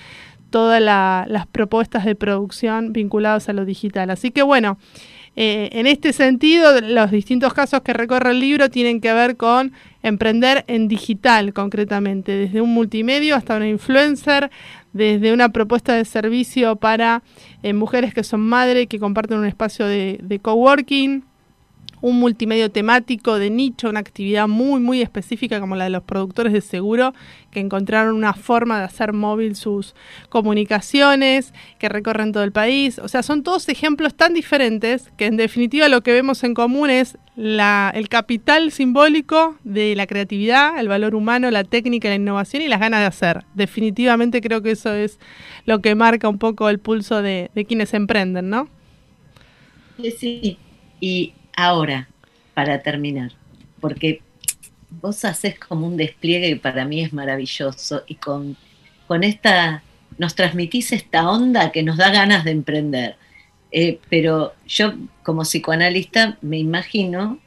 todas 0.49 0.81
las 0.81 1.47
propuestas 1.47 2.05
de 2.05 2.15
producción 2.15 2.91
vinculadas 2.91 3.49
a 3.49 3.53
lo 3.53 3.65
digital. 3.65 4.09
Así 4.09 4.31
que 4.31 4.41
bueno, 4.41 4.79
eh, 5.41 5.69
en 5.79 5.87
este 5.87 6.11
sentido, 6.11 6.81
los 6.81 7.11
distintos 7.11 7.53
casos 7.53 7.79
que 7.81 7.93
recorre 7.93 8.31
el 8.31 8.41
libro 8.41 8.69
tienen 8.69 8.99
que 8.99 9.13
ver 9.13 9.37
con 9.37 9.71
emprender 10.03 10.65
en 10.67 10.89
digital 10.89 11.53
concretamente, 11.53 12.33
desde 12.33 12.59
un 12.59 12.73
multimedio 12.73 13.37
hasta 13.37 13.55
una 13.55 13.69
influencer, 13.69 14.51
desde 14.91 15.31
una 15.31 15.47
propuesta 15.47 15.95
de 15.95 16.03
servicio 16.03 16.75
para 16.75 17.23
eh, 17.63 17.71
mujeres 17.71 18.13
que 18.13 18.25
son 18.25 18.41
madres, 18.41 18.87
que 18.87 18.99
comparten 18.99 19.37
un 19.37 19.45
espacio 19.45 19.85
de, 19.85 20.19
de 20.21 20.39
coworking, 20.39 21.23
un 22.01 22.19
multimedio 22.19 22.71
temático 22.71 23.39
de 23.39 23.49
nicho, 23.49 23.89
una 23.89 23.99
actividad 23.99 24.47
muy, 24.47 24.79
muy 24.79 25.01
específica 25.01 25.59
como 25.59 25.75
la 25.75 25.85
de 25.85 25.89
los 25.89 26.03
productores 26.03 26.53
de 26.53 26.61
seguro, 26.61 27.13
que 27.51 27.59
encontraron 27.59 28.15
una 28.15 28.33
forma 28.33 28.79
de 28.79 28.85
hacer 28.85 29.13
móvil 29.13 29.55
sus 29.55 29.95
comunicaciones, 30.29 31.53
que 31.79 31.89
recorren 31.89 32.31
todo 32.31 32.43
el 32.43 32.51
país. 32.51 32.99
O 32.99 33.07
sea, 33.07 33.23
son 33.23 33.43
todos 33.43 33.67
ejemplos 33.69 34.13
tan 34.13 34.33
diferentes 34.33 35.11
que 35.17 35.25
en 35.25 35.37
definitiva 35.37 35.87
lo 35.89 36.01
que 36.01 36.13
vemos 36.13 36.43
en 36.43 36.53
común 36.53 36.89
es 36.89 37.17
la, 37.35 37.91
el 37.95 38.09
capital 38.09 38.71
simbólico 38.71 39.55
de 39.63 39.95
la 39.95 40.07
creatividad, 40.07 40.79
el 40.79 40.87
valor 40.87 41.15
humano, 41.15 41.49
la 41.51 41.63
técnica, 41.63 42.09
la 42.09 42.15
innovación 42.15 42.61
y 42.61 42.67
las 42.67 42.79
ganas 42.79 42.99
de 42.99 43.05
hacer. 43.05 43.45
Definitivamente 43.55 44.41
creo 44.41 44.61
que 44.61 44.71
eso 44.71 44.93
es 44.93 45.19
lo 45.65 45.79
que 45.79 45.95
marca 45.95 46.27
un 46.27 46.37
poco 46.37 46.69
el 46.69 46.79
pulso 46.79 47.21
de, 47.21 47.49
quienes 47.67 47.93
emprenden, 47.93 48.49
¿no? 48.49 48.67
Sí, 49.97 50.57
y 50.99 51.33
Ahora, 51.61 52.07
para 52.53 52.81
terminar, 52.81 53.33
porque 53.81 54.21
vos 54.89 55.25
haces 55.25 55.59
como 55.59 55.87
un 55.87 55.97
despliegue 55.97 56.53
que 56.53 56.55
para 56.55 56.85
mí 56.85 57.01
es 57.01 57.11
maravilloso 57.11 58.03
y 58.07 58.15
con, 58.15 58.55
con 59.07 59.25
esta, 59.25 59.83
nos 60.17 60.35
transmitís 60.35 60.93
esta 60.93 61.29
onda 61.29 61.73
que 61.73 61.83
nos 61.83 61.97
da 61.97 62.11
ganas 62.11 62.45
de 62.45 62.51
emprender. 62.51 63.17
Eh, 63.73 63.99
pero 64.09 64.53
yo 64.67 64.93
como 65.21 65.41
psicoanalista 65.41 66.37
me 66.41 66.57
imagino 66.57 67.39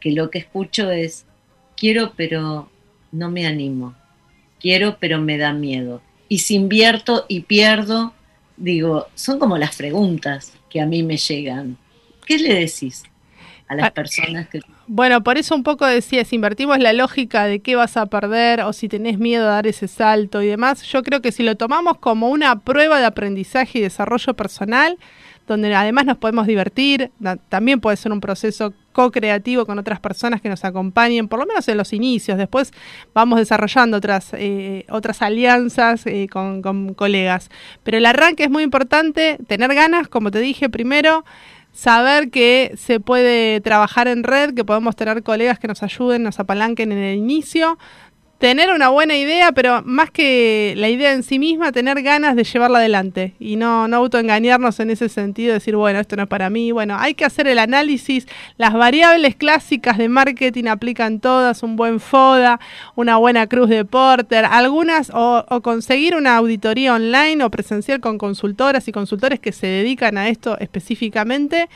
que 0.00 0.12
lo 0.12 0.30
que 0.30 0.38
escucho 0.38 0.90
es, 0.90 1.26
quiero 1.76 2.14
pero 2.16 2.70
no 3.12 3.30
me 3.30 3.46
animo, 3.46 3.94
quiero 4.58 4.96
pero 4.98 5.20
me 5.20 5.36
da 5.36 5.52
miedo. 5.52 6.00
Y 6.30 6.38
si 6.38 6.54
invierto 6.54 7.26
y 7.28 7.40
pierdo, 7.40 8.14
digo, 8.56 9.06
son 9.14 9.38
como 9.38 9.58
las 9.58 9.76
preguntas 9.76 10.54
que 10.70 10.80
a 10.80 10.86
mí 10.86 11.02
me 11.02 11.18
llegan. 11.18 11.76
¿Qué 12.24 12.38
le 12.38 12.54
decís? 12.54 13.04
A 13.68 13.74
las 13.74 13.86
ah, 13.86 13.90
personas 13.90 14.48
que... 14.48 14.60
Bueno, 14.86 15.22
por 15.22 15.38
eso 15.38 15.54
un 15.54 15.62
poco 15.62 15.86
decía, 15.86 16.24
si 16.24 16.36
invertimos 16.36 16.78
la 16.78 16.92
lógica 16.92 17.44
de 17.44 17.60
qué 17.60 17.76
vas 17.76 17.96
a 17.96 18.06
perder 18.06 18.60
o 18.62 18.72
si 18.72 18.88
tenés 18.88 19.18
miedo 19.18 19.46
a 19.46 19.52
dar 19.52 19.66
ese 19.66 19.88
salto 19.88 20.42
y 20.42 20.46
demás, 20.46 20.82
yo 20.82 21.02
creo 21.02 21.22
que 21.22 21.32
si 21.32 21.42
lo 21.42 21.56
tomamos 21.56 21.98
como 21.98 22.28
una 22.28 22.60
prueba 22.60 22.98
de 22.98 23.06
aprendizaje 23.06 23.78
y 23.78 23.82
desarrollo 23.82 24.34
personal, 24.34 24.98
donde 25.46 25.74
además 25.74 26.06
nos 26.06 26.16
podemos 26.16 26.46
divertir, 26.46 27.10
también 27.48 27.80
puede 27.80 27.96
ser 27.96 28.12
un 28.12 28.20
proceso 28.20 28.72
co-creativo 28.92 29.66
con 29.66 29.78
otras 29.78 30.00
personas 30.00 30.40
que 30.40 30.48
nos 30.48 30.64
acompañen, 30.64 31.28
por 31.28 31.40
lo 31.40 31.46
menos 31.46 31.66
en 31.68 31.76
los 31.76 31.92
inicios, 31.92 32.38
después 32.38 32.72
vamos 33.12 33.38
desarrollando 33.38 33.96
otras, 33.96 34.30
eh, 34.34 34.86
otras 34.88 35.20
alianzas 35.20 36.06
eh, 36.06 36.28
con, 36.30 36.62
con 36.62 36.94
colegas. 36.94 37.50
Pero 37.82 37.98
el 37.98 38.06
arranque 38.06 38.44
es 38.44 38.50
muy 38.50 38.62
importante, 38.62 39.38
tener 39.46 39.74
ganas, 39.74 40.08
como 40.08 40.30
te 40.30 40.38
dije 40.38 40.70
primero, 40.70 41.24
saber 41.74 42.30
que 42.30 42.72
se 42.76 43.00
puede 43.00 43.60
trabajar 43.60 44.06
en 44.08 44.22
red, 44.22 44.54
que 44.54 44.64
podemos 44.64 44.96
tener 44.96 45.22
colegas 45.22 45.58
que 45.58 45.68
nos 45.68 45.82
ayuden, 45.82 46.22
nos 46.22 46.38
apalanquen 46.38 46.92
en 46.92 46.98
el 46.98 47.16
inicio, 47.16 47.78
tener 48.44 48.68
una 48.68 48.90
buena 48.90 49.16
idea, 49.16 49.52
pero 49.52 49.80
más 49.86 50.10
que 50.10 50.74
la 50.76 50.90
idea 50.90 51.14
en 51.14 51.22
sí 51.22 51.38
misma, 51.38 51.72
tener 51.72 52.02
ganas 52.02 52.36
de 52.36 52.44
llevarla 52.44 52.76
adelante 52.76 53.32
y 53.40 53.56
no, 53.56 53.88
no 53.88 53.96
autoengañarnos 53.96 54.80
en 54.80 54.90
ese 54.90 55.08
sentido, 55.08 55.54
decir, 55.54 55.76
bueno, 55.76 55.98
esto 55.98 56.14
no 56.14 56.24
es 56.24 56.28
para 56.28 56.50
mí. 56.50 56.70
Bueno, 56.70 56.94
hay 56.98 57.14
que 57.14 57.24
hacer 57.24 57.48
el 57.48 57.58
análisis. 57.58 58.28
Las 58.58 58.74
variables 58.74 59.34
clásicas 59.34 59.96
de 59.96 60.10
marketing 60.10 60.64
aplican 60.66 61.20
todas, 61.20 61.62
un 61.62 61.76
buen 61.76 62.00
FODA, 62.00 62.60
una 62.96 63.16
buena 63.16 63.46
cruz 63.46 63.70
de 63.70 63.86
Porter, 63.86 64.44
algunas, 64.44 65.08
o, 65.08 65.46
o 65.48 65.62
conseguir 65.62 66.14
una 66.14 66.36
auditoría 66.36 66.92
online 66.92 67.42
o 67.44 67.50
presencial 67.50 68.00
con 68.00 68.18
consultoras 68.18 68.86
y 68.88 68.92
consultores 68.92 69.40
que 69.40 69.52
se 69.52 69.68
dedican 69.68 70.18
a 70.18 70.28
esto 70.28 70.58
específicamente 70.58 71.70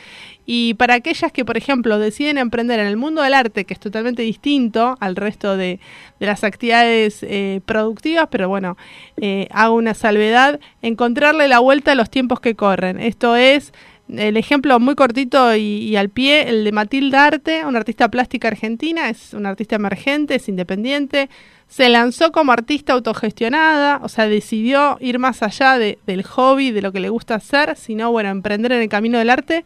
y 0.51 0.73
para 0.73 0.95
aquellas 0.95 1.31
que, 1.31 1.45
por 1.45 1.57
ejemplo, 1.57 1.99
deciden 1.99 2.39
emprender 2.39 2.79
en 2.79 2.87
el 2.87 2.97
mundo 2.97 3.21
del 3.21 3.35
arte, 3.35 3.65
que 3.65 3.75
es 3.75 3.79
totalmente 3.79 4.23
distinto 4.23 4.97
al 4.99 5.15
resto 5.15 5.55
de, 5.55 5.79
las 6.17 6.43
actividades 6.43 7.19
eh, 7.21 7.61
productivas, 7.67 8.29
pero 8.31 8.49
bueno, 8.49 8.75
eh, 9.17 9.47
hago 9.51 9.75
una 9.75 9.93
salvedad, 9.93 10.59
encontrarle 10.81 11.47
la 11.47 11.59
vuelta 11.59 11.91
a 11.91 11.95
los 11.95 12.09
tiempos 12.09 12.39
que 12.39 12.55
corren. 12.55 12.99
Esto 12.99 13.35
es 13.35 13.73
el 14.11 14.37
ejemplo 14.37 14.79
muy 14.79 14.95
cortito 14.95 15.55
y, 15.55 15.95
al 15.95 16.09
pie, 16.09 16.49
el 16.49 16.63
de 16.63 16.71
Matilda 16.71 17.27
Arte, 17.27 17.63
una 17.63 17.77
artista 17.77 18.09
plástica 18.09 18.47
argentina, 18.47 19.07
es 19.07 19.35
una 19.35 19.49
artista 19.49 19.75
emergente, 19.75 20.33
es 20.33 20.49
independiente, 20.49 21.29
se 21.67 21.89
lanzó 21.89 22.31
como 22.31 22.53
artista 22.53 22.93
autogestionada, 22.93 23.99
o 24.01 24.09
sea, 24.09 24.27
decidió 24.27 24.97
ir 24.99 25.19
más 25.19 25.43
allá 25.43 25.77
del 25.77 26.23
hobby, 26.23 26.71
de 26.71 26.81
lo 26.81 26.91
que 26.91 27.01
le 27.01 27.09
gusta 27.09 27.35
hacer, 27.35 27.75
sino, 27.77 28.11
bueno, 28.11 28.29
emprender 28.29 28.71
en 28.71 28.81
el 28.81 28.89
camino 28.89 29.19
del 29.19 29.29
arte 29.29 29.63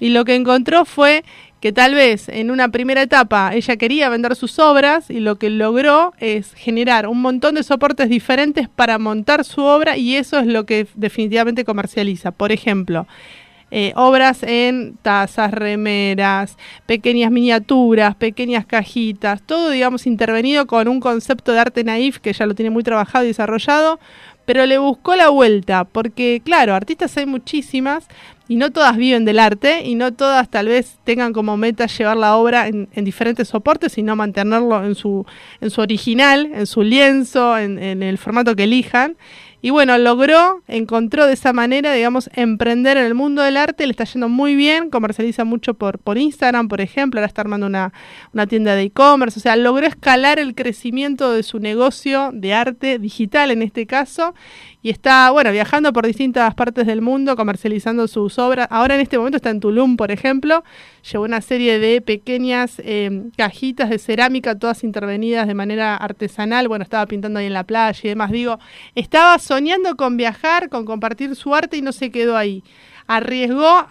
y 0.00 0.08
lo 0.08 0.24
que 0.24 0.34
encontró 0.34 0.84
fue 0.84 1.22
que 1.60 1.72
tal 1.72 1.94
vez 1.94 2.28
en 2.30 2.50
una 2.50 2.70
primera 2.70 3.02
etapa 3.02 3.54
ella 3.54 3.76
quería 3.76 4.08
vender 4.08 4.34
sus 4.34 4.58
obras 4.58 5.10
y 5.10 5.20
lo 5.20 5.36
que 5.36 5.50
logró 5.50 6.14
es 6.18 6.54
generar 6.54 7.06
un 7.06 7.20
montón 7.20 7.54
de 7.54 7.62
soportes 7.62 8.08
diferentes 8.08 8.68
para 8.68 8.98
montar 8.98 9.44
su 9.44 9.62
obra 9.62 9.96
y 9.96 10.16
eso 10.16 10.38
es 10.38 10.46
lo 10.46 10.64
que 10.64 10.86
definitivamente 10.94 11.64
comercializa. 11.64 12.30
Por 12.30 12.50
ejemplo, 12.50 13.06
eh, 13.72 13.92
obras 13.94 14.42
en 14.42 14.96
tazas, 15.02 15.52
remeras, 15.52 16.56
pequeñas 16.86 17.30
miniaturas, 17.30 18.16
pequeñas 18.16 18.66
cajitas, 18.66 19.42
todo 19.42 19.70
digamos 19.70 20.06
intervenido 20.06 20.66
con 20.66 20.88
un 20.88 20.98
concepto 20.98 21.52
de 21.52 21.60
arte 21.60 21.84
naif 21.84 22.18
que 22.18 22.32
ya 22.32 22.46
lo 22.46 22.54
tiene 22.56 22.70
muy 22.70 22.82
trabajado 22.82 23.24
y 23.24 23.28
desarrollado, 23.28 24.00
pero 24.44 24.66
le 24.66 24.78
buscó 24.78 25.14
la 25.14 25.28
vuelta, 25.28 25.84
porque 25.84 26.42
claro, 26.44 26.74
artistas 26.74 27.16
hay 27.16 27.26
muchísimas, 27.26 28.08
y 28.50 28.56
no 28.56 28.72
todas 28.72 28.96
viven 28.96 29.24
del 29.24 29.38
arte 29.38 29.84
y 29.84 29.94
no 29.94 30.12
todas 30.12 30.48
tal 30.50 30.66
vez 30.66 30.98
tengan 31.04 31.32
como 31.32 31.56
meta 31.56 31.86
llevar 31.86 32.16
la 32.16 32.34
obra 32.34 32.66
en, 32.66 32.88
diferentes 32.96 33.46
soportes, 33.46 33.92
sino 33.92 34.16
mantenerlo 34.16 34.84
en 34.84 34.96
su, 34.96 35.24
en 35.60 35.70
su 35.70 35.80
original, 35.80 36.50
en 36.52 36.66
su 36.66 36.82
lienzo, 36.82 37.56
en, 37.56 37.78
en 37.78 38.02
el 38.02 38.18
formato 38.18 38.56
que 38.56 38.64
elijan. 38.64 39.16
Y 39.62 39.70
bueno, 39.70 39.98
logró, 39.98 40.62
encontró 40.68 41.26
de 41.26 41.34
esa 41.34 41.52
manera, 41.52 41.92
digamos, 41.92 42.30
emprender 42.34 42.96
en 42.96 43.04
el 43.04 43.14
mundo 43.14 43.42
del 43.42 43.58
arte, 43.58 43.86
le 43.86 43.90
está 43.90 44.04
yendo 44.04 44.28
muy 44.28 44.54
bien, 44.54 44.88
comercializa 44.88 45.44
mucho 45.44 45.74
por, 45.74 45.98
por 45.98 46.16
Instagram, 46.16 46.68
por 46.68 46.80
ejemplo, 46.80 47.20
ahora 47.20 47.26
está 47.26 47.42
armando 47.42 47.66
una, 47.66 47.92
una 48.32 48.46
tienda 48.46 48.74
de 48.74 48.82
e-commerce, 48.84 49.38
o 49.38 49.42
sea, 49.42 49.56
logró 49.56 49.86
escalar 49.86 50.38
el 50.38 50.54
crecimiento 50.54 51.32
de 51.32 51.42
su 51.42 51.58
negocio 51.58 52.30
de 52.32 52.54
arte 52.54 52.98
digital 52.98 53.50
en 53.50 53.62
este 53.62 53.86
caso, 53.86 54.34
y 54.82 54.88
está, 54.88 55.30
bueno, 55.30 55.52
viajando 55.52 55.92
por 55.92 56.06
distintas 56.06 56.54
partes 56.54 56.86
del 56.86 57.02
mundo, 57.02 57.36
comercializando 57.36 58.08
sus 58.08 58.38
obras. 58.38 58.66
Ahora 58.70 58.94
en 58.94 59.02
este 59.02 59.18
momento 59.18 59.36
está 59.36 59.50
en 59.50 59.60
Tulum, 59.60 59.98
por 59.98 60.10
ejemplo, 60.10 60.64
llevó 61.10 61.24
una 61.24 61.42
serie 61.42 61.78
de 61.78 62.00
pequeñas 62.00 62.80
eh, 62.82 63.24
cajitas 63.36 63.90
de 63.90 63.98
cerámica, 63.98 64.58
todas 64.58 64.82
intervenidas 64.82 65.46
de 65.46 65.54
manera 65.54 65.96
artesanal, 65.96 66.66
bueno, 66.68 66.82
estaba 66.82 67.04
pintando 67.04 67.40
ahí 67.40 67.46
en 67.46 67.52
la 67.52 67.64
playa 67.64 68.00
y 68.02 68.08
demás, 68.08 68.30
digo, 68.30 68.58
estaba 68.94 69.38
soñando 69.50 69.96
con 69.96 70.16
viajar, 70.16 70.68
con 70.68 70.84
compartir 70.84 71.34
su 71.34 71.56
arte 71.56 71.76
y 71.76 71.82
no 71.82 71.90
se 71.90 72.12
quedó 72.12 72.36
ahí 72.36 72.62
arriesgó, 73.08 73.84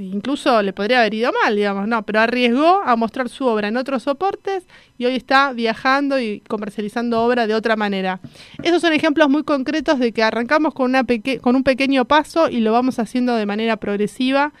incluso 0.00 0.62
le 0.62 0.72
podría 0.72 0.98
haber 0.98 1.14
ido 1.14 1.30
mal, 1.44 1.54
digamos, 1.54 1.86
no, 1.86 2.02
pero 2.02 2.18
arriesgó 2.18 2.82
a 2.84 2.96
mostrar 2.96 3.28
su 3.28 3.46
obra 3.46 3.68
en 3.68 3.76
otros 3.76 4.02
soportes 4.02 4.66
y 4.98 5.04
hoy 5.04 5.14
está 5.14 5.52
viajando 5.52 6.18
y 6.18 6.40
comercializando 6.40 7.22
obra 7.22 7.46
de 7.46 7.54
otra 7.54 7.76
manera. 7.76 8.18
Esos 8.64 8.82
son 8.82 8.92
ejemplos 8.92 9.28
muy 9.28 9.44
concretos 9.44 10.00
de 10.00 10.10
que 10.10 10.24
arrancamos 10.24 10.74
con, 10.74 10.86
una 10.86 11.06
con 11.40 11.54
un 11.54 11.62
pequeño 11.62 12.04
paso 12.06 12.48
y 12.50 12.58
lo 12.58 12.72
vamos 12.72 12.98
haciendo 12.98 13.36
de 13.36 13.46
manera 13.46 13.76
progresiva 13.76 14.52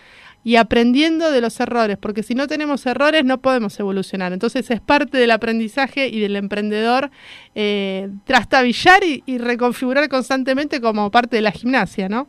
y 0.48 0.56
aprendiendo 0.56 1.30
de 1.30 1.42
los 1.42 1.60
errores, 1.60 1.98
porque 2.00 2.22
si 2.22 2.34
no 2.34 2.46
tenemos 2.46 2.86
errores 2.86 3.22
no 3.22 3.42
podemos 3.42 3.78
evolucionar. 3.78 4.32
Entonces 4.32 4.70
es 4.70 4.80
parte 4.80 5.18
del 5.18 5.30
aprendizaje 5.30 6.08
y 6.08 6.20
del 6.20 6.36
emprendedor 6.36 7.10
eh, 7.54 8.08
trastabillar 8.24 9.04
y, 9.04 9.22
y 9.26 9.36
reconfigurar 9.36 10.08
constantemente 10.08 10.80
como 10.80 11.10
parte 11.10 11.36
de 11.36 11.42
la 11.42 11.50
gimnasia, 11.50 12.08
¿no? 12.08 12.28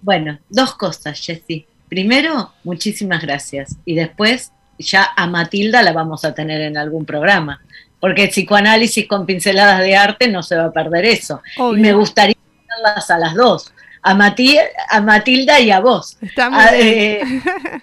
Bueno, 0.00 0.38
dos 0.48 0.74
cosas, 0.76 1.20
Jessy. 1.20 1.66
Primero, 1.90 2.54
muchísimas 2.64 3.20
gracias. 3.20 3.76
Y 3.84 3.96
después, 3.96 4.52
ya 4.78 5.10
a 5.14 5.26
Matilda 5.26 5.82
la 5.82 5.92
vamos 5.92 6.24
a 6.24 6.32
tener 6.32 6.62
en 6.62 6.78
algún 6.78 7.04
programa. 7.04 7.60
Porque 8.00 8.24
el 8.24 8.30
psicoanálisis 8.30 9.06
con 9.06 9.26
pinceladas 9.26 9.80
de 9.80 9.94
arte 9.94 10.28
no 10.28 10.42
se 10.42 10.56
va 10.56 10.64
a 10.64 10.72
perder 10.72 11.04
eso. 11.04 11.42
Y 11.58 11.80
me 11.80 11.92
gustaría 11.92 12.36
tenerlas 12.66 13.10
a 13.10 13.18
las 13.18 13.34
dos. 13.34 13.74
A, 14.02 14.14
Mati- 14.14 14.58
a 14.88 15.00
Matilda 15.00 15.60
y 15.60 15.70
a 15.70 15.80
vos. 15.80 16.16
Está 16.22 16.50
muy 16.50 16.58
Ah, 16.60 16.72
bien. 16.72 16.86
eh, 16.86 17.20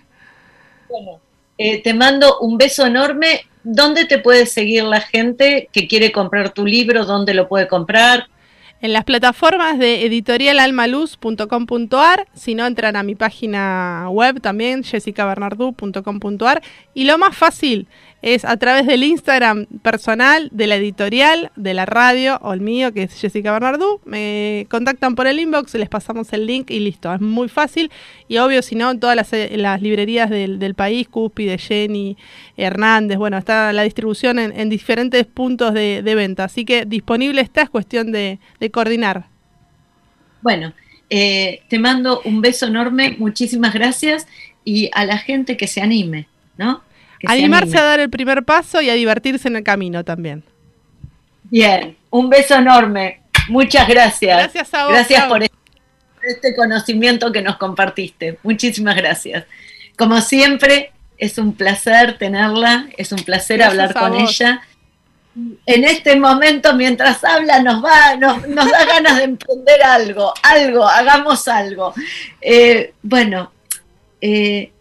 bueno, 0.90 1.20
eh, 1.58 1.82
te 1.84 1.94
mando 1.94 2.40
un 2.40 2.58
beso 2.58 2.86
enorme. 2.86 3.46
¿Dónde 3.64 4.06
te 4.06 4.20
puede 4.20 4.46
seguir 4.46 4.84
la 4.84 5.02
gente 5.02 5.70
que 5.74 5.88
quiere 5.88 6.12
comprar 6.12 6.52
tu 6.52 6.66
libro? 6.66 7.06
¿Dónde 7.06 7.34
lo 7.34 7.48
puede 7.50 7.68
comprar? 7.68 8.28
En 8.80 8.94
las 8.94 9.04
plataformas 9.06 9.80
de 9.80 10.06
editorialalmaluz.com.ar, 10.06 12.28
si 12.34 12.54
no 12.56 12.66
entran 12.66 12.96
a 12.96 13.04
mi 13.04 13.16
página 13.16 14.06
web 14.10 14.40
también, 14.40 14.84
jessicabernardú.com.ar. 14.84 16.62
Y 16.94 17.04
lo 17.06 17.18
más 17.18 17.36
fácil 17.36 17.88
es 18.22 18.46
a 18.46 18.58
través 18.58 18.88
del 18.88 19.04
Instagram 19.04 19.68
personal 19.82 20.50
de 20.52 20.68
la 20.68 20.76
editorial, 20.76 21.52
de 21.56 21.74
la 21.74 21.86
radio 21.86 22.40
o 22.42 22.54
el 22.54 22.62
mío, 22.62 22.92
que 22.92 23.04
es 23.04 23.14
Jessica 23.14 23.52
Bernardú. 23.52 24.02
Me 24.06 24.66
contactan 24.70 25.16
por 25.16 25.28
el 25.28 25.40
inbox, 25.40 25.76
les 25.76 25.88
pasamos 25.88 26.34
el 26.34 26.46
link 26.48 26.72
y 26.72 26.80
listo. 26.80 27.14
Es 27.14 27.22
muy 27.22 27.48
fácil. 27.48 27.92
Y 28.28 28.38
obvio, 28.38 28.62
si 28.62 28.76
no, 28.76 28.90
en 28.90 29.00
todas 29.00 29.16
las, 29.16 29.32
las 29.52 29.82
librerías 29.82 30.30
del, 30.30 30.58
del 30.58 30.74
país, 30.74 31.08
Cúspide, 31.08 31.58
Jenny, 31.58 32.18
Hernández, 32.58 33.18
bueno, 33.18 33.38
está 33.38 33.72
la 33.72 33.84
distribución 33.84 34.40
en, 34.40 34.60
en 34.60 34.70
diferentes 34.70 35.26
puntos 35.26 35.74
de, 35.74 36.02
de 36.02 36.16
venta. 36.16 36.46
Así 36.46 36.66
que 36.66 36.86
disponible 36.86 37.42
está, 37.42 37.62
es 37.62 37.70
cuestión 37.70 38.12
de, 38.12 38.40
de 38.60 38.72
coordinar. 38.72 39.26
Bueno, 40.42 40.74
eh, 41.10 41.62
te 41.70 41.78
mando 41.78 42.22
un 42.26 42.42
beso 42.42 42.66
enorme, 42.68 43.16
muchísimas 43.20 43.74
gracias 43.74 44.28
y 44.66 44.90
a 44.94 45.06
la 45.06 45.18
gente 45.18 45.56
que 45.56 45.68
se 45.68 45.82
anime, 45.82 46.28
¿no? 46.58 46.82
Animarse 47.26 47.78
a 47.78 47.84
dar 47.84 48.00
el 48.00 48.10
primer 48.10 48.44
paso 48.44 48.82
y 48.82 48.90
a 48.90 48.94
divertirse 48.94 49.48
en 49.48 49.56
el 49.58 49.64
camino 49.64 50.04
también. 50.04 50.44
Bien, 51.44 51.96
un 52.10 52.30
beso 52.30 52.56
enorme, 52.56 53.22
muchas 53.50 53.88
gracias. 53.88 54.38
Gracias 54.38 54.74
a 54.74 54.84
vos, 54.86 54.94
Gracias 54.94 55.20
Clau. 55.20 55.30
por 55.30 55.44
este, 55.44 55.56
este 56.24 56.56
conocimiento 56.56 57.32
que 57.32 57.42
nos 57.42 57.58
compartiste, 57.58 58.38
muchísimas 58.44 58.96
gracias. 58.96 59.46
Como 59.98 60.22
siempre, 60.22 60.92
es 61.18 61.38
un 61.38 61.54
placer 61.54 62.18
tenerla, 62.18 62.88
es 62.98 63.12
un 63.12 63.24
placer 63.24 63.58
Gracias 63.58 63.80
hablar 63.80 63.94
con 63.94 64.20
vos. 64.22 64.40
ella. 64.40 64.62
En 65.68 65.84
este 65.84 66.16
momento, 66.16 66.74
mientras 66.76 67.24
habla, 67.24 67.62
nos 67.62 67.84
va, 67.84 68.16
nos, 68.16 68.48
nos 68.48 68.72
da 68.72 68.86
ganas 68.86 69.18
de 69.18 69.24
emprender 69.24 69.84
algo, 69.84 70.34
algo, 70.42 70.88
hagamos 70.88 71.48
algo. 71.48 71.94
Eh, 72.42 72.94
bueno, 73.04 73.52
eh, 74.20 74.72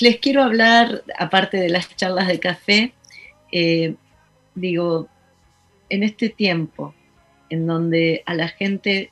les 0.00 0.18
quiero 0.18 0.42
hablar, 0.42 1.04
aparte 1.18 1.56
de 1.58 1.68
las 1.68 1.94
charlas 1.96 2.28
de 2.28 2.40
café, 2.40 2.92
eh, 3.52 3.94
digo, 4.54 5.08
en 5.88 6.02
este 6.02 6.28
tiempo 6.28 6.94
en 7.50 7.66
donde 7.66 8.22
a 8.26 8.34
la 8.34 8.48
gente 8.48 9.10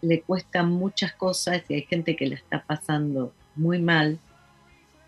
le 0.00 0.20
cuestan 0.22 0.70
muchas 0.70 1.12
cosas 1.12 1.62
y 1.68 1.74
hay 1.74 1.82
gente 1.82 2.16
que 2.16 2.26
la 2.26 2.34
está 2.34 2.64
pasando 2.64 3.32
muy 3.54 3.78
mal, 3.78 4.18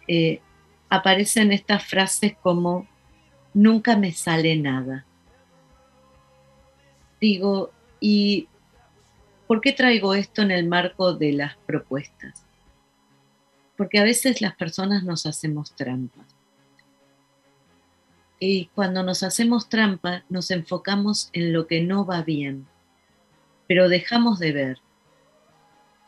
eh, 0.06 0.40
aparecen 0.88 1.50
estas 1.50 1.84
frases 1.84 2.36
como 2.40 2.86
nunca 3.52 3.96
me 3.96 4.12
sale 4.12 4.56
nada. 4.56 5.04
Digo, 7.20 7.72
¿y 8.00 8.48
por 9.46 9.60
qué 9.60 9.72
traigo 9.72 10.14
esto 10.14 10.42
en 10.42 10.50
el 10.50 10.68
marco 10.68 11.14
de 11.14 11.32
las 11.32 11.56
propuestas? 11.66 12.43
Porque 13.76 13.98
a 13.98 14.04
veces 14.04 14.40
las 14.40 14.54
personas 14.54 15.02
nos 15.02 15.26
hacemos 15.26 15.72
trampas. 15.72 16.26
Y 18.38 18.66
cuando 18.74 19.02
nos 19.02 19.22
hacemos 19.22 19.68
trampa, 19.68 20.24
nos 20.28 20.50
enfocamos 20.50 21.30
en 21.32 21.52
lo 21.52 21.66
que 21.66 21.82
no 21.82 22.04
va 22.04 22.22
bien, 22.22 22.66
pero 23.66 23.88
dejamos 23.88 24.38
de 24.38 24.52
ver, 24.52 24.78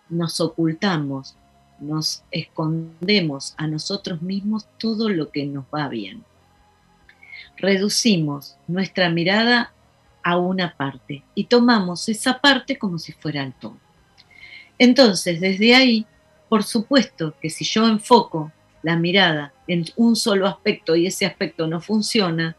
nos 0.09 0.41
ocultamos, 0.41 1.37
nos 1.81 2.25
escondemos 2.31 3.55
a 3.57 3.67
nosotros 3.67 4.23
mismos 4.23 4.67
todo 4.79 5.09
lo 5.09 5.31
que 5.31 5.47
nos 5.47 5.65
va 5.75 5.89
bien. 5.89 6.25
Reducimos 7.57 8.57
nuestra 8.67 9.09
mirada 9.09 9.73
a 10.23 10.37
una 10.37 10.77
parte 10.77 11.23
y 11.35 11.45
tomamos 11.45 12.09
esa 12.09 12.41
parte 12.41 12.79
como 12.79 12.99
si 12.99 13.13
fuera 13.13 13.43
el 13.43 13.55
todo. 13.55 13.79
Entonces, 14.79 15.41
desde 15.41 15.75
ahí, 15.75 16.07
por 16.49 16.63
supuesto 16.63 17.35
que 17.41 17.51
si 17.51 17.65
yo 17.65 17.87
enfoco 17.87 18.53
la 18.83 18.97
mirada 18.97 19.53
en 19.67 19.85
un 19.97 20.15
solo 20.15 20.47
aspecto 20.47 20.95
y 20.95 21.07
ese 21.07 21.27
aspecto 21.27 21.67
no 21.67 21.81
funciona, 21.81 22.57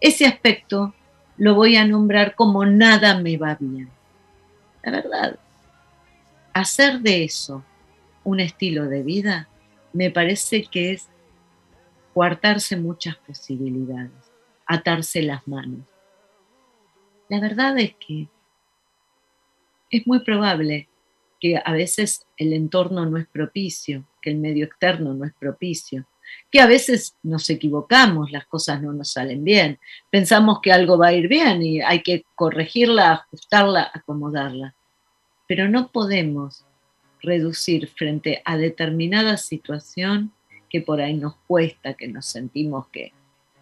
ese 0.00 0.26
aspecto 0.26 0.94
lo 1.36 1.54
voy 1.54 1.76
a 1.76 1.86
nombrar 1.86 2.34
como 2.34 2.64
nada 2.64 3.18
me 3.18 3.36
va 3.36 3.56
bien. 3.58 3.90
La 4.82 4.92
verdad, 4.92 5.38
hacer 6.52 7.00
de 7.00 7.24
eso 7.24 7.64
un 8.22 8.40
estilo 8.40 8.86
de 8.86 9.02
vida 9.02 9.48
me 9.92 10.10
parece 10.10 10.64
que 10.64 10.92
es 10.92 11.08
coartarse 12.12 12.76
muchas 12.76 13.16
posibilidades, 13.16 14.12
atarse 14.66 15.22
las 15.22 15.46
manos. 15.48 15.80
La 17.28 17.40
verdad 17.40 17.76
es 17.78 17.94
que 17.94 18.28
es 19.90 20.06
muy 20.06 20.20
probable 20.20 20.88
que 21.44 21.60
a 21.62 21.72
veces 21.72 22.26
el 22.38 22.54
entorno 22.54 23.04
no 23.04 23.18
es 23.18 23.26
propicio, 23.26 24.08
que 24.22 24.30
el 24.30 24.38
medio 24.38 24.64
externo 24.64 25.12
no 25.12 25.26
es 25.26 25.34
propicio, 25.34 26.06
que 26.50 26.58
a 26.58 26.66
veces 26.66 27.18
nos 27.22 27.50
equivocamos, 27.50 28.32
las 28.32 28.46
cosas 28.46 28.80
no 28.80 28.94
nos 28.94 29.12
salen 29.12 29.44
bien, 29.44 29.78
pensamos 30.08 30.60
que 30.62 30.72
algo 30.72 30.96
va 30.96 31.08
a 31.08 31.12
ir 31.12 31.28
bien 31.28 31.62
y 31.62 31.82
hay 31.82 32.02
que 32.02 32.24
corregirla, 32.34 33.12
ajustarla, 33.12 33.90
acomodarla. 33.92 34.74
Pero 35.46 35.68
no 35.68 35.92
podemos 35.92 36.64
reducir 37.20 37.88
frente 37.88 38.40
a 38.46 38.56
determinada 38.56 39.36
situación 39.36 40.32
que 40.70 40.80
por 40.80 41.02
ahí 41.02 41.12
nos 41.12 41.36
cuesta, 41.46 41.92
que 41.92 42.08
nos 42.08 42.24
sentimos 42.24 42.88
que, 42.88 43.12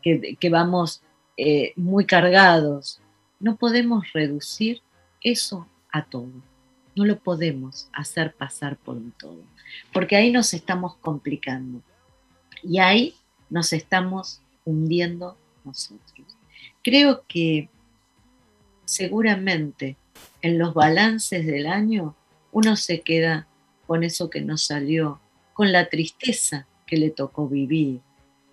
que, 0.03 0.51
vamos 0.51 1.03
eh, 1.37 1.73
muy 1.75 2.07
cargados. 2.07 3.01
No 3.41 3.57
podemos 3.57 4.05
reducir 4.13 4.83
eso 5.21 5.67
a 5.91 6.05
todo. 6.05 6.31
No 6.95 7.05
lo 7.05 7.19
podemos 7.19 7.89
hacer 7.93 8.35
pasar 8.35 8.77
por 8.77 8.97
un 8.97 9.13
todo, 9.13 9.43
porque 9.93 10.17
ahí 10.17 10.31
nos 10.31 10.53
estamos 10.55 10.97
complicando 10.97 11.81
y 12.63 12.79
ahí 12.79 13.15
nos 13.51 13.73
estamos 13.73 14.41
hundiendo 14.65 15.37
nosotros. 15.65 16.37
Creo 16.83 17.25
que 17.27 17.69
seguramente 18.85 19.97
en 20.43 20.59
los 20.59 20.75
balances 20.75 21.47
del 21.47 21.67
año 21.67 22.15
uno 22.51 22.77
se 22.77 23.01
queda 23.01 23.47
con 23.87 24.05
eso 24.05 24.31
que 24.31 24.41
no 24.41 24.59
salió, 24.59 25.21
con 25.53 25.73
la 25.73 25.89
tristeza 25.89 26.67
que 26.87 26.97
le 26.97 27.11
tocó 27.11 27.49
vivir, 27.49 28.01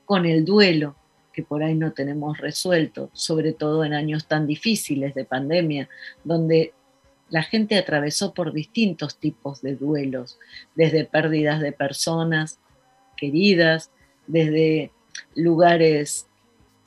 con 0.05 0.25
el 0.25 0.45
duelo 0.45 0.95
que 1.33 1.43
por 1.43 1.63
ahí 1.63 1.75
no 1.75 1.91
tenemos 1.93 2.37
resuelto, 2.37 3.09
sobre 3.13 3.53
todo 3.53 3.83
en 3.83 3.93
años 3.93 4.27
tan 4.27 4.47
difíciles 4.47 5.13
de 5.13 5.25
pandemia, 5.25 5.89
donde 6.23 6.73
la 7.29 7.43
gente 7.43 7.77
atravesó 7.77 8.33
por 8.33 8.53
distintos 8.53 9.17
tipos 9.17 9.61
de 9.61 9.75
duelos, 9.75 10.39
desde 10.75 11.05
pérdidas 11.05 11.59
de 11.61 11.71
personas 11.71 12.59
queridas, 13.15 13.91
desde 14.27 14.91
lugares 15.35 16.27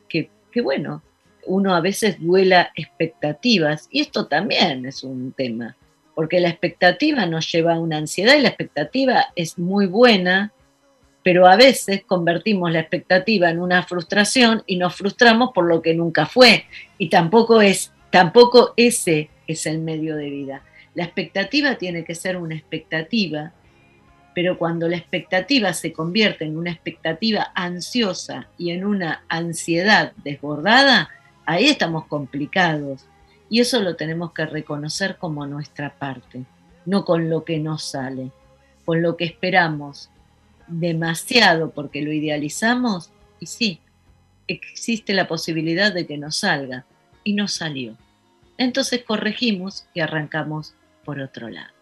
que, 0.08 0.60
bueno, 0.60 1.02
uno 1.46 1.74
a 1.74 1.80
veces 1.80 2.16
duela 2.20 2.72
expectativas, 2.76 3.88
y 3.90 4.02
esto 4.02 4.26
también 4.26 4.84
es 4.84 5.02
un 5.02 5.32
tema, 5.32 5.76
porque 6.14 6.40
la 6.40 6.50
expectativa 6.50 7.24
nos 7.24 7.50
lleva 7.50 7.74
a 7.74 7.80
una 7.80 7.96
ansiedad 7.96 8.36
y 8.36 8.42
la 8.42 8.48
expectativa 8.48 9.28
es 9.34 9.58
muy 9.58 9.86
buena, 9.86 10.52
pero 11.24 11.46
a 11.46 11.56
veces 11.56 12.02
convertimos 12.04 12.70
la 12.70 12.80
expectativa 12.80 13.48
en 13.48 13.60
una 13.60 13.82
frustración 13.82 14.62
y 14.66 14.76
nos 14.76 14.94
frustramos 14.94 15.52
por 15.54 15.64
lo 15.66 15.80
que 15.80 15.94
nunca 15.94 16.26
fue, 16.26 16.66
y 16.98 17.08
tampoco 17.08 17.62
es, 17.62 17.92
tampoco 18.10 18.74
ese 18.76 19.30
es 19.52 19.66
el 19.66 19.78
medio 19.78 20.16
de 20.16 20.30
vida. 20.30 20.62
La 20.94 21.04
expectativa 21.04 21.76
tiene 21.76 22.04
que 22.04 22.14
ser 22.14 22.36
una 22.36 22.54
expectativa, 22.54 23.52
pero 24.34 24.58
cuando 24.58 24.88
la 24.88 24.96
expectativa 24.96 25.72
se 25.72 25.92
convierte 25.92 26.44
en 26.44 26.56
una 26.56 26.70
expectativa 26.70 27.52
ansiosa 27.54 28.48
y 28.58 28.70
en 28.70 28.84
una 28.84 29.24
ansiedad 29.28 30.12
desbordada, 30.24 31.10
ahí 31.46 31.66
estamos 31.66 32.06
complicados. 32.06 33.06
Y 33.48 33.60
eso 33.60 33.80
lo 33.82 33.96
tenemos 33.96 34.32
que 34.32 34.46
reconocer 34.46 35.16
como 35.16 35.46
nuestra 35.46 35.94
parte, 35.98 36.44
no 36.86 37.04
con 37.04 37.28
lo 37.28 37.44
que 37.44 37.58
nos 37.58 37.84
sale. 37.84 38.30
con 38.84 39.00
lo 39.00 39.16
que 39.16 39.24
esperamos 39.24 40.10
demasiado 40.66 41.70
porque 41.70 42.02
lo 42.02 42.12
idealizamos, 42.12 43.10
y 43.38 43.46
sí, 43.46 43.80
existe 44.48 45.14
la 45.14 45.28
posibilidad 45.28 45.92
de 45.92 46.06
que 46.06 46.18
no 46.18 46.30
salga, 46.30 46.84
y 47.24 47.34
no 47.34 47.48
salió. 47.48 47.96
Entonces 48.58 49.02
corregimos 49.04 49.86
y 49.94 50.00
arrancamos 50.00 50.74
por 51.04 51.20
otro 51.20 51.48
lado. 51.48 51.72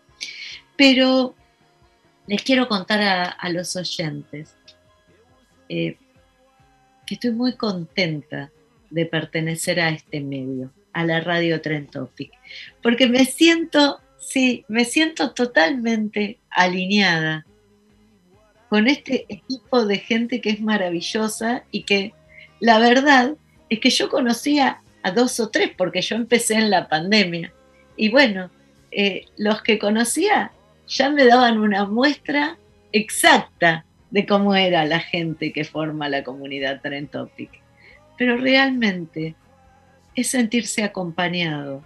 Pero 0.77 1.35
les 2.27 2.43
quiero 2.43 2.69
contar 2.69 3.01
a, 3.39 3.49
los 3.51 3.75
oyentes 3.77 4.55
eh, 5.69 5.97
que 7.07 7.15
estoy 7.15 7.33
muy 7.33 7.55
contenta 7.55 8.51
de 8.89 9.07
pertenecer 9.07 9.81
a 9.81 9.91
este 9.91 10.21
medio, 10.21 10.71
a 10.93 11.05
la 11.05 11.21
radio 11.21 11.61
Trend 11.61 11.91
Topic, 11.91 12.33
porque 12.83 13.09
me 13.09 13.25
siento, 13.25 14.01
sí, 14.19 14.65
me 14.69 14.85
siento 14.85 15.33
totalmente 15.33 16.39
alineada 16.51 17.47
con 18.69 18.87
este 18.87 19.27
equipo 19.29 19.85
de 19.85 19.99
gente 19.99 20.41
que 20.41 20.51
es 20.51 20.61
maravillosa 20.61 21.65
y 21.73 21.83
que 21.83 22.15
la 22.61 22.79
verdad 22.79 23.35
es 23.69 23.81
que 23.81 23.91
yo 23.91 24.09
conocía 24.09 24.81
a 25.03 25.11
dos 25.11 25.41
o 25.41 25.51
tres 25.51 25.71
porque 25.77 26.03
yo 26.03 26.17
empecé 26.17 26.55
en 26.55 26.71
la 26.71 26.89
pandemia. 26.89 27.53
Y 27.97 28.11
bueno, 28.11 28.51
eh, 28.91 29.27
los 29.37 29.63
que 29.63 29.79
conocía 29.79 30.53
ya 30.89 31.11
me 31.11 31.25
daban 31.25 31.59
una 31.59 31.87
muestra 31.87 32.59
exacta 32.93 33.85
de 34.11 34.27
cómo 34.27 34.55
era 34.55 34.85
la 34.85 35.01
gente 35.01 35.53
que 35.53 35.65
forma 35.65 36.09
la 36.09 36.25
comunidad 36.25 36.81
Trend 36.81 37.11
Topic. 37.11 37.51
Pero 38.19 38.37
realmente 38.37 39.37
es 40.15 40.29
sentirse 40.29 40.83
acompañado, 40.83 41.85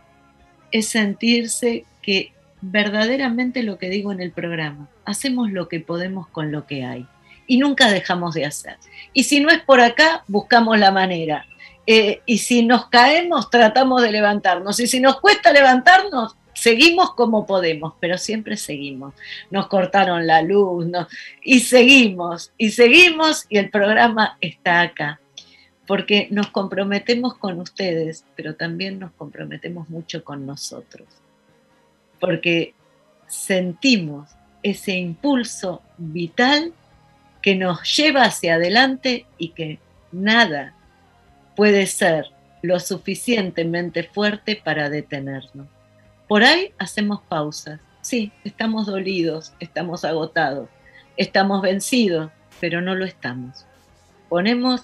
es 0.72 0.88
sentirse 0.88 1.84
que 2.02 2.32
verdaderamente 2.60 3.62
lo 3.62 3.78
que 3.78 3.90
digo 3.90 4.10
en 4.10 4.20
el 4.20 4.32
programa, 4.32 4.88
hacemos 5.04 5.50
lo 5.52 5.68
que 5.68 5.80
podemos 5.80 6.28
con 6.28 6.50
lo 6.50 6.66
que 6.66 6.84
hay 6.84 7.06
y 7.46 7.58
nunca 7.58 7.90
dejamos 7.90 8.34
de 8.34 8.46
hacer. 8.46 8.76
Y 9.12 9.24
si 9.24 9.40
no 9.40 9.50
es 9.50 9.60
por 9.60 9.80
acá, 9.80 10.24
buscamos 10.28 10.78
la 10.78 10.90
manera. 10.90 11.46
Eh, 11.86 12.22
y 12.24 12.38
si 12.38 12.64
nos 12.64 12.86
caemos, 12.86 13.50
tratamos 13.50 14.02
de 14.02 14.12
levantarnos. 14.12 14.80
Y 14.80 14.86
si 14.86 15.00
nos 15.00 15.20
cuesta 15.20 15.52
levantarnos, 15.52 16.36
seguimos 16.54 17.14
como 17.14 17.46
podemos, 17.46 17.94
pero 18.00 18.16
siempre 18.16 18.56
seguimos. 18.56 19.14
Nos 19.50 19.68
cortaron 19.68 20.26
la 20.26 20.42
luz 20.42 20.86
y 21.42 21.60
seguimos, 21.60 22.52
y 22.56 22.70
seguimos, 22.70 23.46
y 23.48 23.58
el 23.58 23.70
programa 23.70 24.38
está 24.40 24.80
acá. 24.80 25.20
Porque 25.86 26.28
nos 26.30 26.48
comprometemos 26.48 27.36
con 27.36 27.60
ustedes, 27.60 28.24
pero 28.36 28.54
también 28.54 28.98
nos 28.98 29.12
comprometemos 29.12 29.90
mucho 29.90 30.24
con 30.24 30.46
nosotros. 30.46 31.06
Porque 32.18 32.72
sentimos 33.26 34.30
ese 34.62 34.92
impulso 34.92 35.82
vital 35.98 36.72
que 37.42 37.54
nos 37.54 37.82
lleva 37.94 38.22
hacia 38.22 38.54
adelante 38.54 39.26
y 39.36 39.50
que 39.50 39.78
nada 40.10 40.74
puede 41.56 41.86
ser 41.86 42.26
lo 42.62 42.80
suficientemente 42.80 44.04
fuerte 44.04 44.56
para 44.56 44.88
detenernos. 44.88 45.66
Por 46.26 46.42
ahí 46.42 46.72
hacemos 46.78 47.20
pausas. 47.28 47.80
Sí, 48.00 48.32
estamos 48.44 48.86
dolidos, 48.86 49.52
estamos 49.60 50.04
agotados, 50.04 50.68
estamos 51.16 51.62
vencidos, 51.62 52.30
pero 52.60 52.80
no 52.80 52.94
lo 52.94 53.04
estamos. 53.04 53.66
Ponemos 54.28 54.82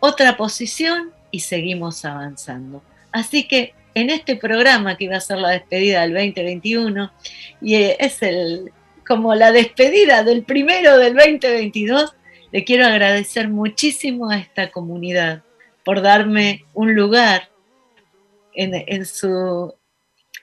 otra 0.00 0.36
posición 0.36 1.10
y 1.30 1.40
seguimos 1.40 2.04
avanzando. 2.04 2.82
Así 3.12 3.46
que 3.46 3.74
en 3.94 4.10
este 4.10 4.36
programa 4.36 4.96
que 4.96 5.04
iba 5.04 5.16
a 5.16 5.20
ser 5.20 5.38
la 5.38 5.50
despedida 5.50 6.02
del 6.02 6.14
2021 6.14 7.12
y 7.60 7.74
eh, 7.74 7.96
es 8.00 8.22
el 8.22 8.72
como 9.06 9.34
la 9.34 9.52
despedida 9.52 10.22
del 10.22 10.42
primero 10.44 10.98
del 10.98 11.14
2022, 11.14 12.14
le 12.52 12.64
quiero 12.64 12.86
agradecer 12.86 13.48
muchísimo 13.48 14.30
a 14.30 14.36
esta 14.36 14.70
comunidad 14.70 15.42
por 15.88 16.02
darme 16.02 16.66
un 16.74 16.94
lugar 16.94 17.48
en, 18.52 19.06
su, 19.06 19.74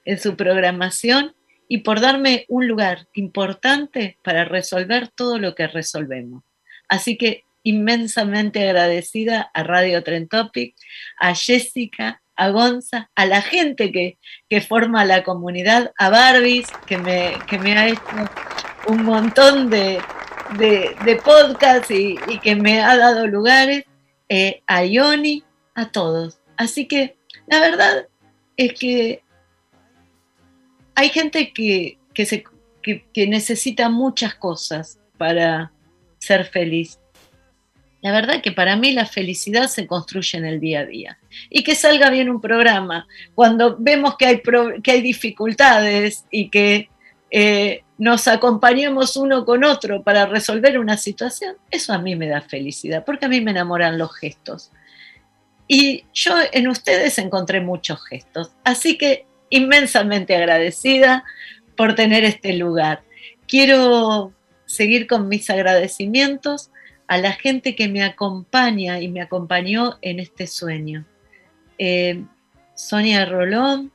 en 0.03 0.19
su 0.19 0.35
programación 0.35 1.35
y 1.67 1.81
por 1.81 1.99
darme 1.99 2.45
un 2.47 2.67
lugar 2.67 3.07
importante 3.13 4.17
para 4.23 4.45
resolver 4.45 5.09
todo 5.09 5.37
lo 5.37 5.53
que 5.53 5.67
resolvemos. 5.67 6.41
Así 6.89 7.15
que 7.15 7.43
inmensamente 7.61 8.67
agradecida 8.67 9.51
a 9.53 9.61
Radio 9.61 10.01
Trend 10.03 10.29
Topic, 10.29 10.73
a 11.19 11.35
Jessica, 11.35 12.23
a 12.35 12.49
Gonza, 12.49 13.11
a 13.13 13.27
la 13.27 13.43
gente 13.43 13.91
que, 13.91 14.61
forma 14.61 15.05
la 15.05 15.23
comunidad, 15.23 15.93
a 15.99 16.09
Barbies, 16.09 16.69
que 16.87 16.97
me, 16.97 17.33
que 17.47 17.59
me 17.59 17.77
ha 17.77 17.89
hecho 17.89 18.01
un 18.87 19.03
montón 19.03 19.69
de, 19.69 20.01
de, 20.57 21.21
podcasts 21.23 21.91
y, 21.91 22.17
que 22.41 22.55
me 22.55 22.81
ha 22.81 22.97
dado 22.97 23.27
lugares 23.27 23.85
eh, 24.29 24.61
a 24.67 24.85
Ioni, 24.85 25.43
a 25.73 25.91
todos. 25.91 26.39
Así 26.57 26.87
que 26.87 27.17
la 27.47 27.59
verdad 27.59 28.07
es 28.57 28.73
que 28.73 29.21
hay 30.95 31.09
gente 31.09 31.51
que, 31.51 31.97
que, 32.13 33.27
necesita 33.27 33.89
muchas 33.89 34.35
cosas 34.35 34.99
para 35.17 35.71
ser 36.17 36.45
feliz. 36.45 36.99
La 38.01 38.11
verdad 38.11 38.41
que 38.41 38.51
para 38.51 38.75
mí 38.75 38.91
la 38.91 39.05
felicidad 39.05 39.67
se 39.67 39.87
construye 39.87 40.37
en 40.37 40.45
el 40.45 40.59
día 40.59 40.81
a 40.81 40.85
día. 40.85 41.19
Y 41.49 41.63
que 41.63 41.75
salga 41.75 42.09
bien 42.09 42.29
un 42.29 42.39
programa, 42.39 43.07
cuando 43.33 43.75
vemos 43.77 44.15
que 44.15 44.25
hay, 44.25 44.41
que 44.83 44.91
hay 44.91 45.01
dificultades 45.01 46.25
y 46.31 46.49
que 46.49 46.89
eh, 47.31 47.83
nos 47.97 48.27
acompañamos 48.27 49.15
uno 49.15 49.45
con 49.45 49.63
otro 49.63 50.03
para 50.03 50.25
resolver 50.25 50.77
una 50.79 50.97
situación, 50.97 51.55
eso 51.71 51.93
a 51.93 51.97
mí 51.97 52.15
me 52.15 52.27
da 52.27 52.41
felicidad, 52.41 53.05
porque 53.05 53.25
a 53.25 53.29
mí 53.29 53.41
me 53.41 53.51
enamoran 53.51 53.97
los 53.97 54.13
gestos. 54.15 54.71
Y 55.67 56.05
yo 56.13 56.35
en 56.51 56.67
ustedes 56.67 57.17
encontré 57.17 57.61
muchos 57.61 58.03
gestos, 58.05 58.51
así 58.63 58.97
que 58.97 59.25
inmensamente 59.49 60.35
agradecida 60.35 61.23
por 61.75 61.95
tener 61.95 62.23
este 62.23 62.53
lugar. 62.53 63.03
Quiero 63.47 64.33
seguir 64.65 65.07
con 65.07 65.27
mis 65.27 65.49
agradecimientos 65.49 66.71
a 67.07 67.17
la 67.17 67.33
gente 67.33 67.75
que 67.75 67.87
me 67.87 68.03
acompaña 68.03 68.99
y 68.99 69.07
me 69.07 69.21
acompañó 69.21 69.97
en 70.01 70.19
este 70.19 70.47
sueño. 70.47 71.05
Eh, 71.77 72.23
Sonia 72.73 73.25
Rolón, 73.25 73.91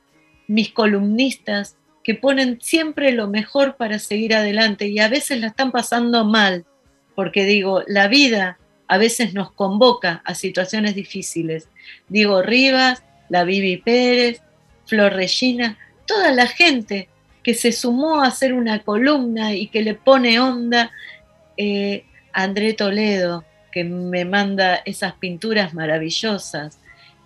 mis 0.47 0.71
columnistas, 0.71 1.77
que 2.03 2.15
ponen 2.15 2.59
siempre 2.61 3.11
lo 3.11 3.27
mejor 3.27 3.75
para 3.75 3.99
seguir 3.99 4.33
adelante 4.33 4.87
y 4.87 4.99
a 4.99 5.07
veces 5.07 5.39
la 5.39 5.47
están 5.47 5.71
pasando 5.71 6.25
mal, 6.25 6.65
porque 7.15 7.45
digo, 7.45 7.83
la 7.87 8.07
vida 8.07 8.57
a 8.87 8.97
veces 8.97 9.33
nos 9.33 9.51
convoca 9.51 10.21
a 10.25 10.35
situaciones 10.35 10.95
difíciles. 10.95 11.67
Digo 12.09 12.41
Rivas, 12.41 13.03
la 13.29 13.43
Vivi 13.43 13.77
Pérez, 13.77 14.41
Flor 14.85 15.13
Regina, 15.13 15.77
toda 16.05 16.31
la 16.31 16.47
gente 16.47 17.07
que 17.43 17.53
se 17.53 17.71
sumó 17.71 18.21
a 18.21 18.27
hacer 18.27 18.53
una 18.53 18.79
columna 18.79 19.55
y 19.55 19.67
que 19.67 19.81
le 19.81 19.95
pone 19.95 20.39
onda, 20.39 20.91
eh, 21.57 22.05
André 22.33 22.73
Toledo, 22.73 23.45
que 23.71 23.83
me 23.83 24.25
manda 24.25 24.75
esas 24.85 25.13
pinturas 25.13 25.73
maravillosas. 25.73 26.77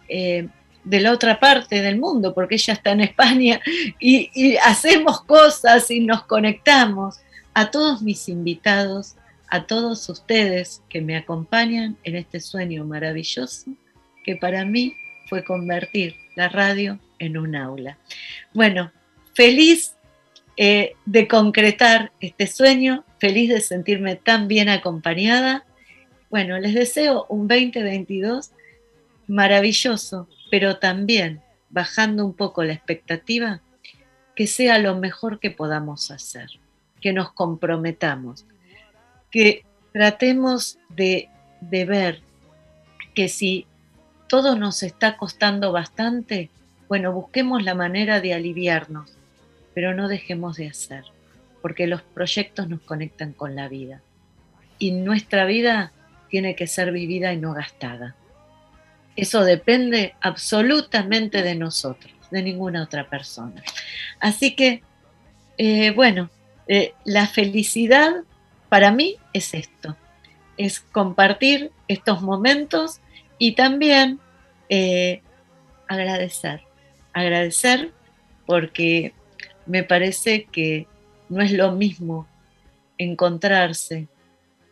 Eh, 0.07 0.47
de 0.85 0.99
la 1.01 1.11
otra 1.11 1.39
parte 1.39 1.81
del 1.81 1.99
mundo, 1.99 2.33
porque 2.33 2.55
ella 2.55 2.73
está 2.73 2.91
en 2.91 3.01
España, 3.01 3.59
y, 3.99 4.55
hacemos 4.63 5.21
cosas 5.21 5.91
y 5.91 5.99
nos 5.99 6.23
conectamos. 6.23 7.19
A 7.57 7.71
todos 7.71 8.01
mis 8.01 8.27
invitados, 8.27 9.15
a 9.47 9.65
todos 9.65 10.09
ustedes 10.09 10.81
que 10.89 11.01
me 11.01 11.15
acompañan 11.15 11.97
en 12.03 12.15
este 12.15 12.41
sueño 12.41 12.83
maravilloso, 12.83 13.71
que 14.25 14.35
para 14.35 14.65
mí 14.65 14.93
fue 15.29 15.43
convertir 15.43 16.15
la 16.35 16.49
radio 16.49 16.99
en 17.17 17.37
un 17.37 17.55
aula. 17.55 17.97
Bueno, 18.53 18.91
feliz 19.33 19.95
eh, 20.57 20.95
de 21.05 21.27
concretar 21.27 22.11
este 22.19 22.47
sueño, 22.47 23.05
feliz 23.19 23.49
de 23.49 23.61
sentirme 23.61 24.15
tan 24.15 24.47
bien 24.47 24.67
acompañada. 24.67 25.65
Bueno, 26.29 26.59
les 26.59 26.73
deseo 26.73 27.25
un 27.29 27.47
2022 27.47 28.51
maravilloso, 29.27 30.27
pero 30.49 30.77
también 30.77 31.41
bajando 31.69 32.25
un 32.25 32.33
poco 32.33 32.63
la 32.63 32.73
expectativa, 32.73 33.61
que 34.35 34.47
sea 34.47 34.79
lo 34.79 34.95
mejor 34.95 35.39
que 35.39 35.51
podamos 35.51 36.11
hacer, 36.11 36.49
que 37.01 37.13
nos 37.13 37.31
comprometamos, 37.31 38.45
que 39.31 39.65
tratemos 39.93 40.77
de, 40.89 41.29
ver 41.61 42.21
que 43.13 43.29
si 43.29 43.65
todo 44.27 44.55
nos 44.55 44.83
está 44.83 45.17
costando 45.17 45.71
bastante, 45.71 46.49
bueno, 46.87 47.13
busquemos 47.13 47.63
la 47.63 47.75
manera 47.75 48.19
de 48.19 48.33
aliviarnos, 48.33 49.11
pero 49.73 49.93
no 49.93 50.07
dejemos 50.07 50.57
de 50.57 50.67
hacer, 50.67 51.05
porque 51.61 51.87
los 51.87 52.01
proyectos 52.01 52.67
nos 52.69 52.81
conectan 52.81 53.33
con 53.33 53.55
la 53.55 53.69
vida. 53.69 54.01
Y 54.79 54.91
nuestra 54.91 55.45
vida 55.45 55.91
tiene 56.29 56.55
que 56.55 56.67
ser 56.67 56.91
vivida 56.91 57.33
y 57.33 57.37
no 57.37 57.53
gastada. 57.53 58.15
Eso 59.15 59.43
depende 59.43 60.15
absolutamente 60.21 61.41
de 61.41 61.55
nosotros, 61.55 62.13
de 62.31 62.41
ninguna 62.41 62.83
otra 62.83 63.09
persona. 63.09 63.63
Así 64.19 64.55
que, 64.55 64.81
eh, 65.57 65.91
bueno, 65.91 66.29
Eh, 66.67 66.93
la 67.03 67.27
felicidad 67.27 68.23
para 68.69 68.89
mí 68.89 69.17
es 69.33 69.53
esto, 69.53 69.95
es 70.57 70.79
compartir 70.79 71.69
estos 71.87 72.23
momentos 72.23 73.01
y 73.37 73.51
también 73.51 74.19
eh, 74.69 75.21
agradecer, 75.87 76.61
agradecer 77.13 77.91
porque 78.47 79.13
me 79.67 79.83
parece 79.83 80.45
que 80.45 80.87
no 81.29 81.43
es 81.43 81.51
lo 81.51 81.71
mismo 81.73 82.25
encontrarse 82.97 84.07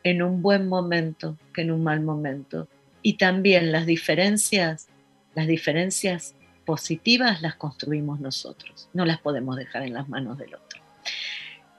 en 0.03 0.23
un 0.23 0.41
buen 0.41 0.67
momento 0.67 1.37
que 1.53 1.61
en 1.61 1.69
un 1.73 1.83
mal 1.83 2.01
momento. 2.01 2.67
Y 3.03 3.17
también 3.17 3.71
las 3.71 3.85
diferencias, 3.85 4.87
las 5.35 5.45
diferencias 5.45 6.33
positivas 6.65 7.41
las 7.41 7.55
construimos 7.55 8.19
nosotros, 8.19 8.89
no 8.93 9.05
las 9.05 9.19
podemos 9.19 9.57
dejar 9.57 9.83
en 9.83 9.93
las 9.93 10.09
manos 10.09 10.37
del 10.37 10.55
otro. 10.55 10.81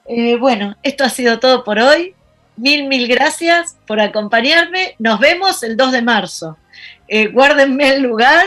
Eh, 0.07 0.37
bueno, 0.37 0.77
esto 0.83 1.05
ha 1.05 1.09
sido 1.09 1.41
todo 1.41 1.65
por 1.65 1.79
hoy. 1.79 2.15
Mil, 2.57 2.87
mil 2.87 3.09
gracias 3.09 3.77
por 3.87 4.01
acompañarme. 4.01 4.95
Nos 4.99 5.19
vemos 5.19 5.63
el 5.63 5.77
2 5.77 5.93
de 5.93 6.03
marzo. 6.03 6.59
Eh, 7.09 7.29
guárdenme 7.29 7.95
el 7.95 8.03
lugar 8.03 8.45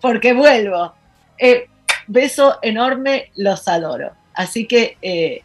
porque 0.00 0.32
vuelvo. 0.32 0.94
Eh, 1.38 1.68
beso 2.06 2.58
enorme, 2.62 3.30
los 3.36 3.68
adoro. 3.68 4.12
Así 4.32 4.66
que 4.66 5.44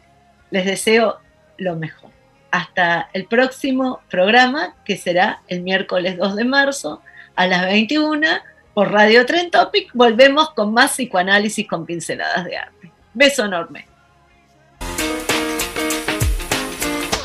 les 0.50 0.66
deseo 0.66 1.18
lo 1.58 1.76
mejor. 1.76 2.09
Hasta 2.50 3.08
el 3.12 3.26
próximo 3.26 4.00
programa, 4.10 4.74
que 4.84 4.96
será 4.96 5.42
el 5.48 5.62
miércoles 5.62 6.16
2 6.18 6.36
de 6.36 6.44
marzo 6.44 7.02
a 7.36 7.46
las 7.46 7.66
21 7.66 8.26
por 8.74 8.92
Radio 8.92 9.24
Tren 9.26 9.50
Topic. 9.50 9.90
Volvemos 9.94 10.50
con 10.50 10.72
más 10.72 10.92
psicoanálisis 10.92 11.66
con 11.68 11.86
pinceladas 11.86 12.44
de 12.44 12.56
arte. 12.56 12.92
Beso 13.14 13.44
enorme. 13.44 13.86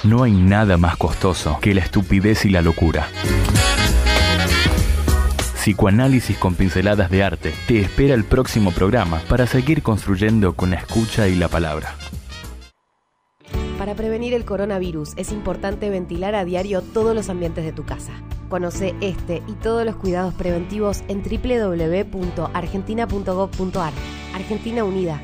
No 0.04 0.22
hay 0.22 0.34
nada 0.34 0.78
más 0.78 0.98
costoso 0.98 1.60
que 1.60 1.74
la 1.74 1.82
estupidez 1.82 2.46
y 2.46 2.50
la 2.50 2.62
locura. 2.62 3.08
Psicoanálisis 5.56 6.38
con 6.38 6.54
pinceladas 6.54 7.10
de 7.10 7.24
arte 7.24 7.52
te 7.68 7.80
espera 7.80 8.14
el 8.14 8.24
próximo 8.24 8.72
programa 8.72 9.20
para 9.28 9.48
seguir 9.48 9.82
construyendo 9.82 10.54
con 10.54 10.70
la 10.70 10.76
escucha 10.76 11.28
y 11.28 11.34
la 11.36 11.48
palabra. 11.48 11.96
Para 13.86 13.96
prevenir 13.96 14.34
el 14.34 14.46
coronavirus 14.46 15.14
es 15.16 15.32
importante 15.32 15.92
ventilar 15.92 16.34
a 16.34 16.44
diario 16.44 16.82
todos 16.82 17.14
los 17.14 17.30
ambientes 17.30 17.64
de 17.64 17.72
tu 17.72 17.86
casa. 17.86 18.14
Conoce 18.50 18.96
este 19.00 19.44
y 19.48 19.54
todos 19.54 19.86
los 19.86 19.96
cuidados 19.96 20.34
preventivos 20.34 21.04
en 21.08 21.22
www.argentina.gov.ar. 21.22 23.94
Argentina 24.34 24.84
Unida. 24.84 25.22